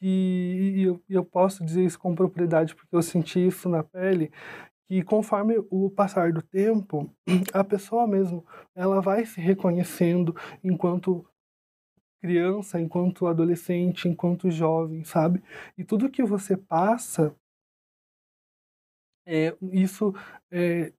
e 0.00 0.82
eu, 0.84 1.00
eu 1.08 1.24
posso 1.24 1.64
dizer 1.64 1.84
isso 1.84 1.98
com 1.98 2.14
propriedade 2.14 2.74
porque 2.74 2.96
eu 2.96 3.02
senti 3.02 3.46
isso 3.46 3.68
na 3.68 3.84
pele 3.84 4.32
que 4.88 5.02
conforme 5.04 5.54
o 5.70 5.88
passar 5.88 6.32
do 6.32 6.42
tempo 6.42 7.08
a 7.54 7.62
pessoa 7.62 8.06
mesmo 8.06 8.44
ela 8.74 9.00
vai 9.00 9.24
se 9.24 9.40
reconhecendo 9.40 10.34
enquanto 10.64 11.24
criança, 12.22 12.80
enquanto 12.80 13.26
adolescente, 13.26 14.08
enquanto 14.08 14.50
jovem, 14.50 15.04
sabe? 15.04 15.42
E 15.76 15.84
tudo 15.84 16.10
que 16.10 16.22
você 16.22 16.56
passa, 16.56 17.34
é, 19.26 19.56
isso 19.72 20.14
é, 20.50 20.92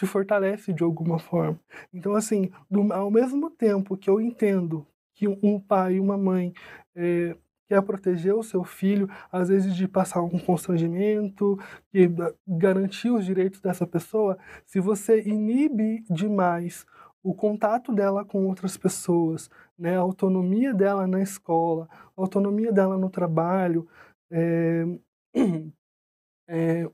te 0.00 0.06
fortalece 0.06 0.72
de 0.72 0.82
alguma 0.82 1.18
forma. 1.18 1.60
Então, 1.92 2.14
assim, 2.14 2.50
do, 2.70 2.90
ao 2.90 3.10
mesmo 3.10 3.50
tempo 3.50 3.98
que 3.98 4.08
eu 4.08 4.18
entendo 4.18 4.86
que 5.14 5.28
um 5.28 5.60
pai 5.60 5.96
e 5.96 6.00
uma 6.00 6.16
mãe 6.16 6.54
é, 6.96 7.36
quer 7.68 7.82
proteger 7.82 8.34
o 8.34 8.42
seu 8.42 8.64
filho, 8.64 9.10
às 9.30 9.50
vezes 9.50 9.76
de 9.76 9.86
passar 9.86 10.22
um 10.22 10.38
constrangimento, 10.38 11.58
que 11.90 12.10
garantir 12.48 13.10
os 13.10 13.26
direitos 13.26 13.60
dessa 13.60 13.86
pessoa, 13.86 14.38
se 14.64 14.80
você 14.80 15.20
inibe 15.20 16.02
demais 16.08 16.86
o 17.22 17.34
contato 17.34 17.92
dela 17.92 18.24
com 18.24 18.46
outras 18.46 18.78
pessoas, 18.78 19.50
né, 19.78 19.98
a 19.98 20.00
autonomia 20.00 20.72
dela 20.72 21.06
na 21.06 21.20
escola, 21.20 21.86
a 21.92 22.22
autonomia 22.22 22.72
dela 22.72 22.96
no 22.96 23.10
trabalho, 23.10 23.86
é, 24.30 24.86
é, 26.48 26.90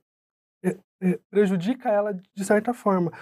prejudica 1.31 1.89
ela 1.89 2.13
de 2.35 2.45
certa 2.45 2.73
forma. 2.73 3.13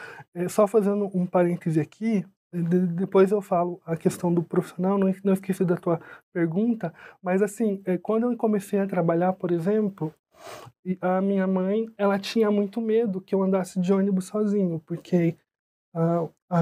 só 0.48 0.66
fazendo 0.66 1.10
um 1.14 1.26
parêntese 1.26 1.80
aqui, 1.80 2.24
de, 2.52 2.86
depois 2.86 3.32
eu 3.32 3.42
falo 3.42 3.80
a 3.84 3.96
questão 3.96 4.32
do 4.32 4.42
profissional, 4.42 4.96
não, 4.96 5.12
não 5.24 5.32
esqueci 5.32 5.64
da 5.64 5.76
tua 5.76 6.00
pergunta, 6.32 6.94
mas 7.22 7.42
assim, 7.42 7.82
quando 8.02 8.30
eu 8.30 8.36
comecei 8.36 8.78
a 8.78 8.86
trabalhar, 8.86 9.32
por 9.32 9.50
exemplo, 9.50 10.14
a 11.00 11.20
minha 11.20 11.46
mãe, 11.46 11.86
ela 11.96 12.18
tinha 12.18 12.50
muito 12.50 12.80
medo 12.80 13.20
que 13.20 13.34
eu 13.34 13.42
andasse 13.42 13.80
de 13.80 13.92
ônibus 13.92 14.26
sozinho, 14.26 14.80
porque 14.86 15.36
a, 15.94 16.28
a, 16.50 16.60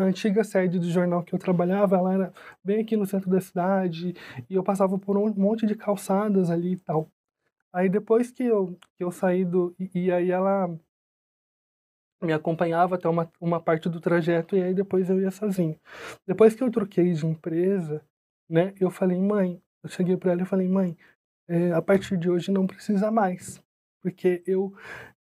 antiga 0.00 0.44
sede 0.44 0.78
do 0.78 0.90
jornal 0.90 1.22
que 1.22 1.34
eu 1.34 1.38
trabalhava, 1.38 1.96
ela 1.96 2.14
era 2.14 2.32
bem 2.64 2.80
aqui 2.80 2.96
no 2.96 3.06
centro 3.06 3.30
da 3.30 3.40
cidade, 3.40 4.14
e 4.48 4.54
eu 4.54 4.62
passava 4.62 4.98
por 4.98 5.16
um 5.16 5.32
monte 5.34 5.66
de 5.66 5.74
calçadas 5.74 6.50
ali 6.50 6.72
e 6.72 6.76
tal. 6.76 7.10
Aí 7.76 7.90
depois 7.90 8.30
que 8.32 8.42
eu, 8.42 8.78
que 8.96 9.04
eu 9.04 9.10
saí 9.10 9.44
do. 9.44 9.76
E, 9.78 10.06
e 10.06 10.10
aí 10.10 10.30
ela 10.30 10.66
me 12.22 12.32
acompanhava 12.32 12.94
até 12.94 13.06
uma, 13.06 13.30
uma 13.38 13.60
parte 13.60 13.86
do 13.90 14.00
trajeto 14.00 14.56
e 14.56 14.62
aí 14.62 14.72
depois 14.72 15.10
eu 15.10 15.20
ia 15.20 15.30
sozinho. 15.30 15.78
Depois 16.26 16.54
que 16.54 16.62
eu 16.62 16.70
troquei 16.70 17.12
de 17.12 17.26
empresa, 17.26 18.02
né, 18.48 18.72
eu 18.80 18.90
falei, 18.90 19.20
mãe, 19.20 19.62
eu 19.82 19.90
cheguei 19.90 20.16
para 20.16 20.32
ela 20.32 20.42
e 20.42 20.46
falei, 20.46 20.66
mãe, 20.66 20.96
é, 21.46 21.72
a 21.72 21.82
partir 21.82 22.16
de 22.16 22.30
hoje 22.30 22.50
não 22.50 22.66
precisa 22.66 23.10
mais, 23.10 23.62
porque 24.00 24.42
eu 24.46 24.74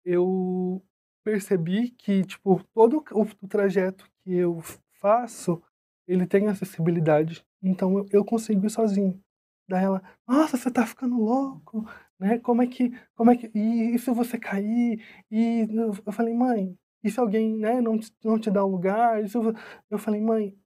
eu 0.02 0.82
percebi 1.22 1.90
que, 1.90 2.24
tipo, 2.24 2.64
todo 2.72 3.04
o, 3.12 3.22
o 3.42 3.48
trajeto 3.48 4.10
que 4.24 4.32
eu 4.34 4.62
faço, 5.02 5.62
ele 6.06 6.26
tem 6.26 6.46
acessibilidade. 6.48 7.44
Então 7.62 7.98
eu, 7.98 8.06
eu 8.10 8.24
consigo 8.24 8.64
ir 8.64 8.70
sozinho. 8.70 9.22
Daí 9.68 9.84
ela, 9.84 10.02
nossa, 10.26 10.56
você 10.56 10.70
tá 10.70 10.86
ficando 10.86 11.20
louco, 11.20 11.86
né? 12.18 12.38
Como 12.38 12.62
é 12.62 12.66
que, 12.66 12.92
como 13.14 13.30
é 13.30 13.36
que, 13.36 13.50
e, 13.54 13.94
e 13.94 13.98
se 13.98 14.10
você 14.10 14.38
cair? 14.38 15.02
E 15.30 15.66
eu 16.06 16.12
falei, 16.12 16.34
mãe, 16.34 16.76
e 17.02 17.10
se 17.10 17.20
alguém, 17.20 17.56
né, 17.56 17.80
não 17.80 17.98
te, 17.98 18.12
não 18.24 18.38
te 18.38 18.50
dá 18.50 18.64
um 18.64 18.68
lugar? 18.70 19.20
Eu, 19.20 19.54
eu 19.90 19.98
falei, 19.98 20.20
mãe, 20.20 20.56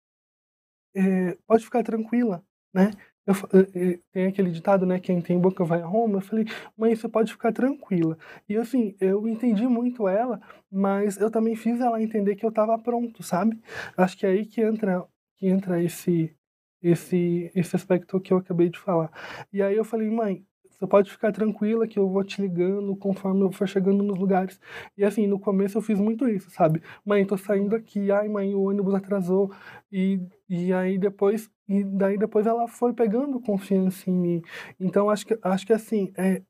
é, 0.95 1.37
pode 1.47 1.65
ficar 1.65 1.83
tranquila, 1.83 2.45
né? 2.75 2.91
Eu, 3.27 3.35
eu, 3.53 3.99
tem 4.13 4.27
aquele 4.27 4.51
ditado, 4.51 4.85
né? 4.85 4.99
Quem 4.99 5.21
tem 5.23 5.39
boca 5.41 5.65
vai 5.65 5.81
a 5.81 5.87
Roma. 5.87 6.19
Eu 6.19 6.21
falei, 6.23 6.45
mãe, 6.77 6.95
você 6.95 7.09
pode 7.09 7.33
ficar 7.33 7.53
tranquila. 7.53 8.19
E 8.49 8.57
assim, 8.57 8.97
eu 9.01 9.27
entendi 9.29 9.67
muito 9.67 10.09
ela, 10.09 10.41
mas 10.71 11.19
eu 11.19 11.31
também 11.31 11.55
fiz 11.55 11.81
ela 11.81 12.03
entender 12.03 12.35
que 12.37 12.45
eu 12.45 12.51
estava 12.51 12.77
pronto, 12.79 13.23
sabe? 13.23 13.61
Acho 13.97 14.17
que 14.19 14.27
é 14.27 14.31
aí 14.31 14.45
que 14.47 14.61
entra, 14.61 15.07
que 15.37 15.47
entra 15.47 15.83
esse, 15.83 16.35
esse, 16.83 17.51
esse 17.55 17.77
aspecto 17.77 18.21
que 18.21 18.33
eu 18.33 18.39
acabei 18.39 18.69
de 18.69 18.79
falar. 18.79 19.11
E 19.53 19.63
aí 19.63 19.77
eu 19.77 19.85
falei, 19.85 20.11
mãe, 20.11 20.45
você 20.83 20.87
pode 20.87 21.11
ficar 21.13 21.31
tranquila 21.31 21.87
que 21.87 21.97
eu 21.97 22.09
vou 22.09 22.25
te 22.25 22.43
ligando 22.43 22.97
conforme 22.97 23.43
eu 23.43 23.53
for 23.53 23.69
chegando 23.69 24.03
nos 24.03 24.19
lugares. 24.19 24.59
E 24.97 25.05
assim, 25.05 25.29
no 25.29 25.39
começo 25.39 25.79
eu 25.79 25.83
fiz 25.83 25.99
muito 25.99 26.29
isso, 26.29 26.51
sabe? 26.51 26.83
Mãe, 27.05 27.25
tô 27.25 27.37
saindo 27.37 27.77
aqui, 27.77 28.11
ai 28.11 28.29
mãe, 28.29 28.53
o 28.53 28.63
ônibus 28.63 28.93
atrasou. 28.95 29.53
E, 29.93 30.21
e 30.49 30.73
aí 30.73 30.99
depois, 30.99 31.49
e 31.69 31.85
daí 31.85 32.19
depois 32.19 32.47
ela 32.47 32.67
foi 32.67 32.93
pegando 32.93 33.41
confiança 33.41 34.11
em 34.11 34.15
mim. 34.15 34.43
Então 34.81 35.09
acho 35.09 35.25
que, 35.25 35.39
acho 35.41 35.67
que 35.67 35.73
assim, 35.73 36.13
é, 36.17 36.43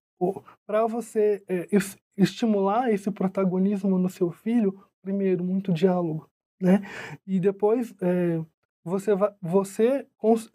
para 0.66 0.87
você 0.87 1.43
é, 1.47 1.68
estimular 2.16 2.91
esse 2.91 3.11
protagonismo 3.11 3.99
no 3.99 4.09
seu 4.09 4.30
filho, 4.30 4.83
primeiro, 5.03 5.45
muito 5.45 5.74
diálogo, 5.74 6.26
né? 6.59 6.80
E 7.26 7.39
depois 7.39 7.95
é, 8.01 8.41
você, 8.83 9.11
você 9.43 10.07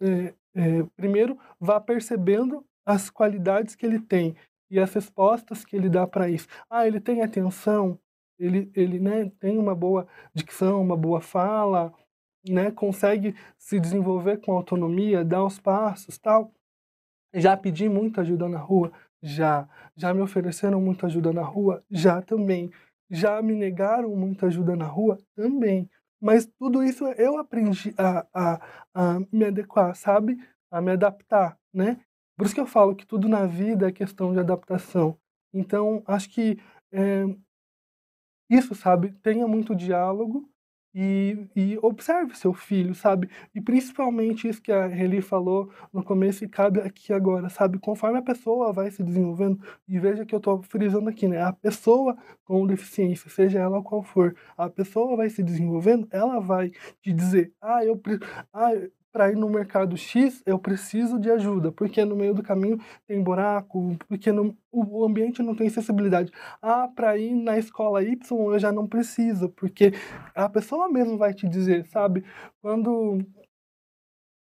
é, 0.01 0.33
é, 0.55 0.83
primeiro 0.95 1.37
vá 1.59 1.79
percebendo 1.79 2.65
as 2.87 3.09
qualidades 3.09 3.75
que 3.75 3.85
ele 3.85 3.99
tem 3.99 4.33
e 4.71 4.79
as 4.79 4.93
respostas 4.93 5.65
que 5.65 5.75
ele 5.75 5.89
dá 5.89 6.07
para 6.07 6.29
isso. 6.29 6.47
Ah, 6.69 6.87
ele 6.87 7.01
tem 7.01 7.21
atenção, 7.21 7.99
ele, 8.39 8.71
ele 8.73 8.97
né, 8.97 9.29
tem 9.41 9.57
uma 9.57 9.75
boa 9.75 10.07
dicção, 10.33 10.81
uma 10.81 10.95
boa 10.95 11.19
fala, 11.19 11.93
né, 12.47 12.71
consegue 12.71 13.35
se 13.57 13.77
desenvolver 13.77 14.37
com 14.37 14.53
autonomia, 14.53 15.25
dar 15.25 15.43
os 15.43 15.59
passos, 15.59 16.17
tal. 16.17 16.53
Já 17.33 17.57
pedi 17.57 17.89
muita 17.89 18.21
ajuda 18.21 18.47
na 18.47 18.57
rua, 18.57 18.91
já. 19.21 19.67
Já 19.95 20.13
me 20.13 20.21
ofereceram 20.21 20.79
muita 20.79 21.07
ajuda 21.07 21.33
na 21.33 21.43
rua, 21.43 21.83
já 21.91 22.21
também. 22.21 22.71
Já 23.09 23.41
me 23.41 23.53
negaram 23.53 24.15
muita 24.15 24.45
ajuda 24.47 24.77
na 24.77 24.85
rua, 24.85 25.17
também. 25.35 25.89
Mas 26.21 26.45
tudo 26.57 26.83
isso 26.83 27.05
eu 27.05 27.37
aprendi 27.37 27.93
a, 27.97 28.25
a, 28.33 28.61
a 28.93 29.19
me 29.31 29.45
adequar, 29.45 29.93
sabe? 29.93 30.37
A 30.71 30.81
me 30.81 30.91
adaptar, 30.91 31.57
né? 31.73 31.99
Por 32.37 32.45
isso 32.45 32.55
que 32.55 32.61
eu 32.61 32.67
falo 32.67 32.95
que 32.95 33.05
tudo 33.05 33.27
na 33.27 33.45
vida 33.47 33.87
é 33.87 33.91
questão 33.91 34.31
de 34.31 34.39
adaptação. 34.39 35.17
Então, 35.51 36.03
acho 36.05 36.29
que 36.29 36.59
é, 36.91 37.25
isso, 38.49 38.75
sabe, 38.75 39.11
tenha 39.23 39.47
muito 39.47 39.75
diálogo 39.75 40.49
e, 40.93 41.47
e 41.55 41.77
observe 41.81 42.35
seu 42.35 42.53
filho, 42.53 42.95
sabe? 42.95 43.29
E 43.53 43.61
principalmente 43.61 44.47
isso 44.47 44.61
que 44.61 44.71
a 44.71 44.87
Reli 44.87 45.21
falou 45.21 45.71
no 45.91 46.03
começo 46.03 46.43
e 46.43 46.49
cabe 46.49 46.79
aqui 46.81 47.11
agora, 47.13 47.49
sabe? 47.49 47.77
Conforme 47.77 48.17
a 48.19 48.21
pessoa 48.21 48.71
vai 48.71 48.89
se 48.89 49.03
desenvolvendo, 49.03 49.59
e 49.87 49.99
veja 49.99 50.25
que 50.25 50.33
eu 50.33 50.37
estou 50.37 50.63
frisando 50.63 51.09
aqui, 51.09 51.27
né? 51.27 51.41
A 51.41 51.53
pessoa 51.53 52.17
com 52.45 52.65
deficiência, 52.65 53.29
seja 53.29 53.59
ela 53.59 53.81
qual 53.83 54.01
for, 54.01 54.35
a 54.57 54.69
pessoa 54.69 55.15
vai 55.17 55.29
se 55.29 55.43
desenvolvendo, 55.43 56.07
ela 56.11 56.39
vai 56.39 56.71
te 57.01 57.13
dizer, 57.13 57.53
ah, 57.61 57.83
eu, 57.85 58.01
ah, 58.53 58.71
para 59.11 59.31
ir 59.31 59.35
no 59.35 59.49
mercado 59.49 59.97
X, 59.97 60.43
eu 60.45 60.59
preciso 60.59 61.19
de 61.19 61.31
ajuda, 61.31 61.71
porque 61.71 62.03
no 62.05 62.15
meio 62.15 62.33
do 62.33 62.43
caminho 62.43 62.77
tem 63.07 63.21
buraco, 63.23 63.97
porque 64.07 64.31
no, 64.31 64.55
o 64.71 65.03
ambiente 65.05 65.41
não 65.41 65.55
tem 65.55 65.67
acessibilidade. 65.67 66.31
Ah, 66.61 66.87
para 66.87 67.17
ir 67.17 67.33
na 67.35 67.57
escola 67.57 68.03
Y 68.03 68.17
eu 68.53 68.59
já 68.59 68.71
não 68.71 68.87
preciso, 68.87 69.49
porque 69.49 69.91
a 70.35 70.49
pessoa 70.49 70.89
mesmo 70.89 71.17
vai 71.17 71.33
te 71.33 71.47
dizer, 71.47 71.85
sabe? 71.87 72.23
Quando 72.61 73.19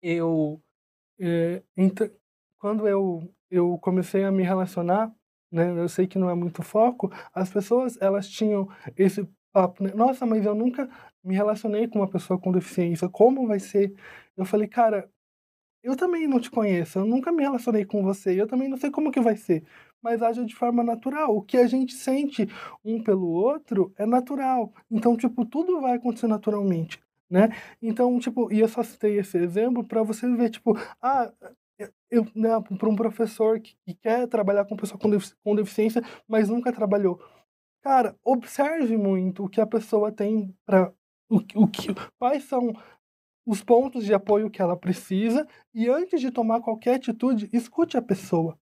eu 0.02 0.60
é, 1.20 1.62
quando 2.58 2.88
eu, 2.88 3.32
eu 3.50 3.78
comecei 3.78 4.24
a 4.24 4.32
me 4.32 4.42
relacionar, 4.42 5.12
né, 5.50 5.70
eu 5.78 5.88
sei 5.88 6.06
que 6.06 6.18
não 6.18 6.30
é 6.30 6.34
muito 6.34 6.62
foco, 6.62 7.10
as 7.34 7.50
pessoas 7.50 7.96
elas 8.00 8.28
tinham 8.28 8.68
esse 8.96 9.28
papo, 9.52 9.82
né? 9.84 9.92
Nossa, 9.94 10.26
mas 10.26 10.44
eu 10.44 10.54
nunca 10.54 10.88
me 11.24 11.34
relacionei 11.34 11.88
com 11.88 12.00
uma 12.00 12.08
pessoa 12.10 12.38
com 12.38 12.52
deficiência, 12.52 13.08
como 13.08 13.46
vai 13.46 13.58
ser? 13.60 13.94
Eu 14.36 14.44
falei, 14.44 14.68
cara, 14.68 15.10
eu 15.82 15.96
também 15.96 16.26
não 16.26 16.40
te 16.40 16.50
conheço, 16.50 16.98
eu 16.98 17.06
nunca 17.06 17.30
me 17.30 17.42
relacionei 17.42 17.84
com 17.84 18.02
você, 18.02 18.40
eu 18.40 18.46
também 18.46 18.68
não 18.68 18.76
sei 18.76 18.90
como 18.90 19.12
que 19.12 19.20
vai 19.20 19.36
ser, 19.36 19.64
mas 20.02 20.20
haja 20.22 20.44
de 20.44 20.54
forma 20.54 20.82
natural. 20.82 21.36
O 21.36 21.42
que 21.42 21.56
a 21.56 21.66
gente 21.66 21.94
sente 21.94 22.48
um 22.84 23.02
pelo 23.02 23.28
outro 23.28 23.92
é 23.96 24.04
natural. 24.04 24.72
Então, 24.90 25.16
tipo, 25.16 25.44
tudo 25.44 25.80
vai 25.80 25.96
acontecer 25.96 26.26
naturalmente, 26.26 27.00
né? 27.30 27.50
Então, 27.80 28.18
tipo, 28.18 28.52
e 28.52 28.60
eu 28.60 28.68
só 28.68 28.82
citei 28.82 29.18
esse 29.18 29.38
exemplo 29.38 29.84
para 29.84 30.02
você 30.02 30.28
ver, 30.34 30.50
tipo, 30.50 30.76
ah, 31.00 31.32
eu, 32.10 32.26
né, 32.34 32.50
para 32.78 32.88
um 32.88 32.96
professor 32.96 33.60
que, 33.60 33.76
que, 33.84 33.94
quer 33.94 34.26
trabalhar 34.26 34.64
com 34.64 34.76
pessoa 34.76 34.98
com, 34.98 35.10
defici 35.10 35.34
com 35.44 35.54
deficiência, 35.54 36.02
mas 36.26 36.48
nunca 36.48 36.72
trabalhou. 36.72 37.20
Cara, 37.82 38.16
observe 38.24 38.96
muito 38.96 39.44
o 39.44 39.48
que 39.48 39.60
a 39.60 39.66
pessoa 39.66 40.10
tem 40.10 40.54
para 40.64 40.92
o, 41.30 41.36
o 41.54 41.68
que, 41.68 41.88
quais 42.18 42.44
são 42.44 42.72
os 43.46 43.62
pontos 43.62 44.04
de 44.04 44.12
apoio 44.12 44.50
que 44.50 44.60
ela 44.60 44.76
precisa 44.76 45.46
e 45.72 45.88
antes 45.88 46.20
de 46.20 46.30
tomar 46.32 46.60
qualquer 46.60 46.96
atitude, 46.96 47.48
escute 47.52 47.96
a 47.96 48.02
pessoa. 48.02 48.58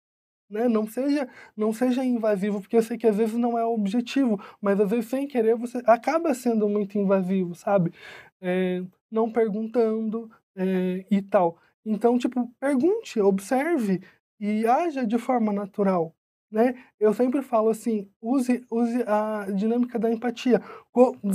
Né? 0.48 0.68
Não 0.68 0.86
seja 0.86 1.26
não 1.56 1.72
seja 1.72 2.04
invasivo, 2.04 2.60
porque 2.60 2.76
eu 2.76 2.82
sei 2.82 2.98
que 2.98 3.06
às 3.06 3.16
vezes 3.16 3.34
não 3.34 3.58
é 3.58 3.64
o 3.64 3.72
objetivo, 3.72 4.38
mas 4.60 4.78
às 4.78 4.90
vezes 4.90 5.06
sem 5.06 5.26
querer 5.26 5.56
você 5.56 5.82
acaba 5.86 6.34
sendo 6.34 6.68
muito 6.68 6.98
invasivo, 6.98 7.54
sabe? 7.54 7.92
É, 8.40 8.82
não 9.10 9.32
perguntando 9.32 10.30
é, 10.56 11.04
e 11.10 11.22
tal. 11.22 11.58
Então, 11.84 12.18
tipo, 12.18 12.48
pergunte, 12.60 13.20
observe 13.20 14.02
e 14.38 14.66
haja 14.66 15.06
de 15.06 15.18
forma 15.18 15.52
natural 15.52 16.14
né? 16.54 16.74
Eu 17.00 17.12
sempre 17.12 17.42
falo 17.42 17.68
assim, 17.68 18.08
use, 18.22 18.64
use 18.70 19.02
a 19.08 19.46
dinâmica 19.52 19.98
da 19.98 20.10
empatia. 20.10 20.62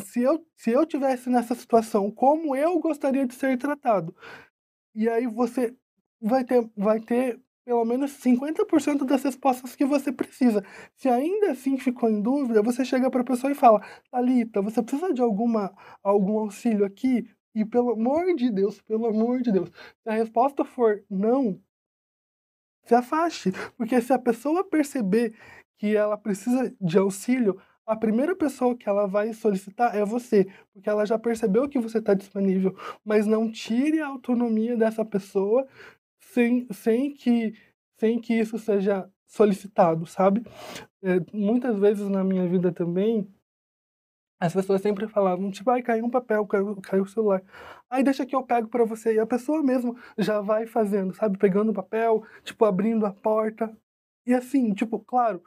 Se 0.06 0.22
eu, 0.22 0.46
se 0.56 0.72
eu 0.72 0.86
tivesse 0.86 1.30
nessa 1.30 1.54
situação, 1.54 2.10
como 2.10 2.56
eu 2.56 2.80
gostaria 2.80 3.28
de 3.28 3.36
ser 3.36 3.58
tratado? 3.58 4.16
E 4.96 5.10
aí 5.10 5.28
você 5.28 5.76
vai 6.22 6.46
ter, 6.46 6.70
vai 6.76 7.02
ter 7.02 7.40
pelo 7.66 7.84
menos 7.84 8.12
50% 8.12 9.06
das 9.06 9.22
respostas 9.24 9.76
que 9.76 9.86
você 9.86 10.12
precisa. 10.12 10.64
Se 10.96 11.10
ainda 11.10 11.52
assim 11.52 11.78
ficou 11.78 12.10
em 12.10 12.22
dúvida, 12.22 12.64
você 12.64 12.86
chega 12.86 13.12
para 13.12 13.22
a 13.22 13.26
pessoa 13.26 13.52
e 13.52 13.56
fala: 13.56 13.82
Thalita, 14.10 14.62
você 14.62 14.82
precisa 14.82 15.14
de 15.14 15.22
alguma, 15.22 15.74
algum 16.02 16.40
auxílio 16.40 16.86
aqui? 16.86 17.30
E 17.54 17.66
pelo 17.66 17.92
amor 17.92 18.34
de 18.36 18.50
Deus, 18.50 18.82
pelo 18.82 19.08
amor 19.08 19.42
de 19.42 19.52
Deus, 19.52 19.70
se 19.70 20.10
a 20.10 20.14
resposta 20.14 20.64
for 20.64 21.04
não, 21.10 21.60
se 22.90 22.96
afaste. 22.96 23.52
Porque 23.78 24.02
se 24.02 24.12
a 24.12 24.20
pessoa 24.20 24.64
perceber 24.64 25.36
que 25.78 25.96
ela 25.96 26.18
precisa 26.18 26.74
de 26.82 26.98
auxílio, 26.98 27.62
a 27.86 27.96
primeira 27.96 28.36
pessoa 28.36 28.76
que 28.76 28.90
ela 28.90 29.08
vai 29.08 29.32
solicitar 29.34 29.96
é 29.96 30.04
você, 30.04 30.48
porque 30.74 30.90
ela 30.90 31.06
já 31.06 31.18
percebeu 31.18 31.70
que 31.70 31.80
você 31.80 32.00
está 32.00 32.14
disponível. 32.14 32.76
Mas 33.06 33.26
não 33.28 33.52
tire 33.52 34.02
a 34.02 34.08
autonomia 34.08 34.76
dessa 34.76 35.06
pessoa 35.06 35.68
sem, 36.20 36.68
sem, 36.72 37.14
que, 37.14 37.54
sem 37.98 38.20
que 38.20 38.34
isso 38.34 38.58
seja 38.58 39.10
solicitado, 39.28 40.06
sabe? 40.08 40.44
É, 41.04 41.20
muitas 41.32 41.80
vezes 41.80 42.10
na 42.10 42.24
minha 42.24 42.48
vida 42.48 42.72
também, 42.72 43.28
as 44.40 44.54
pessoas 44.54 44.82
sempre 44.82 45.08
falavam, 45.08 45.52
tipo, 45.52 45.70
ai, 45.70 45.82
caiu 45.82 46.06
um 46.06 46.10
papel, 46.10 46.46
caiu, 46.48 46.76
caiu 46.82 47.04
o 47.04 47.08
celular. 47.08 47.44
Aí 47.90 48.04
deixa 48.04 48.26
que 48.26 48.36
eu 48.36 48.44
pego 48.44 48.68
para 48.70 48.86
você. 48.86 49.16
E 49.16 49.20
a 49.20 49.26
pessoa 49.26 49.62
mesmo 49.62 49.98
já 50.18 50.40
vai 50.42 50.66
fazendo, 50.66 51.14
sabe? 51.14 51.38
Pegando 51.38 51.72
o 51.72 51.74
papel, 51.74 52.24
tipo, 52.44 52.64
abrindo 52.66 53.06
a 53.06 53.12
porta. 53.12 53.76
E 54.26 54.34
assim, 54.34 54.74
tipo, 54.74 55.00
claro, 55.00 55.44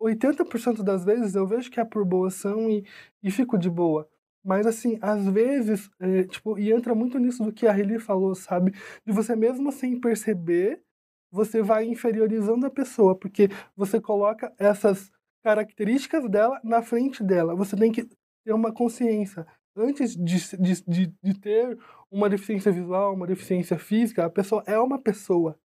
80% 0.00 0.82
das 0.82 1.04
vezes 1.04 1.34
eu 1.34 1.46
vejo 1.46 1.70
que 1.70 1.80
é 1.80 1.84
por 1.84 2.04
boa 2.04 2.28
ação 2.28 2.70
e, 2.70 2.84
e 3.22 3.30
fico 3.30 3.58
de 3.58 3.68
boa. 3.70 4.08
Mas 4.44 4.66
assim, 4.66 4.98
às 5.02 5.26
vezes, 5.28 5.90
é, 6.00 6.24
tipo, 6.24 6.58
e 6.58 6.72
entra 6.72 6.94
muito 6.94 7.18
nisso 7.18 7.44
do 7.44 7.52
que 7.52 7.66
a 7.66 7.72
Rili 7.72 7.98
falou, 7.98 8.34
sabe? 8.34 8.72
De 9.04 9.12
você 9.12 9.36
mesmo 9.36 9.70
sem 9.72 10.00
perceber, 10.00 10.82
você 11.30 11.62
vai 11.62 11.84
inferiorizando 11.86 12.66
a 12.66 12.70
pessoa, 12.70 13.14
porque 13.14 13.48
você 13.76 14.00
coloca 14.00 14.52
essas 14.58 15.12
características 15.42 16.28
dela 16.28 16.60
na 16.62 16.82
frente 16.82 17.22
dela. 17.22 17.54
Você 17.54 17.76
tem 17.76 17.90
que 17.92 18.08
ter 18.44 18.52
uma 18.52 18.72
consciência. 18.72 19.46
Antes 19.76 20.16
de, 20.16 20.56
de, 20.58 20.84
de, 20.86 21.14
de 21.22 21.40
ter 21.40 21.78
uma 22.10 22.28
deficiência 22.28 22.72
visual, 22.72 23.14
uma 23.14 23.26
deficiência 23.26 23.78
física, 23.78 24.24
a 24.24 24.30
pessoa 24.30 24.62
é 24.66 24.78
uma 24.78 24.98
pessoa. 24.98 25.58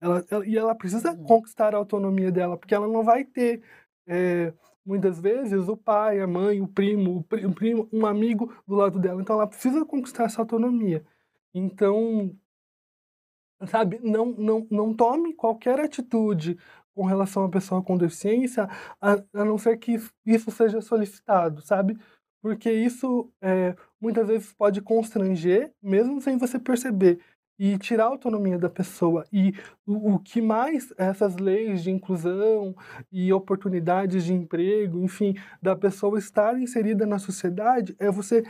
Ela, 0.00 0.24
ela, 0.30 0.46
e 0.46 0.56
ela 0.56 0.74
precisa 0.74 1.12
uhum. 1.12 1.24
conquistar 1.24 1.74
a 1.74 1.78
autonomia 1.78 2.30
dela, 2.30 2.56
porque 2.56 2.74
ela 2.74 2.86
não 2.86 3.02
vai 3.02 3.24
ter, 3.24 3.62
é, 4.06 4.52
muitas 4.86 5.20
vezes, 5.20 5.68
o 5.68 5.76
pai, 5.76 6.20
a 6.20 6.26
mãe, 6.26 6.60
o 6.60 6.68
primo, 6.68 7.24
o 7.44 7.54
primo, 7.54 7.88
um 7.92 8.06
amigo 8.06 8.54
do 8.66 8.76
lado 8.76 8.98
dela. 8.98 9.20
Então 9.20 9.36
ela 9.36 9.46
precisa 9.46 9.84
conquistar 9.84 10.24
essa 10.24 10.40
autonomia. 10.40 11.04
Então, 11.52 12.32
sabe, 13.66 13.98
não, 14.02 14.26
não, 14.26 14.66
não 14.70 14.94
tome 14.94 15.34
qualquer 15.34 15.80
atitude 15.80 16.56
com 16.98 17.04
relação 17.04 17.44
à 17.44 17.48
pessoa 17.48 17.80
com 17.80 17.96
deficiência, 17.96 18.68
a, 19.00 19.12
a 19.32 19.44
não 19.44 19.56
ser 19.56 19.76
que 19.76 20.00
isso 20.26 20.50
seja 20.50 20.80
solicitado, 20.80 21.62
sabe? 21.62 21.96
Porque 22.42 22.72
isso 22.72 23.30
é, 23.40 23.76
muitas 24.00 24.26
vezes 24.26 24.52
pode 24.52 24.82
constranger, 24.82 25.72
mesmo 25.80 26.20
sem 26.20 26.36
você 26.36 26.58
perceber, 26.58 27.20
e 27.56 27.78
tirar 27.78 28.06
a 28.06 28.08
autonomia 28.08 28.58
da 28.58 28.68
pessoa. 28.68 29.24
E 29.32 29.54
o, 29.86 30.14
o, 30.14 30.18
que 30.18 30.42
mais 30.42 30.92
essas 30.98 31.36
leis 31.36 31.84
de 31.84 31.92
inclusão 31.92 32.74
e 33.12 33.32
oportunidades 33.32 34.24
de 34.24 34.34
emprego, 34.34 34.98
enfim, 34.98 35.36
da 35.62 35.76
pessoa 35.76 36.18
estar 36.18 36.60
inserida 36.60 37.06
na 37.06 37.20
sociedade, 37.20 37.94
é 38.00 38.10
você 38.10 38.42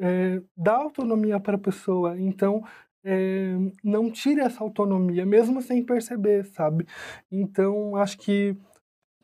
é, 0.00 0.40
autonomia 0.66 1.38
para 1.38 1.56
a 1.56 1.60
pessoa. 1.60 2.18
Então, 2.18 2.64
é, 3.04 3.54
não 3.82 4.10
tire 4.10 4.40
essa 4.40 4.62
autonomia, 4.62 5.24
mesmo 5.24 5.62
sem 5.62 5.82
perceber, 5.84 6.44
sabe? 6.46 6.86
Então, 7.30 7.96
acho 7.96 8.18
que. 8.18 8.56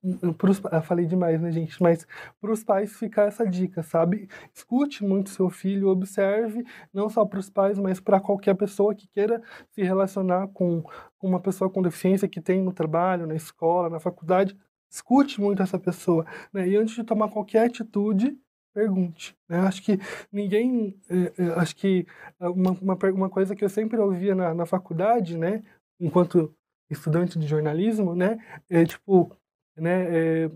Hum, 0.05 0.33
pros, 0.35 0.61
eu 0.73 0.83
falei 0.83 1.07
demais, 1.07 1.41
né, 1.41 1.51
gente? 1.51 1.83
Mas 1.83 2.07
para 2.41 2.53
os 2.53 2.63
pais 2.65 2.97
ficar 2.97 3.25
essa 3.25 3.47
dica, 3.47 3.83
sabe? 3.83 4.29
Escute 4.55 5.05
muito 5.05 5.31
seu 5.31 5.51
filho, 5.51 5.89
observe, 5.89 6.65
não 6.93 7.09
só 7.09 7.25
para 7.25 7.41
os 7.41 7.51
pais, 7.51 7.79
mas 7.79 8.01
para 8.01 8.21
qualquer 8.21 8.55
pessoa 8.55 8.95
que 8.95 9.09
queira 9.09 9.43
se 9.73 9.83
relacionar 9.83 10.49
com, 10.49 10.83
com 11.19 11.29
uma 11.29 11.41
pessoa 11.41 11.71
com 11.71 11.83
deficiência 11.83 12.29
que 12.29 12.41
tem 12.41 12.63
no 12.63 12.73
trabalho, 12.73 13.27
na 13.27 13.35
escola, 13.35 13.91
na 13.91 14.01
faculdade. 14.01 14.57
Escute 14.91 15.41
muito 15.41 15.63
essa 15.63 15.79
pessoa. 15.79 16.25
Né? 16.53 16.69
E 16.69 16.77
antes 16.77 16.95
de 16.95 17.05
tomar 17.05 17.29
qualquer 17.31 17.67
atitude, 17.67 18.39
pergunte. 18.77 19.35
Né? 19.49 19.59
Acho 19.61 19.83
que 19.83 19.99
ninguém. 20.31 21.01
É, 21.09 21.43
é, 21.43 21.61
acho 21.61 21.75
que 21.75 22.07
uma, 22.39 22.73
uma, 22.73 22.95
uma, 22.95 23.31
coisa 23.31 23.57
que 23.57 23.65
eu 23.65 23.71
sempre 23.71 23.99
ouvia 23.99 24.35
na, 24.35 24.53
na 24.53 24.67
faculdade, 24.67 25.39
né, 25.39 25.65
enquanto 25.99 26.55
estudante 26.91 27.39
de 27.39 27.47
jornalismo, 27.47 28.15
né, 28.15 28.39
é 28.69 28.85
tipo, 28.85 29.35
né, 29.77 30.45
é, 30.45 30.51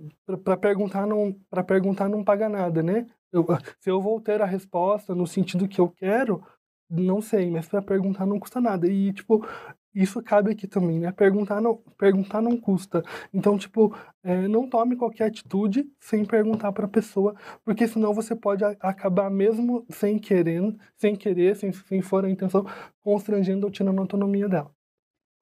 para 0.45 0.57
perguntar 0.57 1.07
não 1.07 1.35
para 1.49 1.65
perguntar 1.65 2.09
não 2.11 2.23
paga 2.23 2.49
nada, 2.49 2.83
né? 2.83 3.07
Eu, 3.33 3.47
se 3.81 3.91
eu 3.91 4.03
vou 4.03 4.21
ter 4.21 4.43
a 4.43 4.47
resposta 4.47 5.15
no 5.15 5.27
sentido 5.27 5.69
que 5.69 5.81
eu 5.81 5.89
quero, 5.89 6.45
não 6.91 7.23
sei, 7.23 7.51
mas 7.51 7.69
para 7.69 7.81
perguntar 7.81 8.27
não 8.27 8.39
custa 8.39 8.61
nada. 8.61 8.87
E 8.87 9.13
tipo, 9.15 9.47
isso 9.95 10.23
cabe 10.23 10.53
aqui 10.53 10.67
também, 10.67 11.01
né? 11.01 11.13
Perguntar 11.13 11.61
não, 11.61 11.77
perguntar 11.99 12.41
não 12.41 12.57
custa. 12.57 13.03
Então, 13.33 13.59
tipo, 13.59 13.97
é, 14.23 14.47
não 14.47 14.69
tome 14.69 14.97
qualquer 14.97 15.25
atitude 15.25 15.91
sem 15.99 16.25
perguntar 16.25 16.73
para 16.73 16.87
a 16.87 16.89
pessoa, 16.89 17.35
porque 17.65 17.89
senão 17.89 18.15
você 18.15 18.37
pode 18.37 18.65
acabar 18.65 19.31
mesmo 19.31 19.85
sem 19.91 20.19
querer, 20.19 20.63
sem 20.97 21.17
querer, 21.17 21.57
sem, 21.57 21.73
sem 21.73 22.01
for 22.01 22.25
a 22.25 22.31
intenção, 22.31 22.65
constrangendo 23.03 23.67
ou 23.67 23.73
tirando 23.73 23.99
a 23.99 24.03
autonomia 24.03 24.49
dela. 24.49 24.71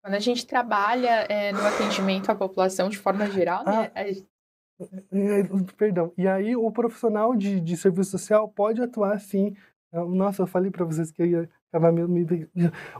Quando 0.02 0.14
a 0.14 0.20
gente 0.20 0.46
trabalha 0.46 1.26
é, 1.28 1.52
no 1.52 1.66
atendimento 1.66 2.30
à 2.30 2.34
população 2.34 2.88
de 2.88 2.96
forma 2.96 3.26
geral, 3.30 3.64
né, 3.64 3.90
ah. 3.94 4.02
é, 5.12 5.42
perdão. 5.76 6.12
E 6.16 6.26
aí 6.26 6.56
o 6.56 6.70
profissional 6.70 7.34
de, 7.34 7.60
de 7.60 7.76
serviço 7.76 8.12
social 8.12 8.48
pode 8.48 8.80
atuar 8.80 9.20
sim. 9.20 9.54
Nossa, 9.92 10.42
eu 10.42 10.46
falei 10.46 10.70
para 10.70 10.84
vocês 10.84 11.10
que 11.10 11.22
eu 11.22 11.26
ia 11.26 11.50
acabar 11.68 11.92
me, 11.92 12.06
me, 12.06 12.26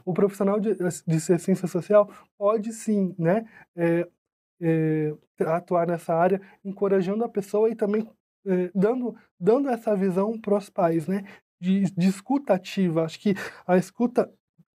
o 0.05 0.13
profissional 0.15 0.59
de, 0.59 0.75
de 0.75 0.85
assistência 0.85 1.67
social 1.69 2.11
pode 2.37 2.73
sim, 2.73 3.15
né, 3.19 3.47
é, 3.77 4.09
é, 4.61 5.15
atuar 5.41 5.87
nessa 5.87 6.15
área, 6.15 6.41
encorajando 6.65 7.25
a 7.25 7.29
pessoa 7.29 7.69
e 7.71 7.75
também 7.75 8.09
é, 8.47 8.71
dando, 8.75 9.15
dando 9.39 9.69
essa 9.69 9.95
visão 9.95 10.41
para 10.41 10.57
os 10.57 10.71
pais, 10.71 11.07
né, 11.07 11.25
de, 11.61 11.83
de 11.95 12.09
escuta 12.09 12.55
ativa. 12.55 13.05
Acho 13.05 13.21
que 13.21 13.35
a 13.67 13.77
escuta 13.77 14.33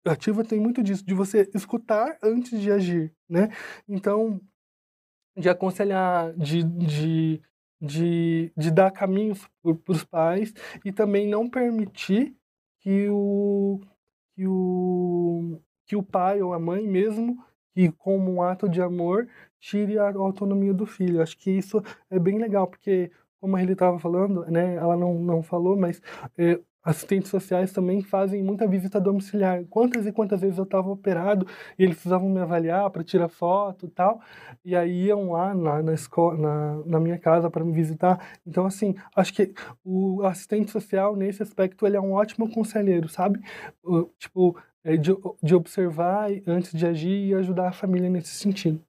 ativa 0.06 0.44
tem 0.44 0.60
muito 0.60 0.82
disso, 0.82 1.04
de 1.04 1.14
você 1.14 1.48
escutar 1.54 2.18
antes 2.22 2.60
de 2.60 2.70
agir, 2.70 3.14
né? 3.28 3.48
Então, 3.88 4.40
de 5.36 5.48
aconselhar, 5.48 6.34
de, 6.34 6.62
de, 6.62 7.42
de, 7.82 8.52
de 8.56 8.70
dar 8.70 8.92
caminhos 8.92 9.44
para 9.60 9.92
os 9.92 10.04
pais 10.04 10.54
e 10.84 10.92
também 10.92 11.26
não 11.28 11.50
permitir 11.50 12.36
que 12.78 13.08
o, 13.10 13.80
que 14.34 14.46
o, 14.46 15.60
que 15.84 15.96
o 15.96 16.02
pai 16.02 16.40
ou 16.40 16.54
a 16.54 16.60
mãe 16.60 16.86
mesmo, 16.86 17.36
que 17.74 17.90
como 17.90 18.32
um 18.32 18.42
ato 18.42 18.68
de 18.68 18.80
amor, 18.80 19.28
tire 19.58 19.98
a 19.98 20.12
autonomia 20.12 20.72
do 20.72 20.86
filho. 20.86 21.20
Acho 21.20 21.36
que 21.36 21.50
isso 21.50 21.82
é 22.08 22.18
bem 22.20 22.38
legal, 22.38 22.68
porque 22.68 23.10
como 23.42 23.58
ele 23.58 23.72
estava 23.72 23.98
falando, 23.98 24.44
né, 24.46 24.76
ela 24.76 24.96
não, 24.96 25.14
não 25.14 25.42
falou, 25.42 25.76
mas 25.76 26.00
é, 26.38 26.60
assistentes 26.84 27.28
sociais 27.28 27.72
também 27.72 28.00
fazem 28.00 28.40
muita 28.40 28.68
visita 28.68 29.00
domiciliar. 29.00 29.64
Quantas 29.64 30.06
e 30.06 30.12
quantas 30.12 30.40
vezes 30.40 30.58
eu 30.58 30.62
estava 30.64 30.88
operado 30.88 31.44
e 31.76 31.82
eles 31.82 31.96
precisavam 31.96 32.30
me 32.30 32.38
avaliar 32.38 32.88
para 32.90 33.02
tirar 33.02 33.28
foto 33.28 33.86
e 33.86 33.90
tal, 33.90 34.20
e 34.64 34.76
aí 34.76 35.06
iam 35.06 35.32
lá 35.32 35.52
na, 35.52 35.82
na, 35.82 35.92
escola, 35.92 36.38
na, 36.38 36.82
na 36.86 37.00
minha 37.00 37.18
casa 37.18 37.50
para 37.50 37.64
me 37.64 37.72
visitar. 37.72 38.38
Então, 38.46 38.64
assim, 38.64 38.94
acho 39.16 39.34
que 39.34 39.52
o 39.84 40.22
assistente 40.24 40.70
social, 40.70 41.16
nesse 41.16 41.42
aspecto, 41.42 41.84
ele 41.84 41.96
é 41.96 42.00
um 42.00 42.12
ótimo 42.12 42.48
conselheiro, 42.48 43.08
sabe? 43.08 43.40
Tipo, 44.20 44.56
é 44.84 44.96
de, 44.96 45.10
de 45.42 45.54
observar 45.54 46.28
antes 46.46 46.72
de 46.72 46.86
agir 46.86 47.26
e 47.28 47.34
ajudar 47.34 47.68
a 47.70 47.72
família 47.72 48.08
nesse 48.08 48.34
sentido. 48.36 48.80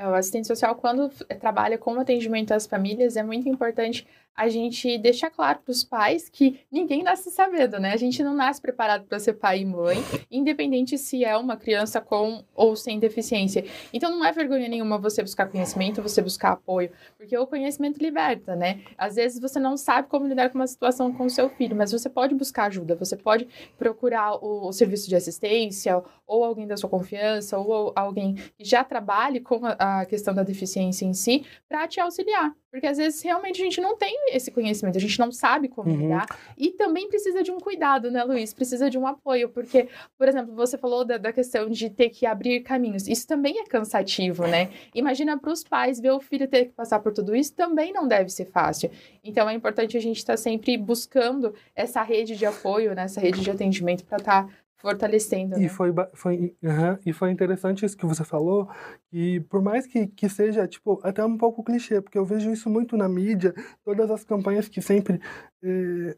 É, 0.00 0.08
o 0.08 0.14
assistente 0.14 0.46
social, 0.46 0.74
quando 0.76 1.10
trabalha 1.38 1.76
com 1.76 2.00
atendimento 2.00 2.52
às 2.52 2.66
famílias, 2.66 3.18
é 3.18 3.22
muito 3.22 3.46
importante 3.50 4.08
a 4.34 4.48
gente 4.48 4.96
deixar 4.98 5.30
claro 5.30 5.60
para 5.64 5.72
os 5.72 5.84
pais 5.84 6.28
que 6.28 6.60
ninguém 6.70 7.02
nasce 7.02 7.30
sabendo, 7.30 7.78
né? 7.78 7.92
A 7.92 7.96
gente 7.96 8.22
não 8.22 8.34
nasce 8.34 8.60
preparado 8.60 9.04
para 9.04 9.18
ser 9.18 9.34
pai 9.34 9.60
e 9.60 9.64
mãe, 9.64 9.98
independente 10.30 10.96
se 10.96 11.24
é 11.24 11.36
uma 11.36 11.56
criança 11.56 12.00
com 12.00 12.42
ou 12.54 12.74
sem 12.74 12.98
deficiência. 12.98 13.64
Então 13.92 14.10
não 14.10 14.24
é 14.24 14.32
vergonha 14.32 14.68
nenhuma 14.68 14.98
você 14.98 15.22
buscar 15.22 15.46
conhecimento, 15.46 16.02
você 16.02 16.22
buscar 16.22 16.52
apoio, 16.52 16.90
porque 17.16 17.36
o 17.36 17.46
conhecimento 17.46 17.98
liberta, 17.98 18.56
né? 18.56 18.80
Às 18.96 19.16
vezes 19.16 19.40
você 19.40 19.58
não 19.58 19.76
sabe 19.76 20.08
como 20.08 20.26
lidar 20.26 20.50
com 20.50 20.58
uma 20.58 20.66
situação 20.66 21.12
com 21.12 21.26
o 21.26 21.30
seu 21.30 21.48
filho, 21.50 21.76
mas 21.76 21.92
você 21.92 22.08
pode 22.08 22.34
buscar 22.34 22.64
ajuda, 22.64 22.94
você 22.94 23.16
pode 23.16 23.46
procurar 23.78 24.34
o, 24.36 24.68
o 24.68 24.72
serviço 24.72 25.08
de 25.08 25.16
assistência, 25.16 26.02
ou 26.26 26.44
alguém 26.44 26.66
da 26.66 26.76
sua 26.76 26.88
confiança, 26.88 27.58
ou 27.58 27.92
alguém 27.94 28.34
que 28.34 28.64
já 28.64 28.84
trabalhe 28.84 29.40
com 29.40 29.66
a, 29.66 30.00
a 30.00 30.06
questão 30.06 30.32
da 30.34 30.42
deficiência 30.42 31.04
em 31.04 31.12
si, 31.12 31.44
para 31.68 31.86
te 31.86 32.00
auxiliar. 32.00 32.54
Porque 32.70 32.86
às 32.86 32.98
vezes 32.98 33.20
realmente 33.22 33.60
a 33.60 33.64
gente 33.64 33.80
não 33.80 33.96
tem 33.96 34.14
esse 34.32 34.50
conhecimento, 34.50 34.96
a 34.96 35.00
gente 35.00 35.18
não 35.18 35.32
sabe 35.32 35.68
como 35.68 35.90
uhum. 35.90 36.02
lidar. 36.02 36.26
E 36.56 36.70
também 36.70 37.08
precisa 37.08 37.42
de 37.42 37.50
um 37.50 37.58
cuidado, 37.58 38.10
né, 38.10 38.22
Luiz? 38.22 38.54
Precisa 38.54 38.88
de 38.88 38.96
um 38.96 39.06
apoio. 39.06 39.48
Porque, 39.48 39.88
por 40.16 40.28
exemplo, 40.28 40.54
você 40.54 40.78
falou 40.78 41.04
da, 41.04 41.18
da 41.18 41.32
questão 41.32 41.68
de 41.68 41.90
ter 41.90 42.10
que 42.10 42.26
abrir 42.26 42.60
caminhos. 42.60 43.08
Isso 43.08 43.26
também 43.26 43.58
é 43.58 43.64
cansativo, 43.64 44.46
né? 44.46 44.70
Imagina 44.94 45.36
para 45.38 45.50
os 45.52 45.64
pais 45.64 45.98
ver 46.00 46.12
o 46.12 46.20
filho 46.20 46.46
ter 46.46 46.66
que 46.66 46.72
passar 46.72 47.00
por 47.00 47.12
tudo 47.12 47.34
isso, 47.34 47.54
também 47.54 47.92
não 47.92 48.06
deve 48.06 48.30
ser 48.30 48.46
fácil. 48.46 48.90
Então 49.24 49.48
é 49.48 49.54
importante 49.54 49.96
a 49.96 50.00
gente 50.00 50.18
estar 50.18 50.34
tá 50.34 50.36
sempre 50.36 50.76
buscando 50.76 51.54
essa 51.74 52.02
rede 52.02 52.36
de 52.36 52.46
apoio, 52.46 52.94
né, 52.94 53.02
essa 53.04 53.20
rede 53.20 53.40
de 53.40 53.50
atendimento 53.50 54.04
para 54.04 54.18
estar 54.18 54.46
tá 54.46 54.52
fortalecendo. 54.80 55.56
Né? 55.56 55.64
E 55.64 55.68
foi, 55.68 55.92
foi, 56.14 56.56
uhum, 56.62 56.98
e 57.04 57.12
foi 57.12 57.30
interessante 57.30 57.84
isso 57.84 57.96
que 57.96 58.06
você 58.06 58.24
falou, 58.24 58.68
e 59.12 59.40
por 59.40 59.62
mais 59.62 59.86
que, 59.86 60.06
que 60.06 60.28
seja, 60.28 60.66
tipo, 60.66 60.98
até 61.02 61.24
um 61.24 61.36
pouco 61.36 61.62
clichê, 61.62 62.00
porque 62.00 62.18
eu 62.18 62.24
vejo 62.24 62.50
isso 62.50 62.68
muito 62.68 62.96
na 62.96 63.08
mídia, 63.08 63.54
todas 63.84 64.10
as 64.10 64.24
campanhas 64.24 64.68
que 64.68 64.80
sempre. 64.80 65.20
Eh, 65.62 66.16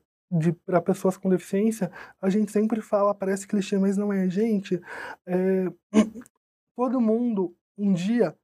para 0.65 0.81
pessoas 0.81 1.19
com 1.19 1.29
deficiência, 1.29 1.93
a 2.19 2.31
gente 2.31 2.51
sempre 2.51 2.81
fala, 2.81 3.15
parece 3.15 3.47
clichê, 3.47 3.77
mas 3.79 3.99
não 3.99 4.11
é. 4.11 4.31
Gente, 4.31 4.81
é, 5.27 5.67
todo 6.75 7.03
mundo, 7.03 7.55
um 7.77 7.93
dia, 7.93 8.35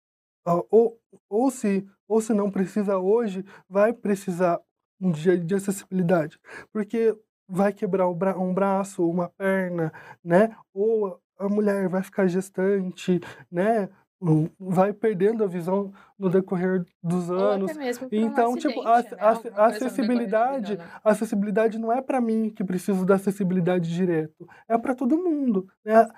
ou, 0.71 1.01
ou, 1.31 1.51
se, 1.51 1.89
ou 2.07 2.21
se 2.21 2.35
não 2.35 2.51
precisa 2.51 2.99
hoje, 2.99 3.43
vai 3.67 3.95
precisar 3.95 4.61
um 5.01 5.11
dia 5.11 5.39
de 5.39 5.55
acessibilidade. 5.55 6.39
Porque 6.71 7.17
vai 7.49 7.73
quebrar 7.73 8.13
bra 8.13 8.39
um 8.39 8.53
braço, 8.53 9.09
uma 9.09 9.29
perna, 9.29 9.93
né? 10.23 10.55
Ou 10.75 11.21
a 11.39 11.49
mulher 11.49 11.89
vai 11.89 12.03
ficar 12.03 12.27
gestante, 12.27 13.21
né? 13.51 13.89
vai 14.59 14.93
perdendo 14.93 15.45
a 15.45 15.47
visão 15.47 15.93
no 16.19 16.29
decorrer 16.29 16.85
dos 17.01 17.31
anos. 17.31 17.71
então, 18.11 18.53
um 18.53 18.57
tipo, 18.57 18.81
a, 18.83 19.01
né? 19.01 19.09
a, 19.17 19.63
a 19.63 19.67
acessibilidade, 19.67 20.77
a 21.05 21.11
acessibilidade 21.11 21.79
não 21.79 21.93
é 21.93 22.03
para 22.03 22.21
mim 22.21 22.51
que 22.51 22.65
preciso 22.65 23.07
da 23.07 23.15
acessibilidade 23.15 23.95
direto, 23.95 24.49
é 24.69 24.77
para 24.77 24.95
todo 24.95 25.23
mundo. 25.23 25.69
Né? 25.85 26.09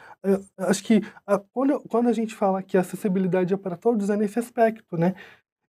Acho 0.57 0.83
que 0.83 1.03
a, 1.26 1.39
quando, 1.39 1.81
quando 1.89 2.09
a 2.09 2.12
gente 2.12 2.35
fala 2.35 2.62
que 2.62 2.78
a 2.78 2.81
acessibilidade 2.81 3.53
é 3.53 3.57
para 3.57 3.76
todos, 3.76 4.09
é 4.09 4.16
nesse 4.16 4.39
aspecto, 4.39 4.97
né? 4.97 5.14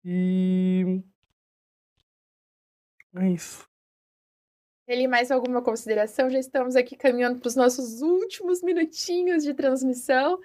E 0.02 1.02
é 3.16 3.28
isso. 3.30 3.68
Ele 4.87 5.09
mais 5.09 5.30
alguma 5.30 5.62
consideração? 5.62 6.28
Já 6.28 6.39
estamos 6.39 6.76
aqui 6.76 6.97
caminhando 6.97 7.41
para 7.41 7.49
os 7.49 7.57
nossos 7.57 8.03
últimos 8.03 8.62
minutinhos 8.62 9.43
de 9.43 9.55
transmissão. 9.55 10.39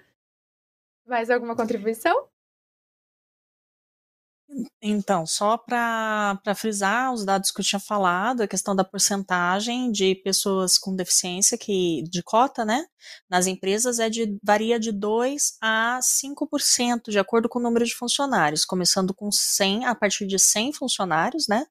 Mais 1.06 1.28
alguma 1.30 1.54
contribuição? 1.54 2.28
Então, 4.82 5.26
só 5.26 5.56
para 5.56 6.40
frisar 6.56 7.12
os 7.12 7.24
dados 7.24 7.52
que 7.52 7.60
eu 7.60 7.64
tinha 7.64 7.78
falado, 7.78 8.42
a 8.42 8.48
questão 8.48 8.74
da 8.74 8.82
porcentagem 8.82 9.92
de 9.92 10.16
pessoas 10.16 10.76
com 10.76 10.96
deficiência 10.96 11.56
que 11.56 12.02
de 12.10 12.22
cota, 12.22 12.64
né, 12.64 12.84
nas 13.28 13.46
empresas 13.46 14.00
é 14.00 14.10
de 14.10 14.36
varia 14.42 14.80
de 14.80 14.90
2 14.90 15.56
a 15.60 16.00
5%, 16.02 17.10
de 17.10 17.18
acordo 17.18 17.48
com 17.48 17.60
o 17.60 17.62
número 17.62 17.84
de 17.84 17.94
funcionários, 17.94 18.64
começando 18.64 19.14
com 19.14 19.30
100 19.30 19.84
a 19.86 19.94
partir 19.94 20.26
de 20.26 20.38
100 20.38 20.72
funcionários, 20.72 21.46
né, 21.46 21.66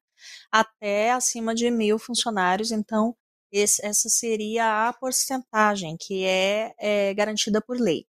até 0.51 1.11
acima 1.11 1.53
de 1.55 1.69
mil 1.71 1.99
funcionários. 1.99 2.71
Então, 2.71 3.15
esse, 3.51 3.83
essa 3.85 4.09
seria 4.09 4.87
a 4.87 4.93
porcentagem 4.93 5.97
que 5.97 6.25
é, 6.25 6.73
é 6.77 7.13
garantida 7.13 7.61
por 7.61 7.79
lei. 7.79 8.05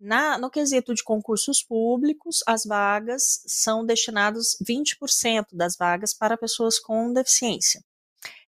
Na, 0.00 0.38
no 0.38 0.50
quesito 0.50 0.94
de 0.94 1.04
concursos 1.04 1.62
públicos, 1.62 2.42
as 2.46 2.64
vagas 2.64 3.42
são 3.46 3.84
destinadas 3.84 4.56
20% 4.66 5.46
das 5.52 5.76
vagas 5.76 6.12
para 6.12 6.36
pessoas 6.36 6.78
com 6.78 7.12
deficiência. 7.12 7.82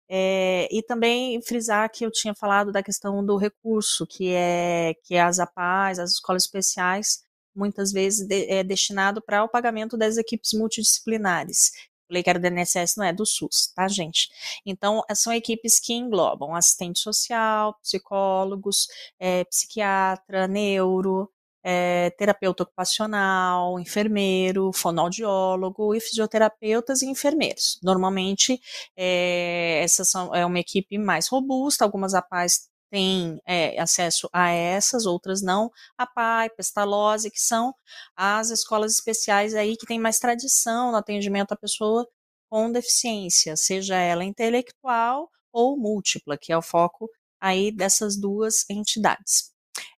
É, 0.10 0.68
e 0.70 0.84
também 0.84 1.42
frisar 1.42 1.90
que 1.90 2.06
eu 2.06 2.12
tinha 2.12 2.36
falado 2.36 2.72
da 2.72 2.84
questão 2.84 3.26
do 3.26 3.38
recurso, 3.38 4.06
que 4.06 4.34
é 4.34 4.94
que 5.04 5.16
as 5.18 5.40
APAs, 5.40 6.00
as 6.00 6.12
escolas 6.12 6.44
especiais, 6.44 7.24
muitas 7.56 7.92
vezes 7.94 8.28
de, 8.28 8.46
é 8.50 8.64
destinado 8.64 9.22
para 9.22 9.44
o 9.44 9.50
pagamento 9.50 9.98
das 9.98 10.18
equipes 10.18 10.52
multidisciplinares. 10.54 11.72
Falei 12.12 12.24
que 12.24 12.30
era 12.30 12.40
do 12.40 12.46
INSS, 12.46 12.98
não 12.98 13.06
é 13.06 13.14
do 13.14 13.26
SUS, 13.26 13.72
tá, 13.74 13.88
gente? 13.88 14.30
Então, 14.66 15.02
eh, 15.10 15.16
são 15.16 15.32
equipes 15.32 15.80
que 15.80 15.94
englobam 15.94 16.54
assistente 16.54 17.00
social, 17.00 17.74
psicólogos, 17.82 18.88
é, 19.18 19.46
psiquiatra, 19.46 20.46
neuro, 20.46 21.32
é, 21.64 22.10
terapeuta 22.18 22.64
ocupacional, 22.64 23.80
enfermeiro, 23.80 24.72
fonoaudiólogo 24.74 25.96
e 25.96 26.02
fisioterapeutas 26.02 27.02
e 27.02 27.06
enfermeiros. 27.08 27.80
Normalmente, 27.82 28.60
é, 28.98 29.82
essa 29.82 30.04
são, 30.04 30.36
é 30.36 30.46
uma 30.46 30.60
equipe 30.60 30.98
mais 30.98 31.30
robusta, 31.30 31.86
algumas 31.86 32.14
APAs 32.14 32.70
têm 32.92 33.42
é, 33.46 33.80
acesso 33.80 34.30
a 34.34 34.50
essas, 34.50 35.06
outras 35.06 35.42
não, 35.42 35.72
a 35.98 36.06
PAI, 36.06 36.50
Pestalozzi, 36.50 37.32
que 37.32 37.40
são 37.40 37.74
as 38.16 38.50
escolas 38.50 38.94
especiais 38.94 39.56
aí 39.56 39.78
que 39.78 39.86
têm 39.88 40.00
mais 40.00 40.20
tradição 40.20 40.92
no 40.92 40.98
atendimento 40.98 41.54
à 41.54 41.56
pessoa 41.56 42.08
com 42.50 42.72
deficiência, 42.72 43.56
seja 43.56 43.96
ela 43.96 44.26
intelectual 44.26 45.30
ou 45.54 45.78
múltipla, 45.78 46.38
que 46.38 46.52
é 46.52 46.58
o 46.58 46.62
foco 46.62 47.10
aí 47.40 47.72
dessas 47.72 48.18
duas 48.20 48.70
entidades. 48.70 49.52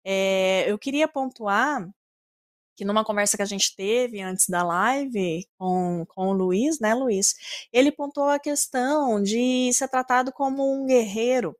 É, 0.04 0.70
eu 0.70 0.78
queria 0.78 1.08
pontuar 1.08 1.88
que 2.76 2.84
numa 2.84 3.04
conversa 3.04 3.36
que 3.36 3.42
a 3.42 3.46
gente 3.46 3.74
teve 3.76 4.20
antes 4.20 4.48
da 4.48 4.62
live 4.62 5.46
com, 5.58 6.04
com 6.08 6.28
o 6.28 6.32
Luiz, 6.32 6.80
né, 6.80 6.94
Luiz, 6.94 7.34
ele 7.72 7.92
pontuou 7.92 8.28
a 8.28 8.38
questão 8.38 9.22
de 9.22 9.72
ser 9.72 9.88
tratado 9.88 10.32
como 10.32 10.62
um 10.74 10.86
guerreiro 10.86 11.56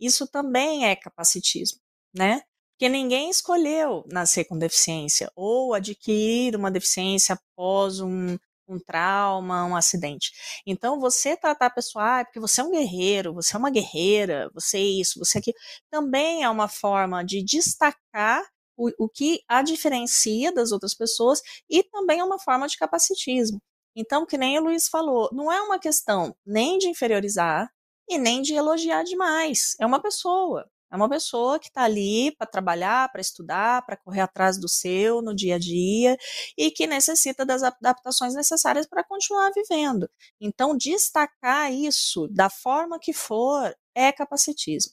isso 0.00 0.26
também 0.26 0.86
é 0.86 0.96
capacitismo, 0.96 1.80
né? 2.14 2.42
Porque 2.72 2.88
ninguém 2.88 3.30
escolheu 3.30 4.04
nascer 4.10 4.44
com 4.44 4.58
deficiência 4.58 5.30
ou 5.34 5.72
adquirir 5.74 6.54
uma 6.56 6.70
deficiência 6.70 7.34
após 7.34 8.00
um, 8.00 8.36
um 8.68 8.78
trauma, 8.78 9.64
um 9.64 9.74
acidente. 9.76 10.32
Então, 10.66 11.00
você 11.00 11.36
tratar 11.36 11.66
a 11.66 11.70
pessoa, 11.70 12.20
ah, 12.20 12.24
porque 12.24 12.40
você 12.40 12.60
é 12.60 12.64
um 12.64 12.70
guerreiro, 12.70 13.32
você 13.34 13.56
é 13.56 13.58
uma 13.58 13.70
guerreira, 13.70 14.50
você 14.52 14.78
é 14.78 14.82
isso, 14.82 15.18
você 15.18 15.38
é 15.38 15.40
aquilo, 15.40 15.56
também 15.90 16.42
é 16.42 16.50
uma 16.50 16.68
forma 16.68 17.24
de 17.24 17.42
destacar 17.42 18.42
o, 18.76 18.90
o 18.98 19.08
que 19.08 19.40
a 19.48 19.62
diferencia 19.62 20.52
das 20.52 20.72
outras 20.72 20.94
pessoas 20.94 21.40
e 21.70 21.82
também 21.82 22.20
é 22.20 22.24
uma 22.24 22.38
forma 22.38 22.68
de 22.68 22.76
capacitismo. 22.76 23.60
Então, 23.96 24.26
que 24.26 24.36
nem 24.36 24.58
o 24.58 24.62
Luiz 24.64 24.88
falou, 24.88 25.30
não 25.32 25.50
é 25.50 25.60
uma 25.62 25.78
questão 25.78 26.36
nem 26.44 26.76
de 26.78 26.88
inferiorizar 26.88 27.70
e 28.08 28.18
nem 28.18 28.42
de 28.42 28.54
elogiar 28.54 29.02
demais. 29.02 29.76
É 29.80 29.86
uma 29.86 30.00
pessoa. 30.00 30.68
É 30.90 30.96
uma 30.96 31.08
pessoa 31.08 31.58
que 31.58 31.66
está 31.66 31.82
ali 31.82 32.34
para 32.36 32.46
trabalhar, 32.46 33.10
para 33.10 33.20
estudar, 33.20 33.84
para 33.84 33.96
correr 33.96 34.20
atrás 34.20 34.58
do 34.58 34.68
seu 34.68 35.20
no 35.20 35.34
dia 35.34 35.56
a 35.56 35.58
dia 35.58 36.16
e 36.56 36.70
que 36.70 36.86
necessita 36.86 37.44
das 37.44 37.62
adaptações 37.62 38.34
necessárias 38.34 38.86
para 38.86 39.02
continuar 39.02 39.50
vivendo. 39.52 40.08
Então, 40.40 40.76
destacar 40.76 41.72
isso 41.72 42.28
da 42.28 42.48
forma 42.48 43.00
que 43.00 43.12
for 43.12 43.74
é 43.94 44.12
capacitismo. 44.12 44.92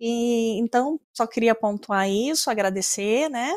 E 0.00 0.58
então, 0.58 1.00
só 1.14 1.26
queria 1.26 1.54
pontuar 1.54 2.08
isso, 2.08 2.50
agradecer, 2.50 3.28
né, 3.30 3.52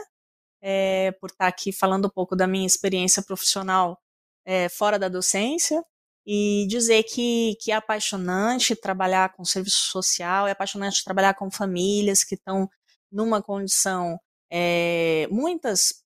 é, 0.61 1.11
por 1.13 1.29
estar 1.29 1.45
tá 1.45 1.47
aqui 1.47 1.71
falando 1.71 2.05
um 2.05 2.09
pouco 2.09 2.35
da 2.35 2.47
minha 2.47 2.67
experiência 2.67 3.23
profissional 3.23 3.99
é, 4.45 4.69
fora 4.69 4.99
da 4.99 5.09
docência 5.09 5.83
e 6.31 6.67
dizer 6.67 7.01
que, 7.05 7.55
que 7.59 7.71
é 7.71 7.75
apaixonante 7.75 8.75
trabalhar 8.75 9.33
com 9.33 9.43
serviço 9.43 9.89
social, 9.89 10.47
é 10.47 10.51
apaixonante 10.51 11.03
trabalhar 11.03 11.33
com 11.33 11.49
famílias 11.49 12.23
que 12.23 12.35
estão 12.35 12.69
numa 13.11 13.41
condição, 13.41 14.15
é, 14.51 15.27
muitas 15.31 16.03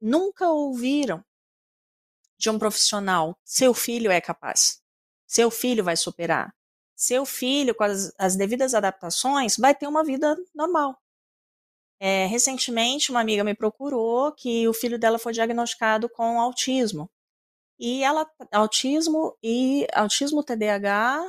nunca 0.00 0.48
ouviram 0.48 1.24
de 2.38 2.48
um 2.50 2.56
profissional, 2.56 3.36
seu 3.44 3.74
filho 3.74 4.12
é 4.12 4.20
capaz, 4.20 4.80
seu 5.26 5.50
filho 5.50 5.82
vai 5.82 5.96
superar, 5.96 6.54
seu 6.94 7.26
filho, 7.26 7.74
com 7.74 7.82
as, 7.82 8.12
as 8.16 8.36
devidas 8.36 8.74
adaptações, 8.74 9.56
vai 9.56 9.74
ter 9.74 9.88
uma 9.88 10.04
vida 10.04 10.36
normal. 10.54 10.96
É, 11.98 12.26
recentemente, 12.26 13.10
uma 13.10 13.22
amiga 13.22 13.42
me 13.42 13.56
procurou 13.56 14.30
que 14.30 14.68
o 14.68 14.72
filho 14.72 15.00
dela 15.00 15.18
foi 15.18 15.32
diagnosticado 15.32 16.08
com 16.08 16.40
autismo. 16.40 17.10
E 17.78 18.02
ela, 18.02 18.26
autismo 18.52 19.36
e 19.42 19.86
autismo 19.92 20.42
TDAH, 20.42 21.22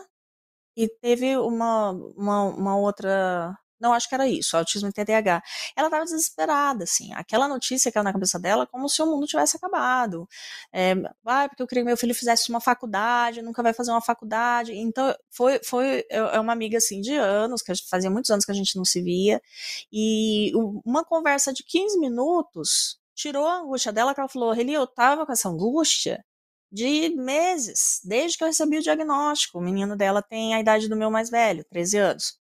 e 0.78 0.88
teve 0.88 1.38
uma, 1.38 1.92
uma, 1.92 2.44
uma 2.44 2.78
outra 2.78 3.58
não, 3.80 3.94
acho 3.94 4.10
que 4.10 4.16
era 4.16 4.28
isso, 4.28 4.58
autismo 4.58 4.90
e 4.90 4.92
TDAH. 4.92 5.42
Ela 5.76 5.88
estava 5.88 6.04
desesperada, 6.04 6.84
assim. 6.84 7.14
Aquela 7.14 7.48
notícia 7.48 7.92
que 7.92 7.98
era 7.98 8.04
na 8.04 8.12
cabeça 8.12 8.40
dela, 8.40 8.66
como 8.66 8.90
se 8.90 9.02
o 9.02 9.06
mundo 9.06 9.28
tivesse 9.28 9.56
acabado. 9.58 10.28
É, 10.74 10.94
ah, 11.26 11.48
porque 11.48 11.62
eu 11.62 11.68
queria 11.68 11.84
que 11.84 11.88
meu 11.88 11.98
filho 11.98 12.16
fizesse 12.16 12.50
uma 12.50 12.60
faculdade, 12.60 13.42
nunca 13.42 13.62
vai 13.62 13.74
fazer 13.74 13.92
uma 13.92 14.02
faculdade. 14.02 14.74
Então, 14.74 15.14
foi, 15.30 15.60
foi 15.64 16.06
é, 16.10 16.18
é 16.18 16.40
uma 16.40 16.54
amiga, 16.54 16.78
assim, 16.78 17.02
de 17.02 17.14
anos, 17.16 17.62
que 17.62 17.72
fazia 17.88 18.10
muitos 18.10 18.32
anos 18.32 18.46
que 18.46 18.52
a 18.52 18.56
gente 18.56 18.76
não 18.76 18.86
se 18.86 19.02
via. 19.02 19.42
E 19.92 20.52
uma 20.86 21.04
conversa 21.06 21.54
de 21.54 21.64
15 21.64 22.00
minutos 22.00 23.00
tirou 23.16 23.46
a 23.48 23.60
angústia 23.60 23.92
dela, 23.92 24.14
que 24.14 24.20
ela 24.20 24.30
falou, 24.30 24.52
Reli, 24.52 24.74
eu 24.74 24.88
tava 24.88 25.26
com 25.26 25.32
essa 25.32 25.50
angústia 25.50 26.24
de 26.72 27.10
meses, 27.16 28.02
desde 28.04 28.38
que 28.38 28.44
eu 28.44 28.48
recebi 28.48 28.78
o 28.78 28.82
diagnóstico. 28.82 29.60
O 29.60 29.62
menino 29.62 29.96
dela 29.96 30.22
tem 30.22 30.54
a 30.54 30.60
idade 30.60 30.90
do 30.90 30.96
meu 30.96 31.10
mais 31.10 31.30
velho, 31.30 31.66
13 31.70 31.98
anos. 31.98 32.40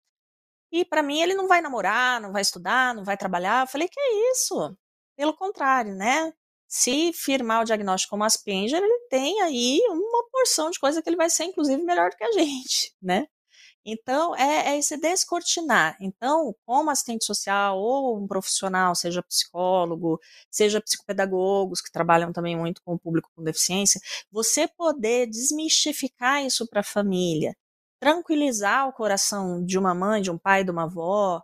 E 0.73 0.85
para 0.85 1.03
mim 1.03 1.21
ele 1.21 1.35
não 1.35 1.49
vai 1.49 1.61
namorar, 1.61 2.21
não 2.21 2.33
vai 2.33 2.43
estudar, 2.43 2.95
não 2.95 3.05
vai 3.05 3.17
trabalhar. 3.17 3.65
Eu 3.65 3.69
falei, 3.69 3.89
que 3.89 4.01
é 4.01 4.33
isso? 4.33 4.77
Pelo 5.17 5.35
contrário, 5.37 5.95
né? 5.95 6.33
Se 6.69 7.13
firmar 7.13 7.63
o 7.63 7.65
diagnóstico 7.65 8.11
como 8.11 8.25
Asperger, 8.25 8.83
ele 8.83 9.09
tem 9.11 9.43
aí 9.43 9.81
uma 9.91 10.25
porção 10.31 10.71
de 10.71 10.79
coisa 10.81 11.03
que 11.03 11.09
ele 11.11 11.17
vai 11.17 11.29
ser, 11.29 11.45
inclusive, 11.45 11.83
melhor 11.83 12.11
do 12.11 12.17
que 12.17 12.25
a 12.25 12.33
gente, 12.33 12.95
né? 13.03 13.27
Então, 13.85 14.35
é, 14.37 14.75
é 14.75 14.79
esse 14.79 14.97
descortinar. 14.97 15.97
Então, 16.01 16.55
como 16.65 16.91
assistente 16.91 17.25
social 17.25 17.79
ou 17.79 18.17
um 18.17 18.27
profissional, 18.29 18.95
seja 18.95 19.23
psicólogo, 19.23 20.21
seja 20.51 20.81
psicopedagogos, 20.81 21.81
que 21.81 21.91
trabalham 21.91 22.33
também 22.33 22.57
muito 22.57 22.81
com 22.85 22.95
o 22.95 22.99
público 22.99 23.31
com 23.35 23.43
deficiência, 23.43 24.01
você 24.31 24.69
poder 24.69 25.27
desmistificar 25.27 26.45
isso 26.45 26.67
para 26.69 26.81
a 26.81 26.85
família, 26.85 27.57
tranquilizar 28.01 28.89
o 28.89 28.93
coração 28.93 29.65
de 29.65 29.79
uma 29.79 29.95
mãe, 29.95 30.23
de 30.23 30.31
um 30.31 30.39
pai, 30.39 30.63
de 30.65 30.71
uma 30.71 30.85
avó, 30.85 31.43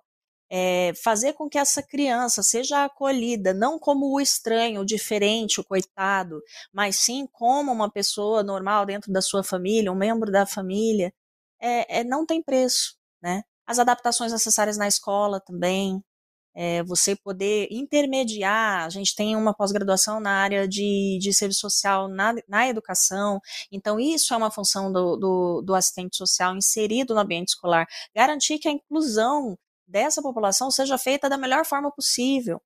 é, 0.50 0.92
fazer 1.02 1.34
com 1.34 1.48
que 1.48 1.58
essa 1.58 1.82
criança 1.82 2.42
seja 2.42 2.84
acolhida, 2.84 3.52
não 3.52 3.78
como 3.78 4.14
o 4.14 4.20
estranho, 4.20 4.80
o 4.80 4.84
diferente, 4.86 5.60
o 5.60 5.64
coitado, 5.64 6.40
mas 6.72 6.96
sim 6.96 7.26
como 7.30 7.70
uma 7.72 7.90
pessoa 7.90 8.42
normal 8.42 8.86
dentro 8.86 9.12
da 9.12 9.20
sua 9.20 9.44
família, 9.44 9.92
um 9.92 9.96
membro 9.96 10.30
da 10.32 10.46
família, 10.46 11.12
é, 11.60 12.00
é 12.00 12.04
não 12.04 12.26
tem 12.26 12.42
preço, 12.42 12.96
né? 13.22 13.42
As 13.66 13.78
adaptações 13.78 14.32
necessárias 14.32 14.78
na 14.78 14.88
escola 14.88 15.40
também, 15.40 16.02
é, 16.54 16.82
você 16.84 17.14
poder 17.16 17.68
intermediar. 17.70 18.84
A 18.84 18.88
gente 18.90 19.14
tem 19.14 19.36
uma 19.36 19.54
pós-graduação 19.54 20.20
na 20.20 20.32
área 20.32 20.66
de, 20.66 21.18
de 21.20 21.32
serviço 21.32 21.60
social 21.60 22.08
na, 22.08 22.34
na 22.48 22.68
educação, 22.68 23.40
então 23.70 24.00
isso 24.00 24.34
é 24.34 24.36
uma 24.36 24.50
função 24.50 24.92
do, 24.92 25.16
do, 25.16 25.62
do 25.62 25.74
assistente 25.74 26.16
social 26.16 26.56
inserido 26.56 27.14
no 27.14 27.20
ambiente 27.20 27.48
escolar. 27.48 27.86
Garantir 28.14 28.58
que 28.58 28.68
a 28.68 28.72
inclusão 28.72 29.58
dessa 29.86 30.22
população 30.22 30.70
seja 30.70 30.98
feita 30.98 31.28
da 31.28 31.38
melhor 31.38 31.64
forma 31.64 31.90
possível 31.92 32.60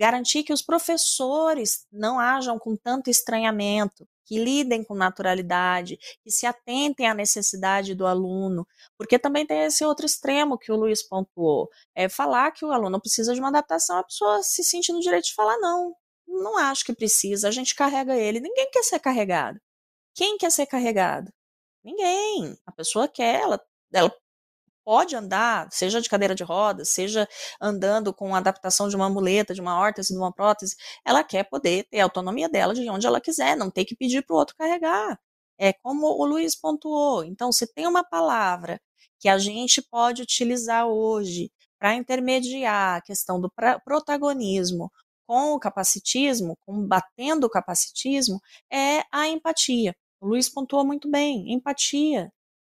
garantir 0.00 0.42
que 0.44 0.52
os 0.52 0.62
professores 0.62 1.86
não 1.92 2.18
hajam 2.18 2.58
com 2.58 2.74
tanto 2.74 3.10
estranhamento, 3.10 4.08
que 4.30 4.38
lidem 4.38 4.84
com 4.84 4.94
naturalidade, 4.94 5.98
que 6.22 6.30
se 6.30 6.46
atentem 6.46 7.08
à 7.08 7.12
necessidade 7.12 7.96
do 7.96 8.06
aluno, 8.06 8.64
porque 8.96 9.18
também 9.18 9.44
tem 9.44 9.62
esse 9.62 9.84
outro 9.84 10.06
extremo 10.06 10.56
que 10.56 10.70
o 10.70 10.76
Luiz 10.76 11.02
pontuou, 11.02 11.68
é 11.96 12.08
falar 12.08 12.52
que 12.52 12.64
o 12.64 12.70
aluno 12.70 13.00
precisa 13.00 13.34
de 13.34 13.40
uma 13.40 13.48
adaptação, 13.48 13.98
a 13.98 14.04
pessoa 14.04 14.40
se 14.44 14.62
sente 14.62 14.92
no 14.92 15.00
direito 15.00 15.24
de 15.24 15.34
falar 15.34 15.58
não, 15.58 15.96
não 16.28 16.56
acho 16.56 16.84
que 16.84 16.94
precisa, 16.94 17.48
a 17.48 17.50
gente 17.50 17.74
carrega 17.74 18.14
ele, 18.16 18.38
ninguém 18.38 18.70
quer 18.70 18.84
ser 18.84 19.00
carregado. 19.00 19.60
Quem 20.14 20.38
quer 20.38 20.52
ser 20.52 20.66
carregado? 20.66 21.32
Ninguém. 21.82 22.56
A 22.64 22.70
pessoa 22.70 23.08
quer, 23.08 23.40
ela, 23.40 23.60
ela 23.92 24.14
pode 24.84 25.16
andar, 25.16 25.68
seja 25.70 26.00
de 26.00 26.08
cadeira 26.08 26.34
de 26.34 26.42
rodas, 26.42 26.90
seja 26.90 27.28
andando 27.60 28.12
com 28.12 28.34
adaptação 28.34 28.88
de 28.88 28.96
uma 28.96 29.08
muleta, 29.08 29.54
de 29.54 29.60
uma 29.60 29.78
órtese, 29.78 30.12
de 30.12 30.18
uma 30.18 30.32
prótese, 30.32 30.76
ela 31.04 31.22
quer 31.24 31.44
poder 31.44 31.86
ter 31.90 32.00
a 32.00 32.04
autonomia 32.04 32.48
dela 32.48 32.74
de 32.74 32.88
onde 32.88 33.06
ela 33.06 33.20
quiser, 33.20 33.56
não 33.56 33.70
ter 33.70 33.84
que 33.84 33.96
pedir 33.96 34.24
para 34.24 34.34
o 34.34 34.38
outro 34.38 34.56
carregar. 34.56 35.18
É 35.58 35.72
como 35.72 36.06
o 36.06 36.24
Luiz 36.24 36.54
pontuou. 36.58 37.24
Então, 37.24 37.52
se 37.52 37.66
tem 37.72 37.86
uma 37.86 38.02
palavra 38.02 38.80
que 39.18 39.28
a 39.28 39.38
gente 39.38 39.82
pode 39.82 40.22
utilizar 40.22 40.86
hoje 40.86 41.50
para 41.78 41.94
intermediar 41.94 42.98
a 42.98 43.02
questão 43.02 43.40
do 43.40 43.50
protagonismo 43.84 44.90
com 45.26 45.52
o 45.54 45.60
capacitismo, 45.60 46.56
combatendo 46.66 47.46
o 47.46 47.50
capacitismo, 47.50 48.40
é 48.72 49.02
a 49.12 49.28
empatia. 49.28 49.94
O 50.20 50.26
Luiz 50.28 50.48
pontuou 50.48 50.84
muito 50.84 51.08
bem, 51.08 51.52
empatia 51.52 52.30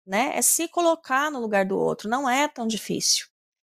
né? 0.06 0.32
É 0.36 0.42
se 0.42 0.68
colocar 0.68 1.30
no 1.30 1.40
lugar 1.40 1.64
do 1.66 1.78
outro, 1.78 2.08
não 2.08 2.28
é 2.28 2.48
tão 2.48 2.66
difícil. 2.66 3.26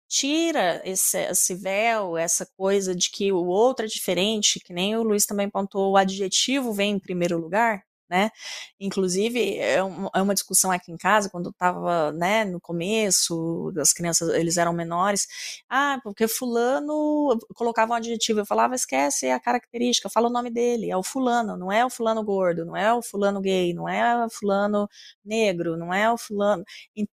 Tira 0.10 0.82
esse, 0.86 1.18
esse 1.20 1.56
véu, 1.56 2.18
essa 2.18 2.46
coisa 2.58 2.96
de 2.96 3.12
que 3.12 3.32
o 3.32 3.46
outro 3.46 3.86
é 3.86 3.90
diferente, 3.90 4.60
que 4.60 4.74
nem 4.74 4.96
o 4.98 5.04
Luiz 5.04 5.26
também 5.26 5.50
pontuou, 5.50 5.94
o 5.94 5.98
adjetivo 5.98 6.74
vem 6.74 6.94
em 6.94 7.00
primeiro 7.00 7.38
lugar, 7.38 7.84
né? 8.10 8.32
Inclusive, 8.80 9.58
é, 9.58 9.76
é 9.76 10.22
uma 10.22 10.34
discussão 10.34 10.72
aqui 10.72 10.92
em 10.92 10.98
casa, 10.98 11.30
quando 11.30 11.50
estava 11.50 12.12
né, 12.14 12.46
no 12.46 12.60
começo, 12.62 13.72
as 13.80 13.94
crianças, 13.94 14.30
eles 14.30 14.58
eram 14.58 14.74
menores, 14.74 15.28
ah, 15.70 16.00
porque 16.04 16.28
fulano 16.28 17.38
colocava 17.56 17.94
um 17.94 17.96
adjetivo, 17.96 18.40
eu 18.40 18.46
falava, 18.46 18.76
esquece 18.76 19.30
a 19.30 19.40
característica, 19.40 20.10
fala 20.10 20.28
o 20.28 20.32
nome 20.32 20.50
dele, 20.50 20.90
é 20.92 20.98
o 20.98 21.04
fulano, 21.04 21.58
não 21.58 21.72
é 21.72 21.86
o 21.86 21.90
fulano 21.90 22.24
gordo, 22.24 22.66
não 22.66 22.76
é 22.76 22.94
o 22.94 23.02
fulano 23.02 23.42
gay, 23.42 23.74
não 23.74 23.88
é 23.90 24.26
o 24.26 24.30
fulano 24.30 24.88
negro, 25.24 25.78
não 25.78 25.94
é 25.94 26.12
o 26.12 26.18
fulano, 26.18 26.64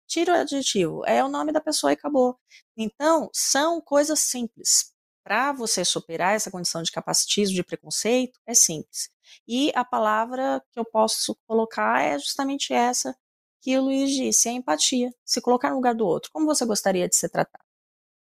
tira 0.06 0.32
o 0.32 0.36
adjetivo, 0.36 1.04
é 1.06 1.22
o 1.24 1.28
nome 1.28 1.52
da 1.52 1.60
pessoa 1.60 1.92
e 1.92 1.94
acabou. 1.94 2.36
Então, 2.76 3.30
são 3.32 3.80
coisas 3.80 4.20
simples. 4.20 4.92
Para 5.22 5.52
você 5.52 5.84
superar 5.84 6.34
essa 6.34 6.50
condição 6.50 6.82
de 6.82 6.90
capacitismo, 6.90 7.54
de 7.54 7.62
preconceito, 7.62 8.40
é 8.46 8.54
simples 8.54 9.10
e 9.46 9.72
a 9.74 9.84
palavra 9.84 10.62
que 10.72 10.78
eu 10.78 10.84
posso 10.84 11.36
colocar 11.46 12.02
é 12.02 12.18
justamente 12.18 12.72
essa 12.72 13.16
que 13.62 13.76
o 13.78 13.82
Luiz 13.82 14.10
disse, 14.10 14.48
é 14.48 14.52
empatia, 14.52 15.10
se 15.24 15.40
colocar 15.40 15.70
no 15.70 15.76
lugar 15.76 15.94
do 15.94 16.06
outro. 16.06 16.30
Como 16.32 16.46
você 16.46 16.64
gostaria 16.64 17.08
de 17.08 17.14
ser 17.14 17.28
tratado, 17.28 17.64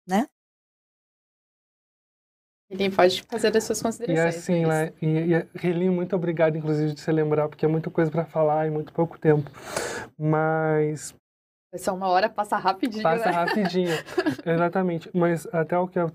né? 0.06 0.28
Ele 2.68 2.90
pode 2.90 3.22
fazer 3.22 3.54
as 3.56 3.64
suas 3.64 3.82
considerações. 3.82 4.34
E 4.34 4.38
assim, 4.38 4.66
né? 4.66 4.92
E, 5.00 5.68
e, 5.68 5.90
muito 5.90 6.16
obrigado, 6.16 6.56
inclusive, 6.56 6.94
de 6.94 7.00
se 7.00 7.12
lembrar, 7.12 7.48
porque 7.48 7.66
é 7.66 7.68
muita 7.68 7.90
coisa 7.90 8.10
para 8.10 8.24
falar 8.24 8.66
e 8.66 8.70
muito 8.70 8.92
pouco 8.92 9.18
tempo. 9.18 9.50
Mas 10.18 11.14
essa 11.72 11.90
uma 11.90 12.08
hora 12.08 12.28
passa 12.28 12.58
rapidinho. 12.58 13.02
Passa 13.02 13.26
né? 13.26 13.30
rapidinho, 13.30 13.88
exatamente. 14.44 15.10
Mas 15.14 15.46
até 15.52 15.76
o 15.78 15.88
que 15.88 15.98
a 15.98 16.06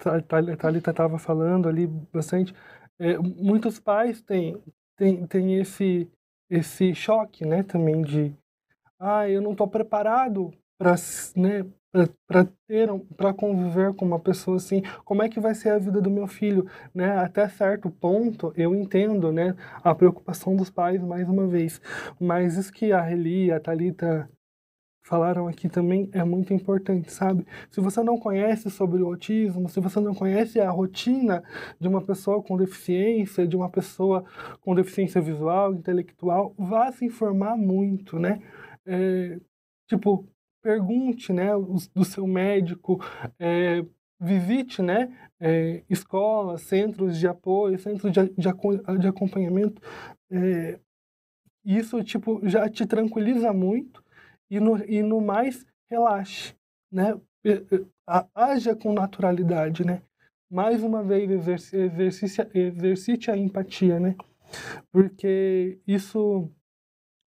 Thalita 0.55 0.91
estava 0.91 1.17
falando 1.17 1.67
ali 1.67 1.87
bastante, 2.13 2.53
é, 2.99 3.17
muitos 3.17 3.79
pais 3.79 4.21
têm 4.21 4.61
tem, 4.97 5.27
tem 5.27 5.55
esse, 5.59 6.09
esse 6.49 6.93
choque, 6.95 7.45
né, 7.45 7.61
também 7.63 8.01
de, 8.01 8.33
ah, 8.99 9.29
eu 9.29 9.41
não 9.41 9.51
estou 9.51 9.67
preparado 9.67 10.51
para 10.77 10.95
né, 11.35 11.63
para 12.27 12.45
ter 12.67 12.89
para 13.15 13.33
conviver 13.33 13.93
com 13.95 14.05
uma 14.05 14.19
pessoa 14.19 14.57
assim 14.57 14.81
como 15.03 15.23
é 15.23 15.29
que 15.29 15.39
vai 15.39 15.55
ser 15.55 15.69
a 15.69 15.79
vida 15.79 16.01
do 16.01 16.11
meu 16.11 16.27
filho? 16.27 16.69
Né 16.93 17.17
até 17.17 17.47
certo 17.49 17.89
ponto 17.89 18.53
eu 18.55 18.75
entendo 18.75 19.31
né 19.31 19.55
a 19.83 19.95
preocupação 19.95 20.55
dos 20.55 20.69
pais 20.69 21.01
mais 21.01 21.27
uma 21.27 21.47
vez 21.47 21.81
mas 22.19 22.57
isso 22.57 22.71
que 22.71 22.91
a 22.91 23.01
Reli 23.01 23.51
a 23.51 23.59
Talita 23.59 24.29
falaram 25.07 25.47
aqui 25.47 25.69
também 25.69 26.09
é 26.11 26.23
muito 26.23 26.53
importante, 26.53 27.11
sabe? 27.13 27.45
Se 27.71 27.79
você 27.79 28.03
não 28.03 28.19
conhece 28.19 28.69
sobre 28.69 29.01
o 29.01 29.07
autismo, 29.07 29.69
se 29.69 29.79
você 29.79 30.01
não 30.01 30.13
conhece 30.13 30.59
a 30.59 30.69
rotina 30.69 31.41
de 31.79 31.87
uma 31.87 32.01
pessoa 32.01 32.43
com 32.43 32.57
deficiência, 32.57 33.47
de 33.47 33.55
uma 33.55 33.69
pessoa 33.69 34.25
com 34.59 34.75
deficiência 34.75 35.21
visual, 35.21 35.73
intelectual, 35.73 36.53
vá 36.57 36.91
se 36.91 37.05
informar 37.05 37.55
muito, 37.55 38.19
né? 38.19 38.41
É, 38.85 39.39
tipo, 39.87 40.27
pergunte, 40.61 41.31
né, 41.31 41.51
do 41.95 42.03
seu 42.03 42.27
médico, 42.27 42.99
é, 43.39 43.85
visite, 44.19 44.81
né, 44.81 45.15
é, 45.39 45.83
escolas, 45.89 46.63
centros 46.63 47.17
de 47.17 47.27
apoio, 47.27 47.79
centros 47.79 48.11
de, 48.11 48.23
de, 48.29 48.97
de 48.99 49.07
acompanhamento. 49.07 49.81
É, 50.29 50.79
isso, 51.63 52.03
tipo, 52.03 52.41
já 52.43 52.69
te 52.69 52.85
tranquiliza 52.85 53.53
muito 53.53 54.05
e 54.49 54.59
no, 54.59 54.77
e 54.85 55.01
no 55.01 55.21
mais, 55.21 55.65
relaxe, 55.89 56.55
né? 56.91 57.19
Haja 58.35 58.75
com 58.75 58.93
naturalidade, 58.93 59.85
né? 59.85 60.01
Mais 60.49 60.81
uma 60.81 61.03
vez, 61.03 61.29
exercite, 61.29 62.47
exercite 62.53 63.31
a 63.31 63.37
empatia, 63.37 63.99
né? 63.99 64.15
Porque 64.91 65.79
isso 65.85 66.49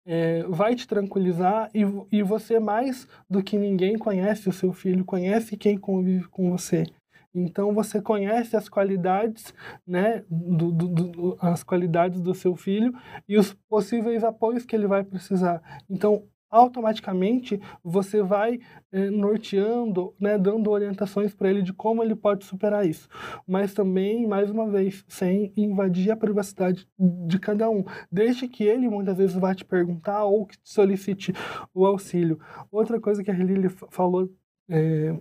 é, 0.07 0.43
vai 0.45 0.75
te 0.75 0.89
tranquilizar 0.89 1.71
e, 1.75 1.83
e 2.11 2.23
você, 2.23 2.59
mais 2.59 3.07
do 3.29 3.43
que 3.43 3.59
ninguém, 3.59 3.99
conhece 3.99 4.49
o 4.49 4.53
seu 4.53 4.73
filho, 4.73 5.05
conhece 5.05 5.57
quem 5.57 5.77
convive 5.79 6.29
com 6.29 6.51
você. 6.51 6.85
Então 7.33 7.73
você 7.73 8.03
conhece 8.03 8.57
as 8.57 8.69
qualidades, 8.69 9.55
né, 9.87 10.25
do, 10.29 10.73
do, 10.73 10.89
do, 10.89 11.39
as 11.41 11.63
qualidades 11.63 12.21
do 12.21 12.35
seu 12.35 12.57
filho 12.57 12.93
e 13.29 13.39
os 13.39 13.53
possíveis 13.69 14.25
apoios 14.25 14.65
que 14.65 14.75
ele 14.75 14.89
vai 14.89 15.05
precisar. 15.05 15.63
Então 15.89 16.25
automaticamente 16.51 17.61
você 17.83 18.23
vai 18.23 18.59
eh, 18.93 19.11
norteando, 19.11 20.15
né, 20.21 20.37
dando 20.37 20.71
orientações 20.71 21.35
para 21.35 21.49
ele 21.49 21.63
de 21.63 21.73
como 21.73 22.03
ele 22.03 22.17
pode 22.17 22.45
superar 22.45 22.87
isso. 22.87 23.09
Mas 23.47 23.73
também, 23.73 24.27
mais 24.27 24.51
uma 24.51 24.69
vez, 24.69 25.05
sem 25.09 25.53
invadir 25.57 26.11
a 26.11 26.17
privacidade 26.17 26.89
de 26.99 27.39
cada 27.39 27.71
um, 27.71 27.85
desde 28.11 28.49
que 28.49 28.65
ele 28.65 28.89
muitas 28.89 29.17
vezes 29.17 29.37
vá 29.37 29.55
te 29.55 29.65
perguntar 29.65 30.25
ou 30.25 30.47
que 30.47 30.57
solicite 30.65 31.33
o 31.73 31.87
auxílio. 31.87 32.39
Outra 32.71 33.01
coisa 33.01 33.23
que 33.23 33.31
a 33.31 33.35
Lili 33.35 33.69
falou 33.91 34.29
é, 34.69 35.17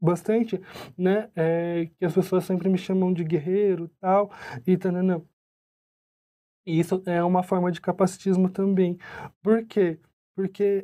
bastante, 0.00 0.60
né, 0.98 1.30
é 1.34 1.88
que 1.98 2.04
as 2.04 2.14
pessoas 2.14 2.44
sempre 2.44 2.68
me 2.68 2.78
chamam 2.78 3.12
de 3.12 3.24
guerreiro, 3.24 3.90
tal, 4.00 4.30
e 4.66 4.76
tanana. 4.76 5.22
E 6.66 6.78
isso 6.80 7.02
é 7.06 7.22
uma 7.22 7.42
forma 7.42 7.70
de 7.70 7.80
capacitismo 7.80 8.48
também. 8.48 8.98
Por 9.42 9.64
quê? 9.66 9.98
porque 9.98 10.13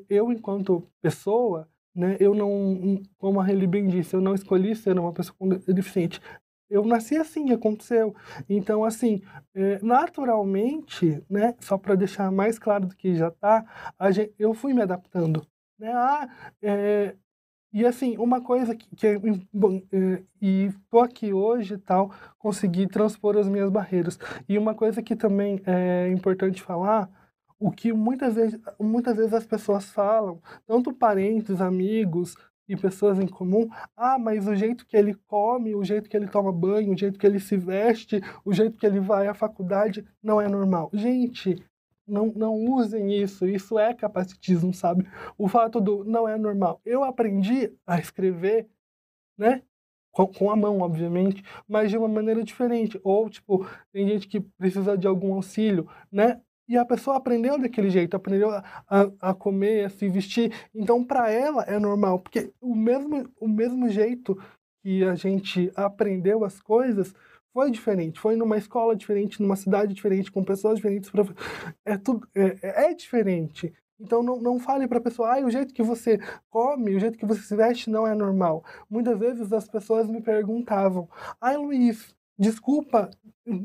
eu, 0.08 0.32
enquanto 0.32 0.88
pessoa, 1.00 1.68
né, 1.94 2.16
eu 2.20 2.34
não, 2.34 3.02
como 3.18 3.40
a 3.40 3.44
Reli 3.44 3.66
bem 3.66 3.88
disse, 3.88 4.14
eu 4.14 4.20
não 4.20 4.34
escolhi 4.34 4.74
ser 4.76 4.98
uma 4.98 5.12
pessoa 5.12 5.58
deficiente. 5.66 6.20
Eu 6.68 6.84
nasci 6.84 7.16
assim, 7.16 7.50
aconteceu. 7.50 8.14
Então, 8.48 8.84
assim, 8.84 9.20
é, 9.54 9.80
naturalmente, 9.82 11.20
né, 11.28 11.54
só 11.60 11.76
para 11.76 11.96
deixar 11.96 12.30
mais 12.30 12.58
claro 12.58 12.86
do 12.86 12.94
que 12.94 13.16
já 13.16 13.28
está, 13.28 13.64
eu 14.38 14.54
fui 14.54 14.72
me 14.72 14.82
adaptando. 14.82 15.44
Né? 15.76 15.92
Ah, 15.92 16.28
é, 16.62 17.16
e 17.72 17.86
assim, 17.86 18.16
uma 18.18 18.40
coisa 18.40 18.74
que, 18.74 18.88
que 18.96 19.06
é, 19.06 19.20
bom, 19.52 19.80
é, 19.92 20.22
e 20.42 20.72
tô 20.90 20.98
aqui 21.00 21.32
hoje 21.32 21.78
tal, 21.78 22.12
consegui 22.38 22.86
transpor 22.88 23.36
as 23.36 23.48
minhas 23.48 23.70
barreiras. 23.70 24.18
E 24.48 24.58
uma 24.58 24.74
coisa 24.74 25.02
que 25.02 25.14
também 25.14 25.60
é 25.64 26.08
importante 26.10 26.62
falar 26.62 27.08
o 27.60 27.70
que 27.70 27.92
muitas 27.92 28.34
vezes, 28.34 28.58
muitas 28.80 29.16
vezes 29.16 29.34
as 29.34 29.46
pessoas 29.46 29.84
falam, 29.90 30.40
tanto 30.66 30.94
parentes, 30.94 31.60
amigos 31.60 32.34
e 32.66 32.74
pessoas 32.74 33.20
em 33.20 33.26
comum, 33.26 33.68
ah, 33.94 34.18
mas 34.18 34.48
o 34.48 34.56
jeito 34.56 34.86
que 34.86 34.96
ele 34.96 35.14
come, 35.26 35.74
o 35.74 35.84
jeito 35.84 36.08
que 36.08 36.16
ele 36.16 36.26
toma 36.26 36.50
banho, 36.50 36.94
o 36.94 36.96
jeito 36.96 37.18
que 37.18 37.26
ele 37.26 37.38
se 37.38 37.56
veste, 37.56 38.22
o 38.44 38.52
jeito 38.52 38.78
que 38.78 38.86
ele 38.86 38.98
vai 38.98 39.26
à 39.28 39.34
faculdade 39.34 40.04
não 40.22 40.40
é 40.40 40.48
normal. 40.48 40.88
Gente, 40.94 41.62
não, 42.06 42.26
não 42.34 42.54
usem 42.54 43.12
isso, 43.12 43.46
isso 43.46 43.78
é 43.78 43.92
capacitismo, 43.92 44.72
sabe? 44.72 45.06
O 45.36 45.46
fato 45.46 45.80
do 45.80 46.02
não 46.04 46.26
é 46.26 46.38
normal. 46.38 46.80
Eu 46.84 47.04
aprendi 47.04 47.72
a 47.86 47.98
escrever, 47.98 48.68
né? 49.36 49.62
Com, 50.10 50.26
com 50.26 50.50
a 50.50 50.56
mão, 50.56 50.80
obviamente, 50.80 51.44
mas 51.68 51.90
de 51.90 51.98
uma 51.98 52.08
maneira 52.08 52.42
diferente. 52.42 52.98
Ou, 53.04 53.28
tipo, 53.28 53.66
tem 53.92 54.08
gente 54.08 54.26
que 54.26 54.40
precisa 54.40 54.96
de 54.96 55.06
algum 55.06 55.34
auxílio, 55.34 55.88
né? 56.10 56.40
E 56.70 56.78
a 56.78 56.84
pessoa 56.84 57.16
aprendeu 57.16 57.58
daquele 57.58 57.90
jeito, 57.90 58.16
aprendeu 58.16 58.48
a, 58.48 58.62
a, 58.88 59.30
a 59.30 59.34
comer, 59.34 59.86
a 59.86 59.90
se 59.90 60.08
vestir. 60.08 60.52
Então, 60.72 61.02
para 61.02 61.28
ela 61.28 61.64
é 61.64 61.80
normal, 61.80 62.20
porque 62.20 62.52
o 62.60 62.76
mesmo, 62.76 63.28
o 63.40 63.48
mesmo 63.48 63.88
jeito 63.88 64.40
que 64.80 65.02
a 65.02 65.16
gente 65.16 65.72
aprendeu 65.74 66.44
as 66.44 66.60
coisas 66.60 67.12
foi 67.52 67.72
diferente. 67.72 68.20
Foi 68.20 68.36
numa 68.36 68.56
escola 68.56 68.94
diferente, 68.94 69.42
numa 69.42 69.56
cidade 69.56 69.92
diferente, 69.92 70.30
com 70.30 70.44
pessoas 70.44 70.76
diferentes. 70.76 71.10
É, 71.84 71.96
tudo, 71.98 72.28
é, 72.36 72.90
é 72.90 72.94
diferente. 72.94 73.74
Então 73.98 74.22
não, 74.22 74.40
não 74.40 74.60
fale 74.60 74.86
para 74.86 74.98
a 74.98 75.02
pessoa, 75.02 75.36
ah, 75.36 75.44
o 75.44 75.50
jeito 75.50 75.74
que 75.74 75.82
você 75.82 76.20
come, 76.48 76.94
o 76.94 77.00
jeito 77.00 77.18
que 77.18 77.26
você 77.26 77.42
se 77.42 77.56
veste 77.56 77.90
não 77.90 78.06
é 78.06 78.14
normal. 78.14 78.64
Muitas 78.88 79.18
vezes 79.18 79.52
as 79.52 79.68
pessoas 79.68 80.08
me 80.08 80.22
perguntavam, 80.22 81.08
ai 81.40 81.56
Luiz, 81.56 82.14
desculpa, 82.40 83.10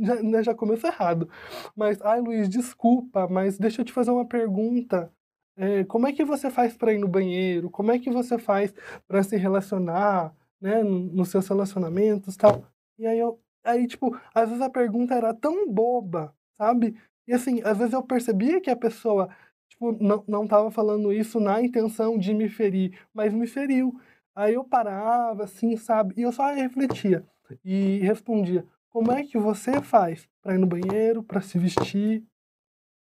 já, 0.02 0.22
né, 0.22 0.44
já 0.44 0.54
começou 0.54 0.90
errado. 0.90 1.30
Mas, 1.76 2.02
ai 2.02 2.20
Luiz, 2.22 2.50
desculpa, 2.50 3.28
mas 3.28 3.58
deixa 3.58 3.82
eu 3.82 3.86
te 3.86 3.94
fazer 3.94 4.12
uma 4.12 4.26
pergunta. 4.28 5.12
É, 5.58 5.86
como 5.86 6.08
é 6.08 6.14
que 6.14 6.26
você 6.26 6.50
faz 6.52 6.76
para 6.76 6.94
ir 6.94 7.00
no 7.00 7.08
banheiro? 7.08 7.70
Como 7.70 7.92
é 7.92 7.98
que 8.00 8.12
você 8.12 8.38
faz 8.38 8.74
para 9.08 9.24
se 9.24 9.38
relacionar, 9.38 10.36
né, 10.62 10.84
nos 10.84 11.30
seus 11.30 11.48
relacionamentos, 11.48 12.36
tal? 12.36 12.66
E 13.00 13.08
aí 13.08 13.20
eu, 13.20 13.40
aí 13.64 13.88
tipo, 13.88 14.18
às 14.34 14.50
vezes 14.50 14.62
a 14.62 14.70
pergunta 14.70 15.16
era 15.16 15.34
tão 15.34 15.68
boba, 15.72 16.36
sabe? 16.58 16.96
E 17.28 17.34
assim, 17.34 17.62
às 17.64 17.78
vezes 17.78 17.94
eu 17.94 18.04
percebia 18.04 18.62
que 18.62 18.70
a 18.70 18.76
pessoa, 18.76 19.30
tipo, 19.70 19.92
não, 20.04 20.24
não 20.28 20.48
tava 20.48 20.70
falando 20.72 21.14
isso 21.14 21.40
na 21.40 21.62
intenção 21.62 22.18
de 22.18 22.34
me 22.34 22.50
ferir, 22.50 23.00
mas 23.14 23.34
me 23.34 23.48
feriu. 23.48 24.00
Aí 24.36 24.54
eu 24.56 24.64
parava, 24.66 25.46
assim, 25.46 25.78
sabe? 25.78 26.14
E 26.18 26.24
eu 26.24 26.32
só 26.32 26.54
refletia 26.54 27.26
e 27.64 28.00
respondia: 28.00 28.66
como 28.90 29.12
é 29.12 29.24
que 29.24 29.38
você 29.38 29.82
faz 29.82 30.28
para 30.42 30.56
ir 30.56 30.58
no 30.58 30.68
banheiro, 30.68 31.24
para 31.24 31.42
se 31.42 31.60
vestir, 31.60 32.24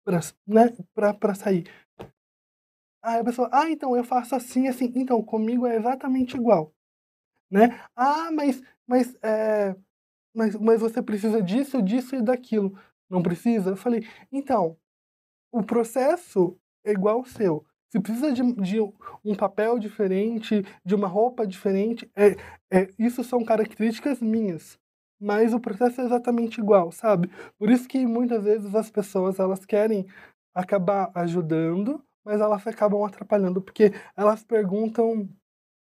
para 0.03 0.19
né, 0.47 0.75
sair? 1.35 1.69
Aí 3.03 3.19
a 3.19 3.23
pessoa, 3.23 3.47
ah, 3.51 3.69
então 3.69 3.95
eu 3.95 4.03
faço 4.03 4.35
assim, 4.35 4.67
assim. 4.67 4.91
Então, 4.95 5.21
comigo 5.21 5.67
é 5.67 5.75
exatamente 5.75 6.35
igual. 6.35 6.73
Né? 7.51 7.79
Ah, 7.95 8.31
mas, 8.31 8.63
mas, 8.87 9.15
é, 9.21 9.75
mas, 10.35 10.55
mas 10.55 10.81
você 10.81 11.03
precisa 11.03 11.41
disso, 11.41 11.83
disso 11.83 12.15
e 12.15 12.21
daquilo. 12.21 12.75
Não 13.07 13.21
precisa? 13.21 13.69
Eu 13.69 13.77
falei, 13.77 14.07
então, 14.31 14.75
o 15.51 15.63
processo 15.63 16.59
é 16.83 16.91
igual 16.91 17.19
ao 17.19 17.25
seu. 17.25 17.63
Se 17.89 17.99
precisa 17.99 18.31
de, 18.31 18.41
de, 18.53 18.81
um 19.23 19.35
papel 19.35 19.79
diferente, 19.79 20.63
de 20.83 20.95
uma 20.95 21.07
roupa 21.07 21.45
diferente, 21.45 22.09
é, 22.15 22.35
é, 22.71 22.89
isso 22.99 23.23
são 23.23 23.43
características 23.43 24.21
minhas. 24.21 24.77
Mas 25.19 25.53
o 25.53 25.59
processo 25.59 26.01
é 26.01 26.05
exatamente 26.05 26.59
igual, 26.59 26.91
sabe? 26.91 27.29
Por 27.57 27.69
isso 27.69 27.87
que 27.87 28.05
muitas 28.05 28.43
vezes 28.43 28.75
as 28.75 28.91
pessoas 28.91 29.39
elas 29.39 29.65
querem 29.65 30.05
acabar 30.53 31.11
ajudando, 31.15 32.03
mas 32.23 32.41
elas 32.41 32.65
acabam 32.67 33.03
atrapalhando, 33.03 33.61
porque 33.61 33.93
elas 34.17 34.43
perguntam 34.43 35.29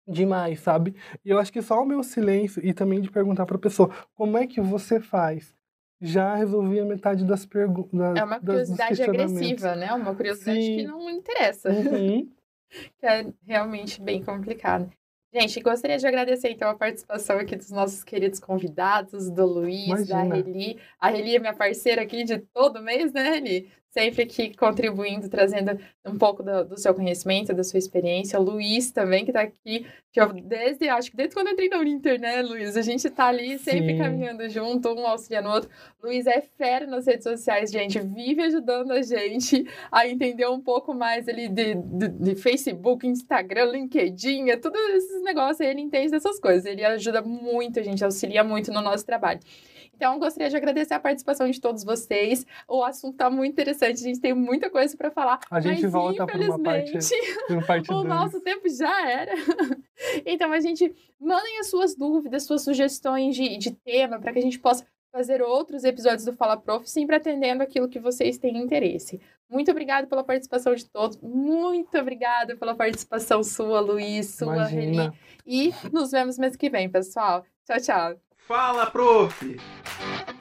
demais, 0.07 0.59
sabe? 0.59 0.95
E 1.23 1.29
eu 1.29 1.39
acho 1.39 1.51
que 1.51 1.61
só 1.61 1.81
o 1.81 1.85
meu 1.85 2.03
silêncio 2.03 2.65
e 2.65 2.73
também 2.73 3.01
de 3.01 3.11
perguntar 3.11 3.45
para 3.45 3.55
a 3.55 3.59
pessoa 3.59 3.89
como 4.15 4.37
é 4.37 4.47
que 4.47 4.59
você 4.59 4.99
faz, 4.99 5.53
já 6.01 6.35
resolvia 6.35 6.83
metade 6.83 7.23
das 7.23 7.45
perguntas. 7.45 8.17
É 8.17 8.23
uma 8.23 8.39
curiosidade 8.39 9.03
agressiva, 9.03 9.75
né? 9.75 9.93
Uma 9.93 10.15
curiosidade 10.15 10.61
Sim. 10.61 10.77
que 10.77 10.83
não 10.83 11.09
interessa. 11.09 11.69
Uhum. 11.69 12.27
que 12.99 13.05
é 13.05 13.31
realmente 13.45 14.01
bem 14.01 14.23
complicado. 14.23 14.91
Gente, 15.33 15.61
gostaria 15.61 15.97
de 15.97 16.05
agradecer 16.05 16.49
então 16.49 16.69
a 16.69 16.75
participação 16.75 17.37
aqui 17.37 17.55
dos 17.55 17.69
nossos 17.69 18.03
queridos 18.03 18.37
convidados, 18.37 19.29
do 19.29 19.45
Luiz, 19.45 19.85
Imagina. 19.85 20.27
da 20.27 20.35
Reli. 20.35 20.77
A 20.99 21.09
Reli 21.09 21.37
é 21.37 21.39
minha 21.39 21.53
parceira 21.53 22.01
aqui 22.01 22.25
de 22.25 22.39
todo 22.39 22.81
mês, 22.81 23.13
né, 23.13 23.29
Reli? 23.29 23.71
Sempre 23.91 24.23
aqui 24.23 24.55
contribuindo, 24.55 25.29
trazendo 25.29 25.77
um 26.05 26.17
pouco 26.17 26.41
do, 26.41 26.63
do, 26.63 26.77
seu 26.77 26.93
conhecimento, 26.93 27.53
da 27.53 27.63
sua 27.63 27.77
experiência. 27.77 28.39
O 28.39 28.43
Luiz 28.43 28.89
também, 28.89 29.25
que 29.25 29.31
está 29.31 29.41
aqui, 29.41 29.85
que 30.11 30.19
eu, 30.19 30.31
desde, 30.33 30.87
acho 30.87 31.11
que 31.11 31.17
desde 31.17 31.35
quando 31.35 31.47
eu 31.47 31.53
entrei 31.53 31.69
na 31.69 31.77
Uninter, 31.77 32.19
né, 32.19 32.41
Luiz? 32.41 32.77
A 32.77 32.81
gente 32.81 33.05
está 33.05 33.27
ali 33.27 33.59
sempre 33.59 33.91
Sim. 33.91 33.97
caminhando 33.97 34.49
junto, 34.49 34.89
um 34.93 35.05
auxiliando 35.05 35.49
o 35.49 35.51
outro. 35.51 35.69
Luiz 36.01 36.25
é 36.25 36.41
fera 36.41 36.87
nas 36.87 37.05
redes 37.05 37.23
sociais, 37.23 37.69
gente, 37.69 37.99
vive 37.99 38.41
ajudando 38.43 38.91
a 38.91 39.01
gente 39.01 39.67
a 39.91 40.07
entender 40.07 40.47
um 40.47 40.61
pouco 40.61 40.93
mais 40.93 41.27
ali 41.27 41.49
de, 41.49 41.75
de, 41.75 42.07
de 42.07 42.35
Facebook, 42.35 43.05
Instagram, 43.05 43.65
LinkedIn, 43.71 44.49
é 44.49 44.57
todos 44.57 44.79
esses 44.95 45.21
negócios, 45.21 45.59
ele 45.59 45.81
entende 45.81 46.11
dessas 46.11 46.39
coisas. 46.39 46.65
Ele 46.65 46.83
ajuda 46.85 47.21
muito 47.21 47.79
a 47.79 47.83
gente, 47.83 48.03
auxilia 48.05 48.43
muito 48.43 48.71
no 48.71 48.81
nosso 48.81 49.05
trabalho. 49.05 49.41
Então, 50.01 50.17
gostaria 50.17 50.49
de 50.49 50.57
agradecer 50.57 50.95
a 50.95 50.99
participação 50.99 51.47
de 51.47 51.61
todos 51.61 51.83
vocês. 51.83 52.43
O 52.67 52.83
assunto 52.83 53.11
está 53.11 53.29
muito 53.29 53.51
interessante, 53.51 54.01
a 54.01 54.03
gente 54.03 54.19
tem 54.19 54.33
muita 54.33 54.67
coisa 54.67 54.97
para 54.97 55.11
falar. 55.11 55.39
A 55.51 55.59
gente 55.59 55.83
mas, 55.83 55.91
volta 55.91 56.25
para 56.25 56.39
uma 56.39 56.57
parte, 56.57 56.97
uma 57.51 57.61
parte 57.63 57.93
O 57.93 58.03
nosso 58.03 58.41
tempo 58.41 58.67
já 58.67 59.07
era. 59.07 59.31
então, 60.25 60.51
a 60.51 60.59
gente 60.59 60.91
mandem 61.19 61.59
as 61.59 61.69
suas 61.69 61.95
dúvidas, 61.95 62.45
suas 62.45 62.63
sugestões 62.63 63.35
de, 63.35 63.55
de 63.57 63.69
tema 63.69 64.19
para 64.19 64.33
que 64.33 64.39
a 64.39 64.41
gente 64.41 64.57
possa 64.57 64.87
fazer 65.11 65.39
outros 65.39 65.83
episódios 65.83 66.25
do 66.25 66.33
Fala 66.33 66.57
Prof, 66.57 66.89
sempre 66.89 67.17
atendendo 67.17 67.61
aquilo 67.61 67.87
que 67.87 67.99
vocês 67.99 68.39
têm 68.39 68.57
interesse. 68.57 69.21
Muito 69.47 69.69
obrigada 69.69 70.07
pela 70.07 70.23
participação 70.23 70.73
de 70.73 70.89
todos. 70.89 71.15
Muito 71.21 71.95
obrigada 71.95 72.57
pela 72.57 72.73
participação 72.73 73.43
sua, 73.43 73.79
Luiz, 73.79 74.33
sua, 74.33 74.63
Reni. 74.63 75.11
E 75.45 75.71
nos 75.93 76.09
vemos 76.09 76.39
mês 76.39 76.55
que 76.55 76.71
vem, 76.71 76.89
pessoal. 76.89 77.45
Tchau, 77.67 77.79
tchau. 77.79 78.30
Fala, 78.51 78.91
prof! 78.91 80.40